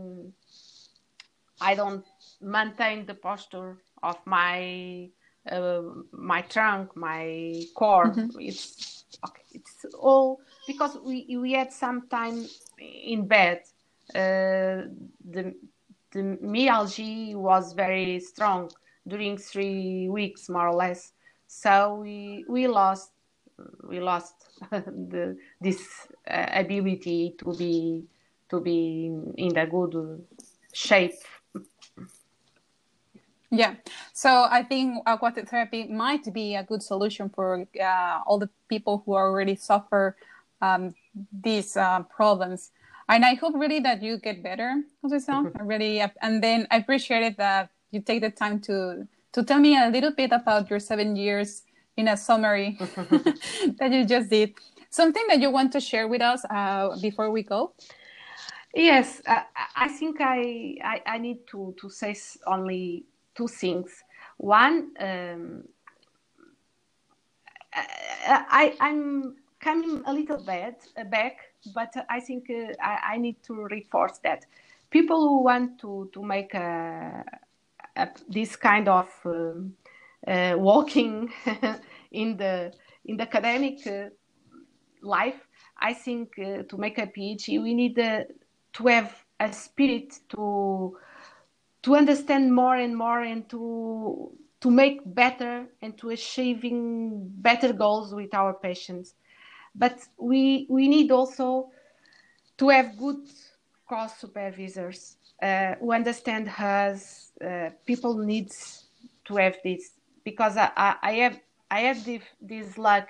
I 1.60 1.74
don't 1.74 2.04
maintain 2.40 3.06
the 3.06 3.14
posture 3.14 3.76
of 4.02 4.16
my 4.26 5.08
uh, 5.50 5.82
my 6.12 6.42
trunk, 6.42 6.96
my 6.96 7.62
core. 7.74 8.10
Mm-hmm. 8.10 8.40
It's 8.40 9.04
okay. 9.24 9.42
It's 9.52 9.86
all 9.98 10.40
because 10.66 10.98
we 11.04 11.36
we 11.36 11.52
had 11.52 11.72
some 11.72 12.08
time 12.08 12.46
in 12.78 13.26
bed. 13.26 13.62
Uh, 14.14 14.88
the 15.30 15.54
the 16.12 16.38
myalgia 16.40 17.36
was 17.36 17.72
very 17.72 18.20
strong 18.20 18.70
during 19.06 19.36
three 19.36 20.08
weeks, 20.08 20.48
more 20.48 20.68
or 20.68 20.74
less. 20.74 21.12
So 21.46 21.96
we 21.96 22.44
we 22.48 22.66
lost 22.66 23.12
we 23.88 24.00
lost 24.00 24.34
the, 24.70 25.36
this 25.60 26.08
uh, 26.28 26.46
ability 26.52 27.34
to 27.38 27.54
be 27.54 28.04
to 28.50 28.60
be 28.60 29.12
in 29.36 29.56
a 29.56 29.66
good 29.66 30.24
shape 30.72 31.14
yeah, 33.50 33.74
so 34.12 34.46
I 34.50 34.64
think 34.64 35.02
aquatic 35.06 35.48
therapy 35.48 35.86
might 35.86 36.32
be 36.32 36.56
a 36.56 36.64
good 36.64 36.82
solution 36.82 37.28
for 37.28 37.66
uh, 37.80 38.20
all 38.26 38.38
the 38.38 38.50
people 38.68 39.02
who 39.06 39.14
already 39.14 39.54
suffer 39.54 40.16
um, 40.62 40.94
these 41.32 41.76
uh, 41.76 42.02
problems. 42.02 42.72
And 43.08 43.24
I 43.24 43.34
hope 43.34 43.54
really 43.54 43.80
that 43.80 44.02
you 44.02 44.18
get 44.18 44.42
better, 44.42 44.82
Jose. 45.02 45.24
I 45.30 45.62
really, 45.62 46.02
and 46.22 46.42
then 46.42 46.66
I 46.70 46.78
appreciate 46.78 47.22
it 47.22 47.36
that 47.36 47.70
you 47.90 48.00
take 48.00 48.20
the 48.20 48.30
time 48.30 48.60
to 48.62 49.06
to 49.32 49.44
tell 49.44 49.58
me 49.58 49.76
a 49.76 49.88
little 49.90 50.12
bit 50.12 50.32
about 50.32 50.70
your 50.70 50.80
seven 50.80 51.14
years 51.14 51.62
in 51.96 52.08
a 52.08 52.16
summary 52.16 52.78
that 53.78 53.90
you 53.92 54.04
just 54.06 54.30
did. 54.30 54.54
Something 54.88 55.24
that 55.28 55.40
you 55.40 55.50
want 55.50 55.72
to 55.72 55.80
share 55.80 56.08
with 56.08 56.22
us 56.22 56.42
uh, 56.48 56.96
before 57.02 57.30
we 57.30 57.42
go? 57.42 57.74
Yes, 58.74 59.20
uh, 59.26 59.42
I 59.74 59.88
think 59.88 60.20
I, 60.20 60.76
I, 60.82 61.02
I 61.06 61.18
need 61.18 61.46
to 61.48 61.74
to 61.80 61.90
say 61.90 62.16
only 62.46 63.04
two 63.34 63.48
things. 63.48 63.90
One, 64.38 64.92
um, 64.98 65.64
I, 67.72 68.74
I'm 68.80 69.36
coming 69.60 70.02
a 70.06 70.12
little 70.12 70.42
bit 70.42 70.86
uh, 70.96 71.04
back, 71.04 71.38
but 71.74 71.92
I 72.08 72.20
think 72.20 72.50
uh, 72.50 72.72
I, 72.82 73.14
I, 73.14 73.16
need 73.18 73.42
to 73.44 73.66
reinforce 73.70 74.18
that. 74.18 74.46
People 74.90 75.20
who 75.28 75.42
want 75.42 75.80
to 75.80 76.10
to 76.12 76.22
make 76.22 76.54
a, 76.54 77.24
a 77.96 78.08
this 78.28 78.56
kind 78.56 78.88
of 78.88 79.08
uh, 79.26 80.54
walking 80.56 81.32
in 82.12 82.36
the 82.36 82.72
in 83.04 83.16
the 83.16 83.22
academic 83.22 83.86
uh, 83.86 84.10
life, 85.02 85.46
I 85.78 85.94
think 85.94 86.38
uh, 86.38 86.62
to 86.64 86.76
make 86.76 86.98
a 86.98 87.06
PhD 87.06 87.62
we 87.62 87.74
need 87.74 87.98
uh, 87.98 88.24
to 88.74 88.86
have 88.86 89.24
a 89.40 89.52
spirit 89.52 90.18
to 90.30 90.96
to 91.82 91.96
understand 91.96 92.54
more 92.54 92.76
and 92.76 92.96
more 92.96 93.20
and 93.20 93.48
to 93.50 94.32
to 94.60 94.70
make 94.70 95.00
better 95.14 95.66
and 95.82 95.96
to 95.98 96.10
achieving 96.10 97.28
better 97.42 97.72
goals 97.72 98.14
with 98.14 98.34
our 98.34 98.54
patients 98.54 99.14
but 99.78 99.98
we 100.18 100.66
we 100.68 100.88
need 100.88 101.10
also 101.10 101.70
to 102.58 102.68
have 102.68 102.96
good 102.98 103.22
cross 103.86 104.18
supervisors 104.18 105.16
uh, 105.42 105.74
who 105.80 105.92
understand 105.92 106.48
us 106.58 107.32
uh, 107.44 107.70
people 107.86 108.16
needs 108.16 108.84
to 109.24 109.36
have 109.36 109.56
this 109.62 109.92
because 110.24 110.56
I, 110.56 110.70
I, 110.76 110.96
I 111.02 111.12
have 111.12 111.40
I 111.70 111.80
have 111.80 112.04
this, 112.04 112.22
this 112.40 112.78
luck 112.78 113.08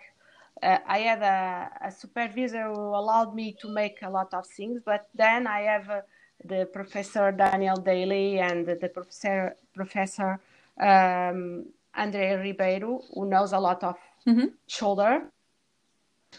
uh, 0.62 0.78
I 0.86 0.98
had 0.98 1.22
a, 1.22 1.86
a, 1.88 1.92
supervisor 1.92 2.72
who 2.72 2.94
allowed 2.94 3.34
me 3.34 3.54
to 3.60 3.68
make 3.68 3.98
a 4.02 4.10
lot 4.10 4.32
of 4.32 4.46
things 4.46 4.80
but 4.84 5.08
then 5.14 5.46
I 5.46 5.60
have 5.60 6.04
the 6.44 6.66
professor 6.72 7.32
Daniel 7.32 7.76
Daly 7.76 8.38
and 8.38 8.66
the 8.66 8.88
professor 8.88 9.56
professor 9.74 10.40
um, 10.80 11.66
Andre 11.94 12.34
Ribeiro, 12.36 13.02
who 13.14 13.26
knows 13.26 13.52
a 13.52 13.58
lot 13.58 13.82
of 13.82 13.96
Mhm. 14.26 14.52
shoulder, 14.66 15.30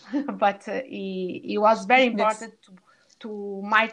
but 0.34 0.68
uh, 0.68 0.82
he, 0.86 1.41
he 1.43 1.58
was 1.58 1.86
very 1.86 2.06
important 2.08 2.54
to, 2.64 2.72
to 3.20 3.62
my 3.64 3.91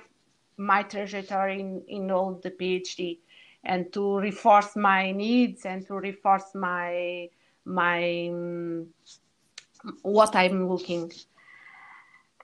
my 0.57 0.83
trajectory 0.85 1.61
in, 1.61 1.83
in 1.89 2.11
all 2.11 2.35
the 2.43 2.51
PhD 2.51 3.19
and 3.65 3.93
to 3.93 4.19
reinforce 4.19 4.77
my 4.77 5.11
needs 5.11 5.67
and 5.67 5.87
to 5.87 5.95
reinforce 5.95 6.55
my 6.55 7.29
my 7.65 8.29
um, 8.29 8.87
what 10.03 10.37
I'm 10.37 10.69
looking. 10.69 11.11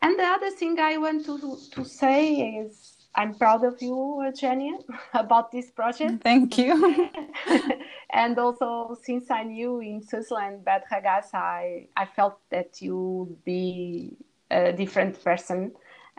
And 0.02 0.18
the 0.18 0.24
other 0.24 0.50
thing 0.50 0.78
I 0.78 0.96
want 0.96 1.26
to 1.26 1.58
to 1.72 1.84
say 1.84 2.34
is 2.34 2.99
I'm 3.14 3.34
proud 3.34 3.64
of 3.64 3.82
you, 3.82 4.22
Eugenia, 4.24 4.78
about 5.14 5.50
this 5.50 5.70
project. 5.70 6.22
Thank 6.22 6.58
you. 6.58 7.11
and 8.12 8.38
also, 8.38 8.96
since 9.02 9.30
I 9.30 9.42
knew 9.42 9.80
in 9.80 10.02
Switzerland 10.02 10.64
Bad 10.64 10.84
Ragaz, 10.90 11.34
I, 11.34 11.88
I 11.96 12.06
felt 12.06 12.38
that 12.50 12.80
you 12.80 13.26
would 13.28 13.44
be 13.44 14.16
a 14.50 14.72
different 14.72 15.22
person. 15.24 15.72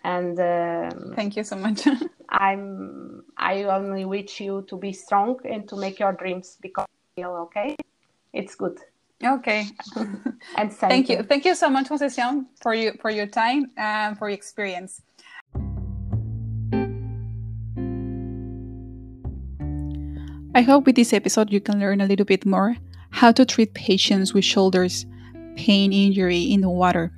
And 0.03 0.39
um, 0.39 1.13
Thank 1.15 1.37
you 1.37 1.43
so 1.43 1.55
much. 1.55 1.87
I'm 2.29 3.23
I 3.37 3.63
only 3.63 4.05
wish 4.05 4.39
you 4.39 4.65
to 4.69 4.77
be 4.77 4.93
strong 4.93 5.39
and 5.45 5.67
to 5.69 5.75
make 5.75 5.99
your 5.99 6.13
dreams 6.13 6.57
become 6.61 6.85
real. 7.17 7.31
Okay, 7.47 7.75
it's 8.33 8.55
good. 8.55 8.79
okay. 9.23 9.67
And 10.57 10.71
Thank 10.73 11.09
you. 11.09 11.23
Thank 11.23 11.45
you 11.45 11.55
so 11.55 11.69
much, 11.69 11.87
Conceição, 11.87 12.45
for 12.61 12.73
you 12.73 12.93
for 13.01 13.11
your 13.11 13.27
time 13.27 13.71
and 13.77 14.17
for 14.17 14.29
your 14.29 14.35
experience. 14.35 15.01
I 20.53 20.61
hope 20.61 20.85
with 20.85 20.97
this 20.97 21.13
episode 21.13 21.51
you 21.51 21.61
can 21.61 21.79
learn 21.79 22.01
a 22.01 22.05
little 22.05 22.25
bit 22.25 22.45
more 22.45 22.75
how 23.11 23.31
to 23.31 23.45
treat 23.45 23.73
patients 23.73 24.33
with 24.33 24.43
shoulders 24.43 25.05
pain 25.55 25.93
injury 25.93 26.41
in 26.41 26.61
the 26.61 26.69
water. 26.69 27.11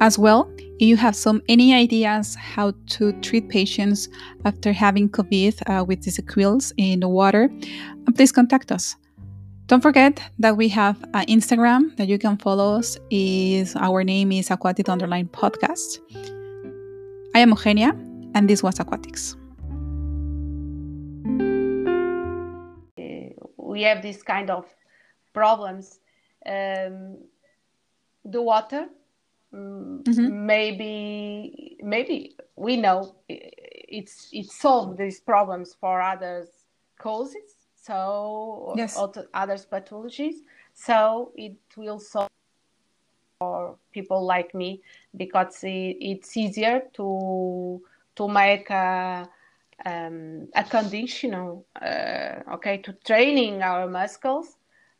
As 0.00 0.18
well, 0.18 0.50
if 0.58 0.86
you 0.86 0.96
have 0.96 1.16
some 1.16 1.40
any 1.48 1.72
ideas 1.74 2.34
how 2.34 2.72
to 2.88 3.12
treat 3.20 3.48
patients 3.48 4.08
after 4.44 4.72
having 4.72 5.08
COVID 5.08 5.62
uh, 5.66 5.84
with 5.84 6.02
the 6.02 6.10
sequels 6.10 6.72
in 6.76 7.00
the 7.00 7.08
water, 7.08 7.50
uh, 8.06 8.12
please 8.12 8.32
contact 8.32 8.70
us. 8.70 8.96
Don't 9.66 9.82
forget 9.82 10.22
that 10.38 10.56
we 10.56 10.68
have 10.68 11.02
an 11.14 11.26
Instagram 11.26 11.96
that 11.96 12.08
you 12.08 12.18
can 12.18 12.36
follow 12.36 12.78
us. 12.78 12.98
Is 13.10 13.76
our 13.76 14.04
name 14.04 14.30
is 14.32 14.50
Aquatic 14.50 14.88
Underline 14.88 15.28
Podcast. 15.28 16.00
I 17.34 17.40
am 17.40 17.50
Eugenia, 17.50 17.96
and 18.34 18.48
this 18.48 18.62
was 18.62 18.78
Aquatics. 18.78 19.36
We 23.68 23.82
have 23.82 24.00
this 24.02 24.22
kind 24.22 24.50
of 24.50 24.64
problems. 25.34 26.00
Um, 26.46 27.18
the 28.24 28.40
water, 28.42 28.88
mm, 29.52 30.02
Mhm. 30.04 30.30
maybe 30.46 31.76
maybe 31.82 32.36
we 32.56 32.76
know 32.76 33.14
it's 33.28 34.28
it 34.32 34.50
solved 34.50 34.98
these 34.98 35.20
problems 35.20 35.74
for 35.80 36.00
others 36.00 36.48
causes, 36.98 37.68
so 37.76 38.72
Yes. 38.76 38.96
other 39.34 39.58
pathologies. 39.72 40.36
So 40.74 41.32
it 41.36 41.56
will 41.76 42.00
solve 42.00 42.28
for 43.40 43.76
people 43.92 44.24
like 44.24 44.54
me 44.54 44.82
because 45.16 45.62
it, 45.64 45.96
it's 46.00 46.36
easier 46.36 46.82
to 46.94 47.80
to 48.16 48.28
make 48.28 48.70
a 48.70 49.28
um, 49.84 50.48
a 50.54 50.64
conditional, 50.64 51.66
uh, 51.80 52.40
okay, 52.54 52.78
to 52.78 52.92
training 53.04 53.62
our 53.62 53.88
muscles 53.88 54.56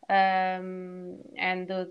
um, 0.08 1.18
and 1.36 1.88